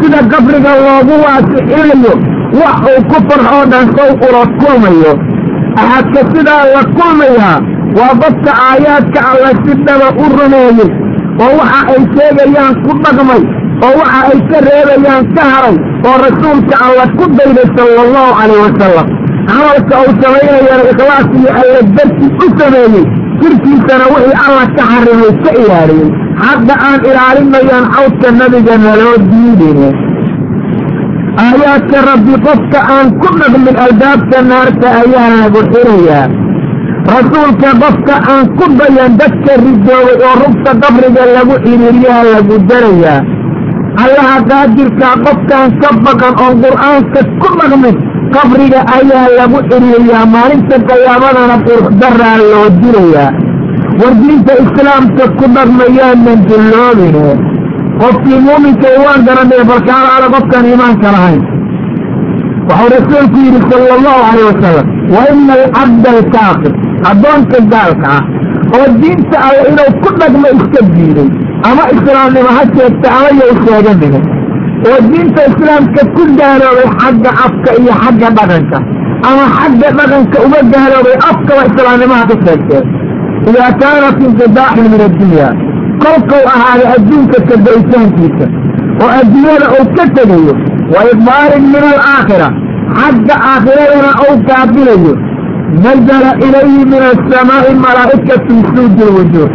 sida 0.01 0.19
qabriga 0.31 0.71
loogu 0.85 1.15
waasicinayo 1.25 2.13
wax 2.59 2.79
uu 2.91 3.01
ku 3.11 3.17
farxoo 3.29 3.63
dhan 3.71 3.85
sow 3.97 4.11
ula 4.27 4.41
kulmayo 4.61 5.13
axadka 5.81 6.21
sidaa 6.33 6.63
la 6.73 6.81
kulmayaa 6.97 7.57
waa 7.97 8.13
dadka 8.23 8.51
aayaadka 8.69 9.19
alle 9.31 9.51
si 9.65 9.73
dhaba 9.85 10.07
u 10.23 10.25
rumeeyey 10.39 10.89
oo 11.43 11.51
waxa 11.59 11.79
ay 11.93 12.01
sheegayaan 12.15 12.73
ku 12.85 12.91
dhaqmay 13.03 13.41
oo 13.85 13.93
waxa 13.99 14.19
ay 14.31 14.39
ka 14.51 14.57
reebayaan 14.67 15.23
ka 15.35 15.43
haray 15.53 15.77
oo 16.09 16.15
rasuulka 16.25 16.75
alla 16.85 17.05
ku 17.17 17.25
dayday 17.37 17.67
sala 17.77 17.99
allahu 18.05 18.31
calayh 18.39 18.59
wasalam 18.65 19.07
camalka 19.49 19.95
uu 20.05 20.13
samaynayana 20.23 20.83
ikhlaas 20.91 21.27
iyo 21.39 21.49
alle 21.61 21.79
darti 21.97 22.25
u 22.45 22.47
sameeyey 22.59 23.05
jirkiisana 23.41 24.05
wixii 24.13 24.37
alla 24.45 24.63
ka 24.77 24.83
xarimay 24.91 25.33
ka 25.45 25.51
ilaaliyey 25.61 26.09
hadda 26.43 26.73
aan 26.87 26.99
ilaalinayaan 27.09 27.85
xawdka 27.95 28.27
nabiga 28.39 28.75
naloo 28.85 29.15
diidine 29.31 29.89
aayaadka 31.39 31.97
rabbi 32.11 32.35
qofka 32.45 32.79
aan 32.95 33.07
ku 33.21 33.29
dhaqmin 33.39 33.75
albaabka 33.85 34.37
naarta 34.49 34.87
ayaa 35.01 35.29
lagu 35.41 35.61
xirayaa. 35.71 36.25
Rasuulka 37.13 37.69
qofka 37.81 38.15
aan 38.31 38.45
ku 38.57 38.65
dayan 38.79 39.11
dadka 39.19 39.51
ridoobay 39.63 40.17
oo 40.27 40.33
rugta 40.41 40.71
qabriga 40.81 41.23
lagu 41.35 41.55
xiriiriyaa 41.65 42.23
lagu 42.33 42.55
darayaa. 42.69 43.19
Allaha 44.03 44.35
qaadirkaa 44.49 45.15
qofkaan 45.25 45.69
ka 45.81 45.89
baqan 46.05 46.33
oon 46.43 46.55
qur'aanka 46.63 47.19
ku 47.41 47.49
dhaqmin 47.59 47.95
qabriga 48.35 48.79
ayaa 48.97 49.27
lagu 49.39 49.59
xiriiriyaa. 49.71 50.25
Maalinta 50.35 50.75
qiyaamadana 50.89 51.55
qurxdaraa 51.67 52.37
loo 52.51 52.67
dirayaa. 52.81 53.29
War 53.99 54.13
diinta 54.21 54.53
islaamka 54.63 55.23
ku 55.39 55.45
dhaqmayaanan 55.55 56.39
dulloobine 56.49 57.27
qofkii 58.01 58.39
muuminkay 58.47 58.95
waan 59.05 59.21
garanaya 59.27 59.63
balkaalaala 59.71 60.27
qofkaan 60.35 60.65
iimaanka 60.71 61.09
lahayn. 61.15 61.41
Waxau 62.69 62.87
rasuulku 62.95 63.37
yidhi 63.45 63.61
sala 63.69 63.93
allahu 63.97 64.19
calayh 64.27 64.45
wasalam 64.51 64.85
wa 65.13 65.21
ina 65.33 65.53
alcabda 65.61 66.09
alkaafir 66.17 66.73
addoonka 67.11 67.57
gaalka 67.73 68.07
ah 68.17 68.23
oo 68.77 68.85
diinta 69.01 69.37
alle 69.47 69.61
inuu 69.71 69.91
ku 70.03 70.09
dhaqmo 70.19 70.47
iska 70.57 70.81
diiday 70.93 71.29
ama 71.69 71.83
islaamnimo 71.95 72.51
ha 72.57 72.63
sheegta 72.75 73.07
ama 73.17 73.29
yay 73.41 73.51
sheeganine 73.65 74.19
oo 74.89 74.97
diinta 75.11 75.41
islaamka 75.51 76.01
ku 76.15 76.23
gaaloobay 76.39 76.87
xagga 77.01 77.31
afka 77.45 77.71
iyo 77.81 77.93
xagga 78.03 78.29
dhaqanka 78.37 78.77
ama 79.29 79.43
xagga 79.57 79.89
dhaqanka 79.99 80.37
uga 80.45 80.61
gaaloobay 80.73 81.15
afkaba 81.31 81.61
islaamnimaha 81.69 82.23
ka 82.31 82.35
sheegtee 82.45 82.81
idaa 83.49 83.71
kaana 83.81 84.07
fi 84.17 84.23
inqidaaxin 84.29 84.85
min 84.93 85.01
addunya 85.09 85.49
kolkuu 86.03 86.43
ahaaday 86.55 86.87
adduunka 86.95 87.37
kabaysaankiisa 87.49 88.45
oo 89.03 89.09
adduunyada 89.21 89.67
uu 89.77 89.87
ka 89.97 90.05
tegayo 90.17 90.53
wa 90.93 91.01
idbaarin 91.13 91.65
min 91.73 91.83
alaakhira 91.93 92.47
xagga 92.99 93.35
aakhiradana 93.51 94.11
uu 94.25 94.35
qaabilayo 94.49 95.13
nazala 95.85 96.31
ilayhi 96.47 96.81
min 96.93 97.01
asamaa'i 97.13 97.73
malaa'ikatu 97.85 98.55
suudi 98.73 99.03
lwujuuh 99.09 99.49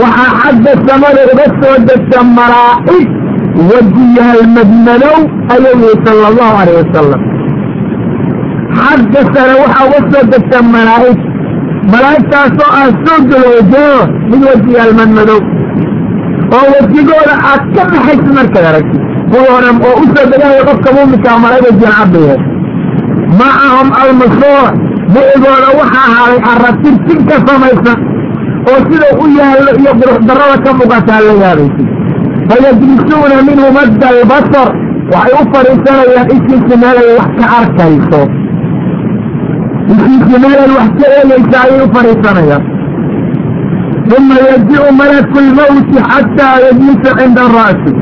waxaa 0.00 0.32
xagga 0.42 0.72
samada 0.88 1.22
uga 1.32 1.46
soo 1.60 1.76
degta 1.88 2.18
malaa'ig 2.38 3.08
wajiyaal 3.70 4.42
madmadow 4.56 5.18
ayuu 5.54 5.74
yihi 5.82 5.96
sala 6.06 6.24
allahu 6.30 6.52
calayh 6.58 6.76
wasalam 6.82 7.22
xagga 8.78 9.22
sare 9.34 9.54
waxaa 9.62 9.86
uga 9.88 10.00
soo 10.12 10.24
degta 10.32 10.58
malaa'ig 10.74 11.18
malaa'igtaasoo 11.92 12.70
ah 12.80 12.88
suudul 13.06 13.44
wujuuh 13.54 14.00
mid 14.30 14.42
wajiyaal 14.50 14.92
madmadow 15.00 15.40
oo 16.56 16.64
wejigooda 16.72 17.34
aad 17.50 17.62
ka 17.76 17.82
naxaysa 17.92 18.30
markaad 18.38 18.64
aragtid 18.70 19.02
kuwoona 19.32 19.70
oo 19.88 19.94
u 20.02 20.04
soo 20.14 20.26
degaayo 20.32 20.62
qofka 20.68 20.90
muuminkaa 20.96 21.36
malaa'ig 21.44 21.66
wajiyaal 21.70 21.96
cabbayahay 22.00 22.40
macahum 23.40 23.88
almasuura 24.02 24.70
micigooda 25.14 25.68
waxaa 25.80 26.06
ahaaday 26.10 26.40
arratir 26.52 26.94
tin 27.06 27.20
ka 27.28 27.36
samaysan 27.48 27.98
oo 28.70 28.78
sida 28.88 29.08
u 29.22 29.24
yaallo 29.38 29.70
iyo 29.80 29.92
qurux 30.00 30.18
darrada 30.28 30.56
ka 30.64 30.70
muuqataa 30.78 31.20
la 31.28 31.34
yaabaysa 31.42 31.82
fayajlisuuna 32.48 33.36
minhu 33.48 33.66
madda 33.78 34.06
albasar 34.14 34.68
waxay 35.12 35.34
u 35.40 35.42
fadhiisanayaan 35.54 36.28
ishiisi 36.36 36.74
meelay 36.82 37.08
wax 37.18 37.30
ka 37.40 37.46
arkayso. 37.58 38.20
Ishiisi 39.94 40.36
meelay 40.44 40.70
wax 40.78 40.90
ka 41.00 41.06
eegaysa 41.18 41.56
ayay 41.64 41.80
u 41.84 41.88
fadhiisanayaan 41.94 42.62
uma 44.16 44.34
yajicu 44.34 44.92
malaku 45.00 45.38
lmawti 45.48 45.98
xataa 46.10 46.56
yajlisa 46.64 47.10
cinda 47.18 47.42
ara'si 47.48 47.92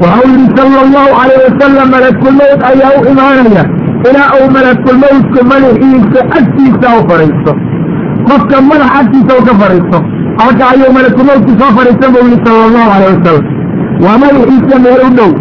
waxau 0.00 0.28
yihi 0.32 0.46
sala 0.56 0.78
allahu 0.84 1.10
calayh 1.18 1.40
wasalam 1.46 1.88
malakulmowt 1.94 2.60
ayaa 2.70 2.92
u 2.98 3.00
imaanaya 3.12 3.64
ilaa 4.08 4.30
uu 4.38 4.48
malakulmowtku 4.56 5.40
madaxiisa 5.52 6.20
agtiisa 6.38 6.88
u 6.98 7.00
fadhiisto 7.10 7.52
qofka 8.28 8.56
madax 8.70 8.90
agtiisa 9.00 9.32
u 9.40 9.42
ka 9.48 9.54
fadhiisto 9.62 9.98
halka 10.40 10.64
ayuu 10.72 10.92
malakulmowtku 10.98 11.52
soo 11.60 11.72
fadhiisan 11.78 12.10
buu 12.14 12.24
yihi 12.28 12.40
sala 12.46 12.60
allahu 12.68 12.88
calayh 12.92 13.10
wasalam 13.16 13.44
waa 14.04 14.16
madaxiisa 14.24 14.76
meel 14.84 15.02
u 15.08 15.10
dhow 15.18 15.32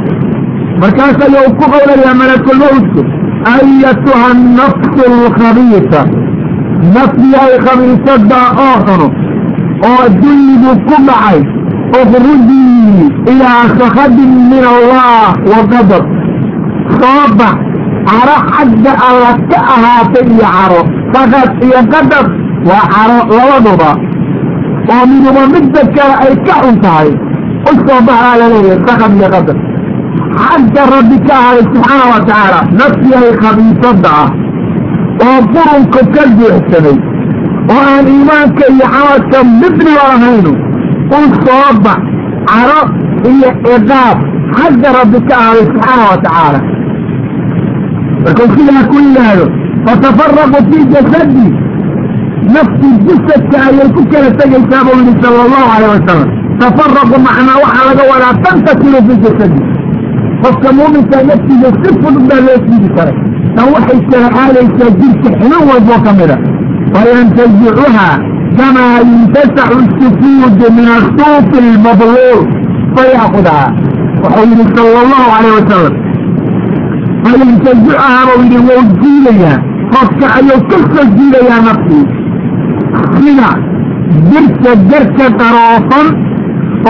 markaas 0.81 1.17
ayuu 1.27 1.47
ku 1.59 1.65
qowlayaa 1.73 2.19
malakulmowtku 2.23 3.01
ayatuha 3.55 4.29
oo 9.89 10.03
dulligu 10.21 10.71
ku 10.87 10.95
dhacay 11.07 11.39
ukhrujii 11.99 13.05
ilaa 13.31 13.63
sakadin 13.79 14.31
min 14.51 14.63
allah 14.75 15.33
wa 15.51 15.59
qadar. 15.71 16.03
Soo 16.99 17.23
bax 17.39 17.55
caro 18.07 18.35
xagga 18.51 18.91
alla 19.07 19.31
ka 19.51 19.59
ahaatay 19.75 20.25
iyo 20.33 20.47
caro 20.55 20.81
sakad 21.13 21.49
iyo 21.65 21.79
qadar 21.93 22.25
waa 22.69 22.85
caro 22.93 23.17
labaduba 23.37 23.91
oo 24.93 25.03
miduba 25.09 25.43
midda 25.53 25.81
kale 25.95 26.15
ay 26.25 26.33
ka 26.47 26.55
xun 26.63 26.75
tahay. 26.83 27.09
U 27.69 27.71
soo 27.85 27.99
baxaa 28.07 28.35
la 28.39 28.45
leeyahay 28.53 28.79
sakad 28.87 29.11
iyo 29.19 29.27
qadar. 29.35 29.57
Xagga 30.41 30.83
rabbi 30.95 31.17
ka 31.27 31.33
ahaday 31.41 31.63
subxaana 31.71 32.05
wa 32.13 32.19
tacaala 32.27 32.59
nafsiyahay 32.79 33.31
khabiisada 33.41 34.11
ah 34.23 34.29
oo 35.27 35.39
qurunka 35.53 36.01
ka 36.15 36.23
buuxsamay 36.37 36.97
oo 37.73 37.81
aan 37.91 38.07
iimaanka 38.13 38.63
iyo 38.73 38.85
camalka 38.93 39.37
midniba 39.61 40.03
lahaynu 40.11 40.51
u 41.15 41.19
soo 41.45 41.69
caro 42.49 42.79
iyo 43.31 43.49
ciqaab 43.63 44.17
xagga 44.57 44.89
rabbi 44.97 45.19
ka 45.27 45.33
ahaday 45.41 45.65
subxaana 45.67 46.03
wa 46.11 46.17
tacaala. 46.23 46.59
Markuu 48.23 48.47
sidaa 48.55 48.83
ku 48.89 48.95
yidhaahdo 49.05 49.45
fatafaraqu 49.85 50.59
fii 50.69 50.85
jasadi 50.93 51.47
nafti 52.55 52.89
jasadka 53.07 53.57
ayay 53.67 53.89
ku 53.95 54.01
kala 54.11 54.29
tegaysaa 54.39 54.83
buu 54.87 54.99
yihi 54.99 55.13
sala 55.21 55.39
allahu 55.45 55.67
calayh 55.71 55.89
wasalam 55.95 56.29
tafaraqu 56.61 57.15
macnaa 57.27 57.61
waxaa 57.63 57.87
laga 57.89 58.03
wadaa 58.11 58.33
tantasiru 58.43 58.99
fii 59.07 59.19
jasadi. 59.25 59.59
Qofka 60.41 60.69
muuminka 60.77 61.17
naftiisa 61.29 61.69
si 61.81 61.89
fudud 62.01 62.23
baa 62.29 62.41
loo 62.47 62.59
siidi 62.65 62.89
karay. 62.95 63.17
Tan 63.55 63.67
waxay 63.75 63.99
kala 64.11 64.27
aadaysaa 64.41 64.91
jirka 64.99 65.29
xilin 65.39 65.63
walboo 65.69 65.99
ka 66.05 66.11
mida 66.19 66.37
fayantazicuha 66.37 66.56
kamaa 68.57 68.99
yuntasacu 69.09 69.79
sufuudu 69.99 70.67
min 70.77 70.87
asuufi 70.97 71.57
almabluur 71.65 72.39
fayaakudaha 72.95 73.65
wuxuu 74.23 74.45
yihi 74.51 74.65
sala 74.75 74.99
allahu 75.05 75.27
calayh 75.33 75.53
wasalam 75.59 75.95
fayantazicuhaa 77.23 78.21
buu 78.27 78.43
yidhi 78.43 78.59
wou 78.69 78.83
jiidayaa 79.01 79.57
qofka 79.93 80.27
ayuu 80.37 80.61
ka 80.69 80.77
soo 80.93 81.05
jiidayaa 81.17 81.59
naftii 81.67 82.05
sida 83.17 83.49
jirka 84.31 84.71
jarka 84.91 85.25
qaroofan 85.41 86.07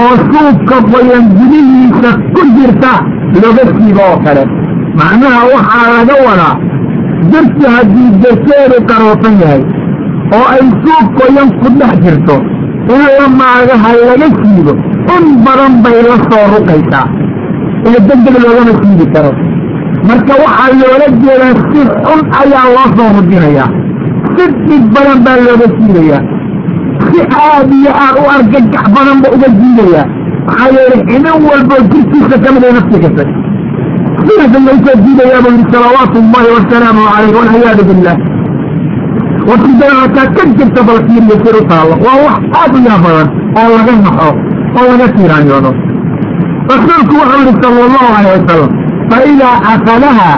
oo 0.02 0.14
suufka 0.32 0.78
qoyan 0.92 1.26
gudihiisa 1.38 2.12
ku 2.36 2.42
jirta 2.58 2.94
looga 3.42 3.64
siibo 3.74 4.04
oo 4.12 4.18
kale 4.26 4.44
oo 10.36 10.46
ay 10.56 10.64
suuf 10.84 11.06
qoyan 11.18 11.50
ku 11.62 11.68
dhex 11.80 11.94
jirto 12.06 12.36
in 12.94 13.02
la 13.18 13.26
maagaha 13.40 13.90
laga 14.08 14.28
siibo 14.40 14.74
in 15.16 15.26
badan 15.46 15.74
bay 15.84 15.98
la 16.10 16.16
soo 16.30 16.44
ruqaysaa. 16.54 17.06
Ee 17.88 18.00
degdeg 18.08 18.36
loogama 18.44 18.74
siibi 18.82 19.06
karo. 19.14 19.32
Marka 20.08 20.34
waxaa 20.44 20.70
loola 20.82 21.08
jeedaa 21.22 21.54
si 21.72 21.82
xun 22.06 22.22
ayaa 22.42 22.66
loo 22.76 22.88
soo 22.98 23.10
rujinayaa 23.18 23.70
si 24.36 24.44
dhib 24.68 24.84
badan 24.96 25.20
baa 25.26 25.38
looga 25.46 25.68
siibayaa 25.78 26.22
si 27.08 27.20
aad 27.44 27.70
iyo 27.80 27.92
aad 28.04 28.16
u 28.24 28.26
argagax 28.36 28.86
badan 28.96 29.18
ba 29.24 29.28
uga 29.36 29.50
jiidayaa 29.60 30.06
maxaa 30.48 30.70
yeelay 30.76 31.02
xinin 31.10 31.38
walboo 31.50 31.82
jirkiisa 31.92 32.38
ka 32.44 32.50
mid 32.56 32.64
ay 32.68 32.74
nafti 32.78 32.98
gasay 33.04 33.30
sidaasa 34.28 34.60
laysoo 34.68 34.96
jiidayaa 35.06 35.42
buu 35.46 35.54
yidhi 35.58 35.72
salawaatu 35.76 36.16
ullahi 36.24 36.50
wasalaamu 36.58 37.02
calayh 37.14 37.32
walciyaadu 37.38 37.84
billah 37.90 38.16
halkaa 39.52 40.28
ka 40.36 40.44
jirta 40.58 40.84
bal 40.84 41.00
fiiriyo 41.08 41.36
u 41.60 41.66
taallo 41.68 41.96
waa 42.06 42.18
wax 42.26 42.40
aad 42.62 42.76
u 42.76 42.80
yaa 42.88 43.00
badan 43.06 43.28
oo 43.60 43.68
laga 43.78 43.94
naxo 44.04 44.30
oo 44.78 44.86
laga 44.92 45.08
tiiraanyoodo 45.16 45.72
rasuulku 46.72 47.16
wuxuu 47.20 47.40
yihi 47.46 47.54
sala 47.62 47.80
allahu 47.88 48.08
calayh 48.16 48.32
wasalam 48.38 48.72
faidaa 49.12 49.58
akadaha 49.74 50.30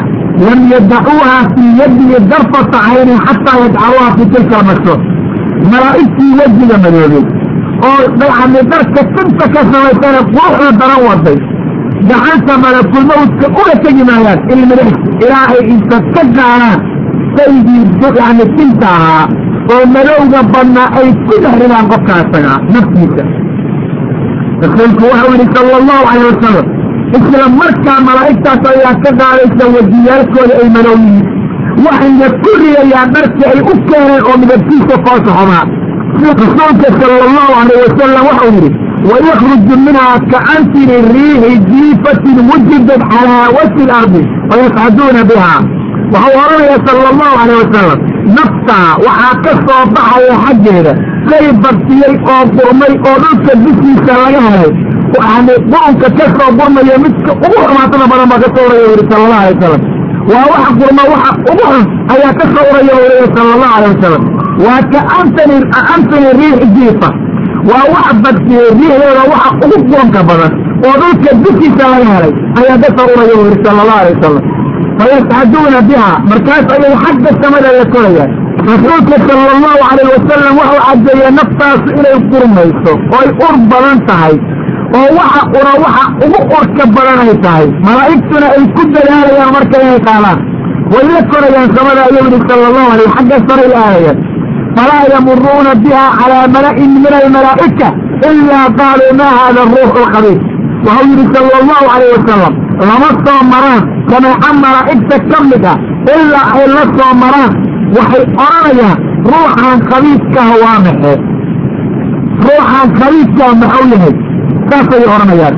lam 0.48 0.60
yadacuuha 0.74 1.36
fii 1.54 1.72
yadihi 1.82 2.16
darfata 2.32 2.80
caynin 2.86 3.20
xataa 3.28 3.58
yajcaluuha 3.64 4.10
fii 4.18 4.30
tilka 4.34 4.56
almashuur 4.62 5.00
malaa'igtii 5.72 6.32
wejiga 6.40 6.78
madoobay 6.84 7.24
oo 7.88 8.02
yani 8.30 8.62
darka 8.72 9.02
tinta 9.16 9.46
ka 9.54 9.62
samaysane 9.72 10.20
quruxda 10.34 10.70
daran 10.80 11.02
waday 11.10 11.38
gacanta 12.10 12.54
malakulmawdka 12.64 13.48
uga 13.60 13.76
tegi 13.84 14.04
maayaan 14.10 14.40
ilmidix 14.54 14.92
ilaa 15.24 15.46
ay 15.54 15.62
inta 15.74 15.98
ka 16.14 16.24
gaaraan 16.38 16.80
saygii 17.40 17.84
yani 18.20 18.46
tinta 18.58 18.88
ahaa 18.98 19.26
oo 19.74 19.84
madowga 19.96 20.42
badnaa 20.54 20.90
ay 21.00 21.10
ku 21.28 21.36
dhex 21.44 21.56
ridaan 21.62 21.86
qofka 21.92 22.14
asagaa 22.22 22.58
naftiisa. 22.74 23.24
Rasuulku 24.64 25.04
waxau 25.12 25.32
yihi 25.34 25.48
sala 25.56 25.74
allahu 25.82 26.04
calayh 26.10 26.26
wasalam 26.32 26.68
isla 27.18 27.44
markaa 27.60 28.00
malaa'igtaas 28.08 28.64
ayaa 28.72 28.96
ka 29.04 29.12
qaadaysa 29.20 29.66
wejiyaalkooda 29.76 30.54
ay 30.62 30.68
madow 30.76 30.98
yihiin. 31.04 31.28
Waxayna 31.86 32.28
ku 32.44 32.52
ridayaan 32.62 33.10
dharkii 33.16 33.48
ay 33.52 33.60
u 33.72 33.74
keeneen 33.88 34.22
oo 34.30 34.36
midabkiisa 34.42 34.96
foosa 35.06 35.32
xumaa 35.38 35.66
rasuulka 36.24 36.88
sala 37.00 37.18
allahu 37.28 37.52
calayh 37.58 37.80
wasalam 37.86 38.24
waxau 38.30 38.52
yidhi 38.56 38.70
wayakruju 39.10 39.76
minhaa 39.86 40.16
kaantini 40.32 40.96
riixi 41.14 41.54
jiifatin 41.72 42.38
wujidad 42.50 43.02
calaa 43.12 43.46
wajhi 43.58 43.84
lardi 43.92 44.24
wayascaduuna 44.52 45.22
biha 45.30 45.54
waxau 46.14 46.34
oranaya 46.44 46.78
sala 46.86 47.08
allahu 47.14 47.36
calayh 47.40 47.58
wasalam 47.64 48.00
naftaa 48.38 48.90
waxaa 49.06 49.36
ka 49.46 49.52
soo 49.68 49.84
baxaya 49.96 50.36
xaggeeda. 50.46 50.94
Say 51.30 51.46
baktiyey 51.64 52.14
oo 52.34 52.42
burmay 52.56 52.94
oo 53.10 53.16
dhulka 53.24 53.54
dushiisa 53.64 54.14
laga 54.24 54.42
helay. 54.48 54.72
Yani 55.20 55.54
qurunka 55.72 56.08
ka 56.18 56.26
soo 56.38 56.50
burmaya 56.58 56.96
midka 57.04 57.32
ugu 57.46 57.60
xumaatada 57.68 58.06
badan 58.12 58.28
baa 58.32 58.40
ka 58.44 58.50
soo 58.56 58.66
uraya 58.70 58.88
yidhi 58.92 59.04
sala 59.12 59.24
allahu 59.26 59.42
alay 59.42 59.54
wasalam 59.58 59.82
waa 60.32 60.46
waxa 60.52 60.72
qurma 60.80 61.04
waxa 61.12 61.32
ugu 61.52 61.66
xun 61.72 61.84
ayaa 62.14 62.34
ka 62.40 62.46
soo 62.54 62.66
uraya 62.72 62.94
u 62.98 63.02
leeya 63.10 63.28
sala 63.36 63.52
allahu 63.56 63.74
alay 63.78 63.90
wasalam 63.94 64.24
waa 64.66 64.82
ka 64.94 65.00
antony 65.20 65.58
antony 65.96 66.30
riix 66.40 66.60
jiifa. 66.76 67.10
Waa 67.70 67.86
wax 67.94 68.08
baktiyey 68.26 68.68
riixdooda 68.80 69.24
waxa 69.34 69.50
ugu 69.66 69.78
quranka 69.90 70.22
badan 70.30 70.52
oo 70.88 70.94
dhulka 71.02 71.30
dushiisa 71.44 71.84
laga 71.94 72.08
helay 72.16 72.34
ayaa 72.60 72.78
ka 72.84 72.90
soo 72.98 73.08
uraya 73.16 73.34
u 73.40 73.44
yidhi 73.48 73.60
sala 73.66 73.80
allahu 73.84 74.00
alay 74.04 74.14
wasalam 74.18 74.44
fayascaduuna 75.00 75.80
biha 75.90 76.12
markaas 76.32 76.66
ayay 76.76 76.94
xagga 77.04 77.32
samada 77.42 77.70
la 77.80 77.86
korayaan 77.94 78.32
rasuulka 78.70 79.16
sala 79.28 79.44
allahu 79.56 79.80
calayh 79.90 80.08
wasalam 80.16 80.54
waxau 80.62 80.80
caddeeyey 80.88 81.32
naftaasu 81.40 81.90
inay 82.00 82.18
qurmayso 82.32 82.94
oo 83.14 83.20
ay 83.24 83.30
ur 83.48 83.56
badan 83.72 84.00
tahay 84.10 84.36
oo 85.00 85.08
waxa 85.20 85.42
ura 85.60 85.74
waxa 85.84 86.04
ugu 86.26 86.40
urka 86.60 86.84
badan 86.98 87.20
ay 87.26 87.34
tahay 87.46 87.68
malaa'igtuna 87.88 88.48
ay 88.58 88.64
ku 88.76 88.84
dadaalayaan 88.96 89.52
marka 89.58 89.76
inay 89.86 90.00
qaadaan 90.10 90.40
way 90.94 91.04
la 91.14 91.22
korayaan 91.32 91.70
samada 91.78 92.02
ayuu 92.10 92.26
yihi 92.34 92.42
sala 92.50 92.66
allahu 92.72 92.90
alayh 92.96 93.10
xagga 93.18 93.38
saray 93.48 93.68
la 93.74 93.80
aadayaan 93.88 94.18
falaa 94.78 95.04
yamuruuna 95.14 95.72
biha 95.84 96.04
calaa 96.20 96.46
mala'in 96.56 96.92
min 97.06 97.14
almalaa'ika 97.22 97.88
ilaa 98.32 98.68
qaaluu 98.80 99.12
ma 99.22 99.28
hada 99.40 99.62
ruux 99.74 99.92
alkhabiir 100.04 100.40
waxau 100.88 101.08
yihi 101.14 101.26
sala 101.36 101.54
allahu 101.62 101.86
calayh 101.94 102.10
wasalam 102.18 102.54
lama 102.88 103.10
soo 103.26 103.42
maraan 103.54 103.82
jameeco 104.12 104.50
malaa'igta 104.64 105.16
ka 105.32 105.38
mid 105.50 105.66
ah 105.72 105.78
ilaa 106.16 106.48
ay 106.60 106.66
la 106.76 106.84
soo 106.98 107.12
maraan 107.24 107.52
waxay 107.98 108.24
odhanayaan 108.46 108.98
ruuxan 109.32 109.78
khabiidkaha 109.90 110.54
waa 110.64 110.78
maxee 110.86 111.18
ruuxan 112.48 112.88
khabiidkaha 113.00 113.54
maxuu 113.62 113.88
yahay? 113.94 114.14
Saasay 114.70 115.04
odhanayaan. 115.14 115.56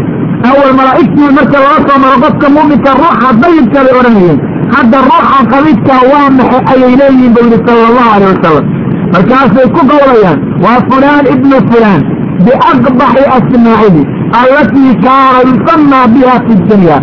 Awal 0.50 0.72
malaa'igtii 0.80 1.32
marka 1.38 1.58
laga 1.66 1.80
soo 1.88 1.98
maro 2.04 2.18
qofka 2.24 2.48
muuminka 2.56 2.92
ruuxa 3.02 3.30
dayibka 3.42 3.80
bay 3.86 3.94
odhanayeen. 4.00 4.40
Hadda 4.76 4.98
ruuxan 5.10 5.44
khabiidkaa 5.54 6.02
waa 6.12 6.28
maxay? 6.38 6.62
ayay 6.72 6.94
leeyihiin 7.02 7.34
buu 7.36 7.44
yidhi 7.48 7.60
sala 7.68 7.84
allahu 7.90 8.10
alayh 8.16 8.28
wasalam 8.34 8.66
markaasay 9.14 9.68
ku 9.76 9.82
qowlayaan 9.92 10.40
waa 10.64 10.80
fulaan 10.90 11.26
ibnu 11.34 11.58
fulaan 11.70 12.02
biaqbaxi 12.46 13.24
asmaa'ihi 13.38 14.04
allatii 14.40 14.94
kaana 15.06 15.40
yusamaa 15.50 16.08
biha 16.14 16.36
fi 16.48 16.54
dunya 16.72 16.98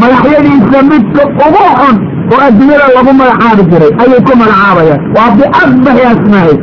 magaxyadiisa 0.00 0.78
midka 0.90 1.22
ugu 1.46 1.64
xun 1.78 1.96
oo 2.32 2.40
adduunyada 2.46 2.86
lagu 2.96 3.12
magacaabi 3.20 3.62
jiray 3.70 3.92
ayay 4.02 4.20
ku 4.28 4.32
magacaabayaan 4.42 5.00
waa 5.16 5.30
biaqbaxi 5.38 6.04
asmaa'ihi 6.12 6.56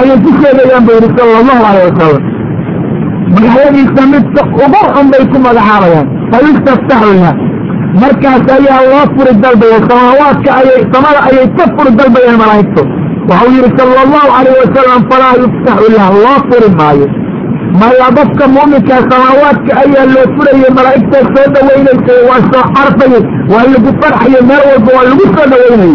ayay 0.00 0.16
ku 0.24 0.30
sheegayaan 0.40 0.82
buu 0.86 0.96
yidhi 0.98 1.10
sala 1.18 1.34
allahu 1.42 1.62
alayh 1.70 1.84
wasalam 1.90 2.22
magaxyadiisa 3.34 4.02
midka 4.14 4.42
ugu 4.64 4.80
xun 4.94 5.06
bay 5.12 5.24
ku 5.32 5.38
magacaabayaan 5.46 6.06
fayustaftaxu 6.32 7.12
lah 7.22 7.34
markaas 8.02 8.44
ayaa 8.58 8.80
loo 8.92 9.04
furi 9.14 9.32
dalbaya 9.44 9.78
samaawaadka 9.88 10.50
ayay 10.60 10.80
samada 10.92 11.20
ayay 11.28 11.46
ka 11.58 11.64
furi 11.76 11.90
dalbayaan 12.00 12.38
malaa'igtu 12.42 12.82
waxau 13.30 13.48
yidhi 13.56 13.70
sala 13.78 14.00
allahu 14.06 14.28
calayh 14.36 14.54
wasalam 14.62 15.00
falaa 15.10 15.34
yuftaxu 15.42 15.88
lah 15.98 16.08
loo 16.24 16.36
furi 16.48 16.68
maayo 16.80 17.06
maya 17.80 18.08
dadka 18.18 18.44
muuminkaa 18.54 19.00
samaawaadka 19.10 19.72
ayaa 19.82 20.06
loo 20.14 20.26
furayay 20.36 20.70
malaa'igtaa 20.78 21.24
soo 21.34 21.46
dhawaynaysay 21.54 22.20
waa 22.28 22.42
soo 22.50 22.64
carfayay 22.76 23.22
waa 23.52 23.64
lagu 23.72 23.90
farxayay 24.02 24.42
meel 24.50 24.62
walba 24.70 24.90
waa 24.96 25.06
lagu 25.10 25.24
soo 25.34 25.46
dhawaynayay 25.52 25.94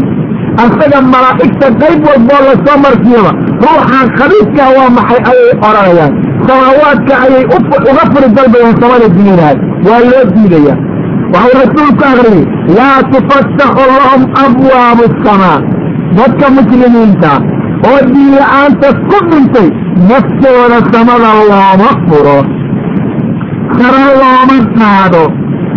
asaga 0.63 0.99
malaa'igta 1.13 1.67
qayb 1.81 1.99
walboo 2.09 2.41
la 2.47 2.53
soo 2.65 2.77
markiiba 2.85 3.31
ruuxan 3.65 4.07
khabiidkaa 4.17 4.69
waa 4.77 4.89
maxay 4.97 5.21
ayay 5.31 5.49
odhanayaan 5.67 6.13
samaawaadka 6.47 7.13
ayay 7.25 7.43
uga 7.89 8.03
furi 8.13 8.29
dalbayaan 8.37 8.75
samada 8.81 9.07
diinaad 9.17 9.57
waa 9.89 10.01
loo 10.11 10.23
diidaya 10.35 10.75
waxau 11.33 11.53
rasuulku 11.61 12.03
akriyey 12.11 12.43
laa 12.77 12.97
tufattaxu 13.11 13.83
lahum 13.91 14.23
abwaabu 14.45 15.03
asamaa 15.11 15.57
dadka 16.19 16.45
muslimiinta 16.57 17.31
oo 17.89 17.99
diin 18.13 18.31
la'aanta 18.39 18.87
ku 19.09 19.17
dhintay 19.29 19.67
naftooda 20.09 20.79
samada 20.91 21.31
looma 21.49 21.89
furo. 22.07 22.39
Sara 23.77 24.05
looma 24.21 24.57
qaado. 24.77 25.23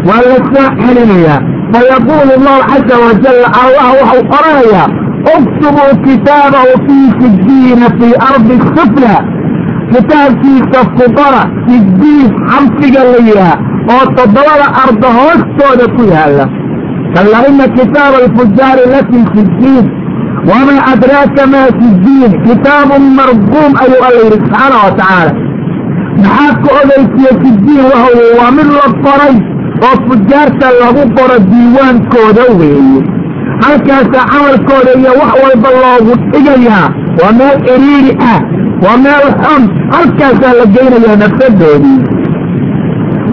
Waa 0.08 0.22
la 0.28 0.36
soo 0.52 0.68
celinayaa. 0.80 1.40
Fayaquulu 1.72 2.32
allahu 2.38 2.62
caza 2.70 2.96
wajalla 3.04 3.48
allah 3.62 3.86
waxau 4.00 4.22
odhanayaa 4.36 4.86
uktubuu 5.36 5.92
kitaabahu 6.06 6.72
fii 6.86 7.06
sijiina 7.20 7.86
fii 7.98 8.14
ardi 8.30 8.56
sufla. 8.76 9.14
Kitaabkiisa 9.92 10.80
fudara 10.96 11.42
sijiin 11.66 12.28
xabsiga 12.50 13.02
la 13.12 13.18
yidhaah 13.28 13.56
oo 13.94 14.04
toddobada 14.16 14.66
arda 14.84 15.08
hoostooda 15.18 15.86
ku 15.96 16.02
yaalla. 16.12 16.46
Kalla 17.14 17.38
ina 17.50 17.66
kitaaba 17.76 18.16
alfujaari 18.24 18.84
lafii 18.94 19.24
sijiin 19.34 19.84
wamaa 20.50 20.84
adraaka 20.92 21.46
maa 21.54 21.68
sijiin 21.80 22.32
kitaabun 22.46 23.04
marquum 23.18 23.70
ayuu 23.82 24.02
alla 24.08 24.20
yidhi 24.24 24.38
subxaana 24.44 24.76
wa 24.84 24.92
tacaala 25.00 25.32
maxaad 26.22 26.56
ka 26.64 26.70
odaysiye 26.80 27.32
sijiin 27.42 27.84
wahawy 27.92 28.26
waa 28.38 28.50
mid 28.58 28.68
la 28.78 28.86
qoray 29.04 29.36
oo 29.86 29.96
fujaarta 30.08 30.66
lagu 30.80 31.04
qoro 31.16 31.36
diiwaankooda 31.50 32.44
weeye 32.58 33.00
halkaasaa 33.64 34.26
camalkooda 34.32 34.92
iyo 35.00 35.12
wax 35.20 35.32
walba 35.42 35.70
loogu 35.82 36.12
dhigayaa 36.32 36.88
waa 37.20 37.32
meel 37.38 37.58
iriiri 37.74 38.12
ah 38.32 38.40
waa 38.84 38.96
meel 39.04 39.26
xun 39.42 39.62
halkaasaa 39.94 40.54
la 40.60 40.66
geynayaa 40.76 41.16
nafsadoodii 41.24 42.00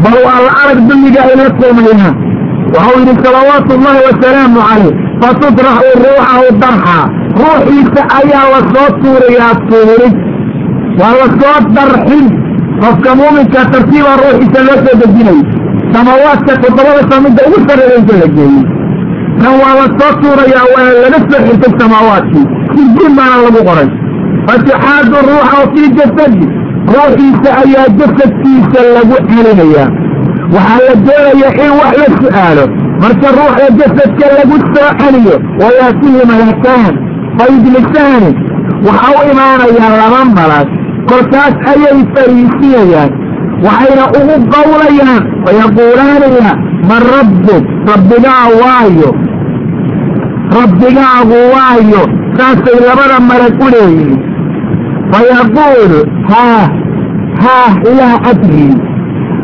bal 0.03 0.16
waa 0.26 0.39
la 0.45 0.51
arag 0.64 0.80
dulliga 0.89 1.22
ay 1.28 1.36
la 1.41 1.47
waxau 2.74 2.99
yidhi 2.99 3.24
salawaatu 3.26 3.72
ullahi 3.78 4.01
wasalaamu 4.09 4.59
calayh 4.70 5.11
fatudraxu 5.22 5.89
ruuxahu 6.03 6.47
darxa. 6.61 6.97
Ruuxiisa 7.41 8.01
ayaa 8.19 8.45
la 8.53 8.59
soo 8.74 8.89
tuurayaa 9.01 9.53
tuurid 9.69 10.15
waa 10.99 11.13
la 11.19 11.28
soo 11.39 11.57
darxin. 11.76 12.26
Qofka 12.82 13.11
muuminka 13.19 13.61
tartiibaa 13.74 14.17
ruuxiisa 14.24 14.59
loo 14.67 14.78
soo 14.86 14.95
dejinay. 15.01 15.39
Samawaadka 15.93 16.53
toddobada 16.63 17.01
samidda 17.11 17.41
ugu 17.47 17.59
sarreeya 17.67 18.19
la 18.22 18.28
geeyey 18.36 18.63
kan 19.41 19.53
waa 19.61 19.74
la 19.80 19.86
soo 19.99 20.11
tuurayaa 20.22 20.65
waana 20.74 20.91
laga 21.03 21.19
soo 21.30 21.41
xirtay 21.47 21.74
samaawaadkii. 21.80 22.45
Sijiin 22.76 23.13
baana 23.17 23.36
lagu 23.45 23.61
qoray. 23.69 23.89
Fatuxaadu 24.47 25.17
ruuxahu 25.30 25.65
fii 25.74 25.89
jasadi 25.97 26.43
ruuxiisa 26.93 27.49
ayaa 27.63 27.88
jasadkiisa 27.99 28.80
lagu 28.95 29.15
celinayaa. 29.30 29.89
Waxaa 30.55 30.80
la 30.88 30.93
doonayaa 31.05 31.53
in 31.65 31.72
wax 31.80 31.93
la 32.01 32.07
su'aalo 32.22 32.65
marka 33.02 33.30
ruuxda 33.38 33.68
jasadka 33.80 34.26
lagu 34.38 34.58
soo 34.74 34.89
celiyo 35.02 35.36
wayaatihi 35.62 36.22
malakaan 36.32 36.93
fayujlisaani 37.38 38.32
waxa 38.88 39.10
u 39.20 39.22
imaanayaa 39.32 39.91
laba 40.02 40.22
malag 40.38 40.68
kolkaas 41.10 41.56
ayay 41.72 41.99
fariisinayaan 42.16 43.12
waxayna 43.66 44.04
ugu 44.20 44.36
qawlayaan 44.54 45.24
wayaquulaanaya 45.45 46.52
man 46.89 47.02
rabbuk 47.16 47.64
rabbigaa 47.91 48.45
waayo 48.62 49.10
rabbigaagu 50.60 51.38
waayo 51.54 52.02
saasay 52.38 52.78
labada 52.88 53.18
malag 53.30 53.56
u 53.66 53.68
leeyihiin 53.76 54.20
fayaquulu 55.12 55.99
haah 56.32 56.66
haah 57.43 57.74
laa 57.99 58.16
adri 58.32 58.68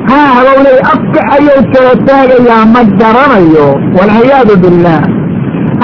haah 0.10 0.36
bowley 0.48 0.78
afka 0.94 1.22
ayuu 1.36 1.62
kala 1.74 1.94
taagayaa 2.08 2.64
ma 2.74 2.82
garanayo 3.02 3.68
walciyaadu 3.98 4.56
billaah 4.64 5.04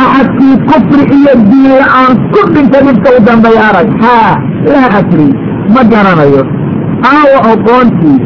axadkii 0.04 0.56
kufri 0.70 1.04
iyo 1.18 1.34
diin 1.50 1.72
la'aan 1.82 2.14
ku 2.34 2.42
dhinta 2.54 2.80
dhibka 2.86 3.10
u 3.18 3.20
dambay 3.28 3.58
arag 3.68 3.90
haah 4.04 4.34
laa 4.74 4.88
adri 5.00 5.28
ma 5.76 5.82
garanayo 5.92 6.42
aawa 7.14 7.38
oqoontii 7.54 8.18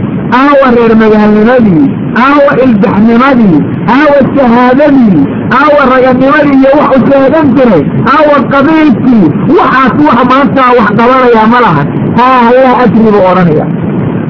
aawa 0.41 0.67
reer 0.75 0.93
magaalnimadii 1.03 1.85
aawa 2.27 2.51
ilbaxnimadii 2.65 3.57
aawa 3.97 4.17
shahaadadii 4.35 5.19
aawa 5.59 5.81
raganimadii 5.93 6.55
iyo 6.61 6.71
wax 6.79 6.91
u 6.97 6.99
sheegan 7.09 7.47
jiray 7.57 7.83
aawa 8.15 8.37
qabiilkii 8.53 9.25
waxaas 9.57 9.95
wax 10.07 10.19
maantaa 10.31 10.71
wax 10.79 10.89
qabanayaa 10.99 11.47
ma 11.53 11.59
laha. 11.65 11.83
Haah 12.19 12.45
laa 12.57 12.75
adri 12.83 12.99
buu 13.13 13.23
odhanaya 13.31 13.65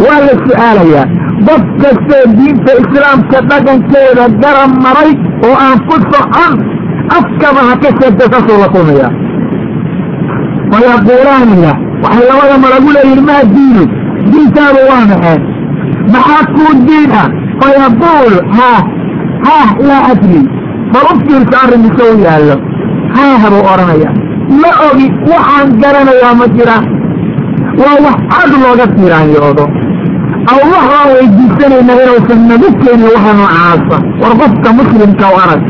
waa 0.05 0.20
la 0.26 0.34
su'aalayaa 0.45 1.05
dad 1.45 1.63
kastoo 1.81 2.23
diinta 2.38 2.71
islaamka 2.83 3.38
dhaqankeeda 3.49 4.25
garab 4.43 4.71
maray 4.85 5.11
oo 5.47 5.55
aan 5.65 5.77
ku 5.88 5.95
socon 6.11 6.53
afkaba 7.17 7.61
ha 7.69 7.73
ka 7.83 7.89
sheegta 7.99 8.25
saasuu 8.33 8.57
la 8.63 8.67
kulmaya 8.75 9.07
fayaquulaanaya 10.71 11.73
waxay 12.03 12.25
labada 12.29 12.55
malagu 12.65 12.89
leeyihiin 12.95 13.23
maa 13.29 13.43
diinu 13.55 13.83
diintaadu 14.31 14.79
waa 14.89 15.03
maxee 15.11 15.38
maxaa 16.13 16.43
kuu 16.55 16.73
diin 16.88 17.11
ah 17.21 17.27
fayaquulu 17.61 18.38
haah 18.57 18.81
haah 19.47 19.69
laa 19.89 20.01
adri 20.11 20.41
bal 20.93 21.07
u 21.11 21.15
fiirsa 21.25 21.55
arrinkiisa 21.63 22.03
u 22.13 22.19
yaallo? 22.27 22.55
Haah 23.15 23.41
buu 23.51 23.63
odhanaya. 23.73 24.09
Ma 24.61 24.69
ogi 24.88 25.07
waxaan 25.31 25.67
garanayaa 25.81 26.33
ma 26.39 26.45
jira 26.55 26.77
waa 27.81 27.97
wax 28.05 28.17
cad 28.31 28.51
looga 28.63 28.85
tiiraanyoodo 28.95 29.65
aw 30.53 30.59
waxaan 30.73 31.09
weydiisanaynaa 31.15 31.97
inuusan 32.03 32.41
nagu 32.49 32.69
keenin 32.81 33.09
waxa 33.15 33.33
noocaasa 33.39 33.97
war 34.21 34.33
qofka 34.41 34.69
muslimka 34.79 35.25
u 35.33 35.37
arag. 35.43 35.61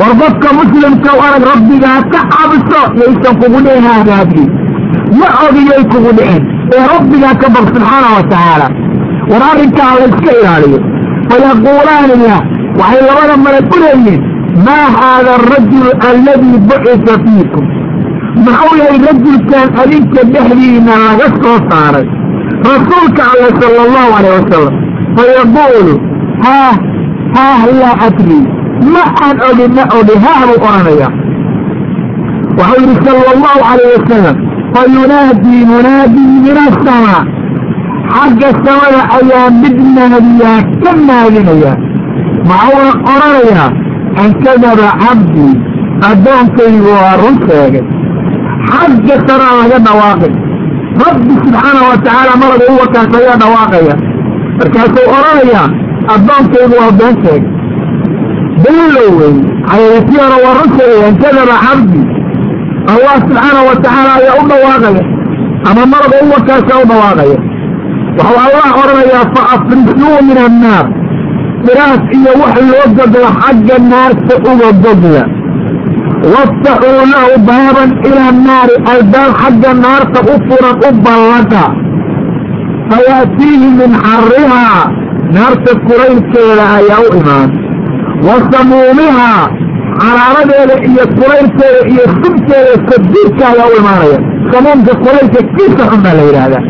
War 0.00 0.12
qofka 0.20 0.48
muslimka 0.60 1.10
u 1.18 1.20
arag 1.26 1.44
rabbigaa 1.52 1.98
ka 2.12 2.20
cabso 2.34 2.80
yaysan 3.00 3.34
kugu 3.40 3.58
dhicin 3.66 3.84
haagaadgi 3.88 4.44
ma 5.18 5.26
ogiyay 5.46 5.82
kugu 5.92 6.10
dhicin. 6.18 6.42
Ee 6.74 6.84
rabbigaa 6.92 7.34
ka 7.42 7.46
baq 7.54 7.66
subxaana 7.74 8.08
wa 8.16 8.22
tacaala. 8.32 8.66
War 9.30 9.42
arrinkaa 9.50 9.92
layska 10.00 10.30
ilaaliyo. 10.40 10.80
Fayaquulaaniya 11.28 12.38
waxay 12.80 13.00
labada 13.08 13.36
malag 13.44 13.72
u 13.74 13.78
leeyihiin 13.82 14.20
maa 14.66 14.86
haada 14.96 15.30
arajul 15.38 15.88
alladii 16.08 16.58
bucisa 16.68 17.14
fiikum? 17.24 17.64
Muxuu 18.44 18.76
yahay 18.80 18.98
rajulkan 19.06 19.66
adinka 19.82 20.20
dhexdiina 20.32 20.94
laga 21.06 21.26
soo 21.42 21.58
saaray 21.70 22.06
rasuulka 22.70 23.22
alle 23.32 23.48
sala 23.60 23.80
allahu 23.86 24.10
alayh 24.18 24.32
wasalam 24.38 24.74
fayaquulu 25.16 25.94
haah 26.44 26.74
haah 27.36 27.60
laa 27.82 27.96
adri 28.08 28.40
ma 28.94 29.02
aan 29.26 29.36
ogi 29.50 29.66
ma 29.76 29.84
ogi 29.98 30.16
haah 30.24 30.40
buu 30.48 30.58
odhanaya 30.68 31.08
waxau 32.58 32.80
yidhi 32.82 32.96
sala 33.06 33.22
allahu 33.34 33.60
calayh 33.68 33.88
wasalam 33.96 34.36
fayunaadii 34.74 35.62
munaadii 35.72 36.34
min 36.46 36.56
asamaa 36.66 37.22
xagga 38.14 38.50
samada 38.64 39.00
ayaa 39.18 39.46
mid 39.62 39.76
naadiyaa 39.96 40.58
ka 40.84 40.92
naadinaya 41.08 41.72
maxuuna 42.50 42.90
odhanayaa 43.12 43.68
ankadaba 44.24 44.88
cabdii 45.04 45.52
addoonkaygu 46.10 46.88
waa 46.96 47.14
run 47.22 47.36
sheegay. 47.46 47.84
Xagga 48.70 49.16
saraa 49.26 49.54
laga 49.60 49.78
dhawaaqay 49.86 50.32
rabbi 51.02 51.34
subxaana 51.44 51.80
wa 51.90 51.96
tacaala 52.04 52.32
malaga 52.42 52.64
u 52.72 52.74
wakaas 52.82 53.10
ayaa 53.18 53.36
dhawaaqaya. 53.42 53.94
Markaasuu 54.58 55.06
odhanayaa 55.16 55.66
addoonkaygu 56.14 56.74
waa 56.80 56.92
been 57.00 57.14
sheegay 57.22 57.40
daliilo 58.64 59.04
wey 59.18 59.34
xayaysiyaana 59.70 60.36
waa 60.44 60.54
run 60.58 60.70
sheegayaan 60.78 61.16
kadaba 61.22 61.56
cabdi. 61.66 62.00
Allah 62.92 63.14
subxaana 63.26 63.60
wa 63.68 63.74
tacaala 63.84 64.10
ayaa 64.20 64.36
u 64.42 64.44
dhawaaqaya 64.50 65.02
ama 65.70 65.82
maraba 65.92 66.16
u 66.24 66.26
wakaasha 66.34 66.74
u 66.82 66.86
dhawaaqaya. 66.90 67.38
Waxuu 68.18 68.40
allah 68.46 68.68
odhanayaa 68.82 69.24
fa 69.34 69.42
afrisuu 69.54 70.16
min 70.28 70.38
annaar. 70.48 70.86
Firaas 71.64 72.02
iyo 72.16 72.32
wax 72.42 72.54
loo 72.70 72.86
gogla 72.98 73.28
xagga 73.40 73.76
naarta 73.90 74.34
uga 74.50 74.68
gogla 74.84 75.22
waftaxuu 76.32 77.00
lahu 77.14 77.32
baaban 77.48 77.90
ila 78.08 78.22
annaari 78.32 78.76
albaab 78.94 79.32
xagga 79.42 79.72
naarta 79.84 80.20
u 80.32 80.34
furan 80.46 80.76
u 80.88 80.90
ballaqa 81.06 81.62
fayaatiihi 82.90 83.68
min 83.80 83.90
xarihaa 84.06 84.80
naarta 85.36 85.72
kulaylkeeda 85.88 86.64
ayaa 86.78 87.02
u 87.06 87.10
imaan 87.20 87.50
wa 88.26 88.36
samuumihaa 88.52 89.42
xaraaradeeda 90.02 90.76
iyo 90.90 91.04
kulaylkeeda 91.18 91.80
iyo 91.92 92.04
subkeeda 92.22 92.72
sadiidka 92.88 93.44
ayaa 93.52 93.68
u 93.72 93.76
imaanaya 93.80 94.18
samuumka 94.52 94.92
kulaylka 95.04 95.40
kiisa 95.54 95.82
xun 95.90 96.00
baa 96.06 96.14
la 96.18 96.24
yidhaahdaa 96.28 96.64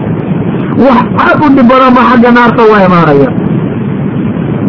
wax 0.87 1.05
aad 1.27 1.39
u 1.47 1.49
dhib 1.57 1.67
badan 1.73 1.93
ba 1.99 2.03
xagga 2.11 2.31
naarta 2.39 2.61
uga 2.69 2.79
imaanaya 2.89 3.29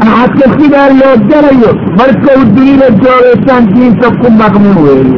axadka 0.02 0.46
sidaa 0.60 0.89
loo 1.00 1.16
gelayo 1.30 1.72
markau 2.00 2.41
dunida 2.56 2.88
joogaysaan 3.04 3.64
diinta 3.74 4.08
ku 4.22 4.28
dhaqmin 4.39 4.78
weeye. 4.86 5.18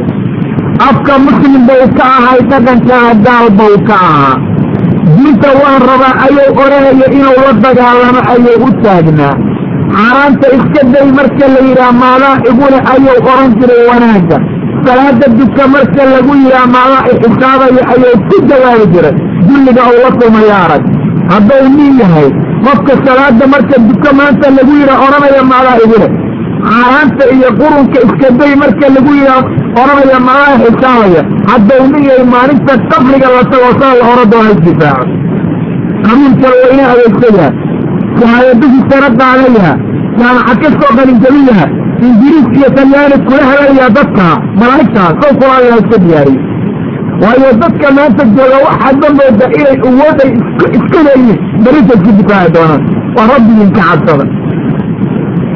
Afka 0.88 1.14
muslim 1.26 1.62
bau 1.68 1.84
ka 1.98 2.04
ahay 2.18 2.40
dhaqankana 2.50 3.10
gaal 3.26 3.46
bau 3.58 3.74
ka 3.88 3.96
ahaa. 4.08 4.34
Diinta 5.16 5.50
waan 5.60 5.80
rabaa 5.90 6.14
ayuu 6.26 6.50
odhanaya 6.62 7.06
inuu 7.16 7.38
la 7.46 7.52
dagaalamo 7.64 8.20
ayuu 8.32 8.56
u 8.66 8.68
taagnaa. 8.84 9.34
Xaaraanta 9.94 10.46
iska 10.56 10.82
day 10.92 11.06
marka 11.18 11.46
la 11.54 11.60
yidhaah 11.68 11.92
maadaa 12.02 12.36
igule 12.50 12.78
ayuu 12.92 13.16
odhan 13.30 13.50
jiray 13.58 13.82
wanaagga. 13.90 14.38
Salaada 14.86 15.26
duka 15.38 15.64
marka 15.74 16.02
lagu 16.12 16.32
yidhaah 16.42 16.66
maadaa 16.74 17.06
ixisaabayo 17.12 17.82
ayuu 17.92 18.16
ku 18.28 18.36
jawaabi 18.50 18.86
jiray. 18.94 19.14
Dulliga 19.48 19.82
uu 19.92 20.00
la 20.04 20.10
kulmaya 20.18 20.56
arag. 20.64 20.82
Hadduu 21.30 21.66
nin 21.76 21.98
yahay 22.02 22.28
qofka 22.64 22.94
salaada 23.06 23.46
marka 23.54 23.76
duka 23.88 24.10
maanta 24.20 24.48
lagu 24.58 24.72
yidhaah 24.80 25.04
odhanaya 25.06 25.42
maadaa 25.52 25.76
igule 25.84 26.08
xaaraanta 26.68 27.24
iyo 27.36 27.48
qurunka 27.60 27.98
iska 28.06 28.28
day 28.40 28.52
marka 28.62 28.86
lagu 28.96 29.12
yidhaah 29.20 29.42
odhanaya 29.82 30.18
maadaa 30.28 30.60
xisaabaya. 30.64 31.22
Yahay 32.08 32.24
maalinta 32.34 32.74
qabriga 32.90 33.28
la 33.36 33.42
tago 33.52 33.70
saa 33.80 33.94
la 34.00 34.04
oran 34.12 34.28
doona 34.32 34.50
isdifaaco 34.56 35.04
qabiilkala 36.06 36.56
wayna 36.64 36.84
adeegsayaa 36.92 37.50
shahaadadihii 38.20 38.84
sara 38.90 39.08
qaadayaa 39.20 39.74
jaamacad 40.20 40.58
ka 40.62 40.68
soo 40.80 40.92
qalinjabinaha 40.98 41.66
ingiriis 42.06 42.48
iyo 42.58 42.68
talyaani 42.78 43.16
kula 43.28 43.44
helayaa 43.50 43.90
dadka 43.98 44.26
malaa'igtaa 44.60 45.08
sow 45.20 45.32
qur'aan 45.40 45.78
iska 45.80 45.96
diyaariye 46.04 46.40
waayo 47.22 47.50
dadka 47.62 47.88
maanta 47.96 48.22
jooga 48.36 48.58
waxaadma 48.66 49.08
mooda 49.18 49.46
inay 49.58 49.76
awooday 49.88 50.30
iska 50.76 51.00
leeyihiin 51.06 51.38
barinta 51.64 51.92
isku 51.98 52.10
difaaci 52.18 52.50
doonaan. 52.56 52.82
Waa 53.16 53.26
rabbigiinka 53.32 53.82
cabsada. 53.88 54.24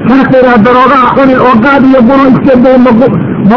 Kaakiraa 0.08 0.58
daroogaha 0.66 1.08
cunin 1.16 1.40
oo 1.48 1.54
qaad 1.64 1.82
iyo 1.90 2.00
bunu 2.08 2.24
iska 2.34 2.54
day 2.64 2.76
ma 2.84 2.90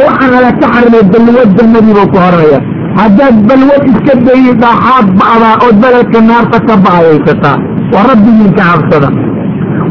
waxaan 0.08 0.34
ala 0.40 0.50
ka 0.62 0.68
xarimay 0.74 1.04
balwad 1.14 1.50
jannadiibuu 1.58 2.08
ku 2.14 2.18
horanaya 2.24 2.60
haddaad 3.00 3.36
balwad 3.50 3.84
iska 3.92 4.14
dayi 4.28 4.52
dhaaxaad 4.62 5.08
ba'daa 5.22 5.56
ood 5.66 5.76
beledka 5.84 6.20
naarta 6.30 6.58
ka 6.68 6.76
ba'ayaysataa 6.86 7.58
waa 7.94 8.06
rabbigiinka 8.12 8.64
cabsada. 8.70 9.10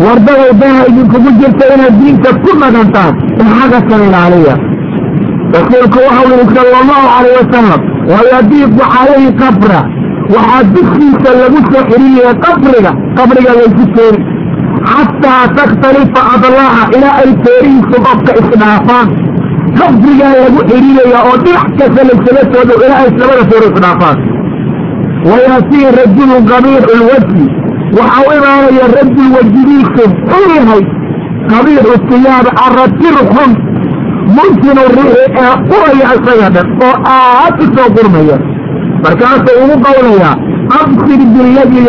Wardaday 0.05 0.53
dana 0.61 0.81
idinkugu 0.91 1.31
jirta 1.41 1.65
inaad 1.75 1.95
diinta 2.01 2.31
ku 2.45 2.51
dhaqantaan 2.61 3.13
in 3.41 3.49
xagasan 3.59 4.01
ilaaliya 4.09 4.55
rasuulku 5.57 5.99
waxau 6.07 6.27
yihi 6.33 6.47
sala 6.57 6.77
allahu 6.83 7.05
calayh 7.15 7.35
wasalam 7.41 7.81
wayadiiqu 8.13 8.83
calayhi 8.95 9.31
qabra. 9.43 9.81
Waxaa 10.35 10.63
dushiisa 10.75 11.31
lagu 11.41 11.59
soo 11.71 11.83
xidhinaya 11.91 12.33
qabriga 12.45 12.91
qabriga 13.19 13.53
laysu 13.61 13.85
keeni 13.97 14.21
xataa 14.93 15.43
takhtalifa 15.59 16.21
adlaaha 16.35 16.83
ilaa 16.97 17.17
ay 17.23 17.31
feerihiisu 17.45 17.97
qofka 18.07 18.33
isdhaafaan. 18.41 19.09
Qabrigaa 19.79 20.33
lagu 20.43 20.61
xidhinaya 20.71 21.19
oo 21.29 21.37
dhinac 21.45 21.69
kasta 21.79 22.01
laysaga 22.09 22.43
soo 22.53 22.65
ilaa 22.87 23.01
ay 23.05 23.11
labada 23.21 23.45
feero 23.51 23.67
isdhaafaan. 23.73 24.17
Wayaatihi 25.29 25.87
rajulun 26.01 26.43
qabiixu 26.53 26.95
lwajhi 27.03 27.45
waxa 27.99 28.21
u 28.27 28.31
imaanaya 28.39 28.87
rajul 28.97 29.29
wejigiisu 29.37 30.05
xun 30.31 30.45
yahay. 30.57 30.83
Qabiixu 31.53 31.95
siyaaba 32.09 32.51
aratir 32.67 33.17
xun 33.35 33.51
mumkinu 34.37 34.83
riixi 34.97 35.25
ee 35.43 35.53
quraya 35.71 36.07
isaga 36.17 36.49
dhan 36.55 36.67
oo 36.89 36.95
aad 37.17 37.55
u 37.65 37.67
soo 37.77 37.89
qurmaya 37.97 38.37
markaasuu 39.05 39.57
ugu 39.65 39.77
qawlayaa 39.87 40.35
absir 40.81 41.21
biladii 41.35 41.89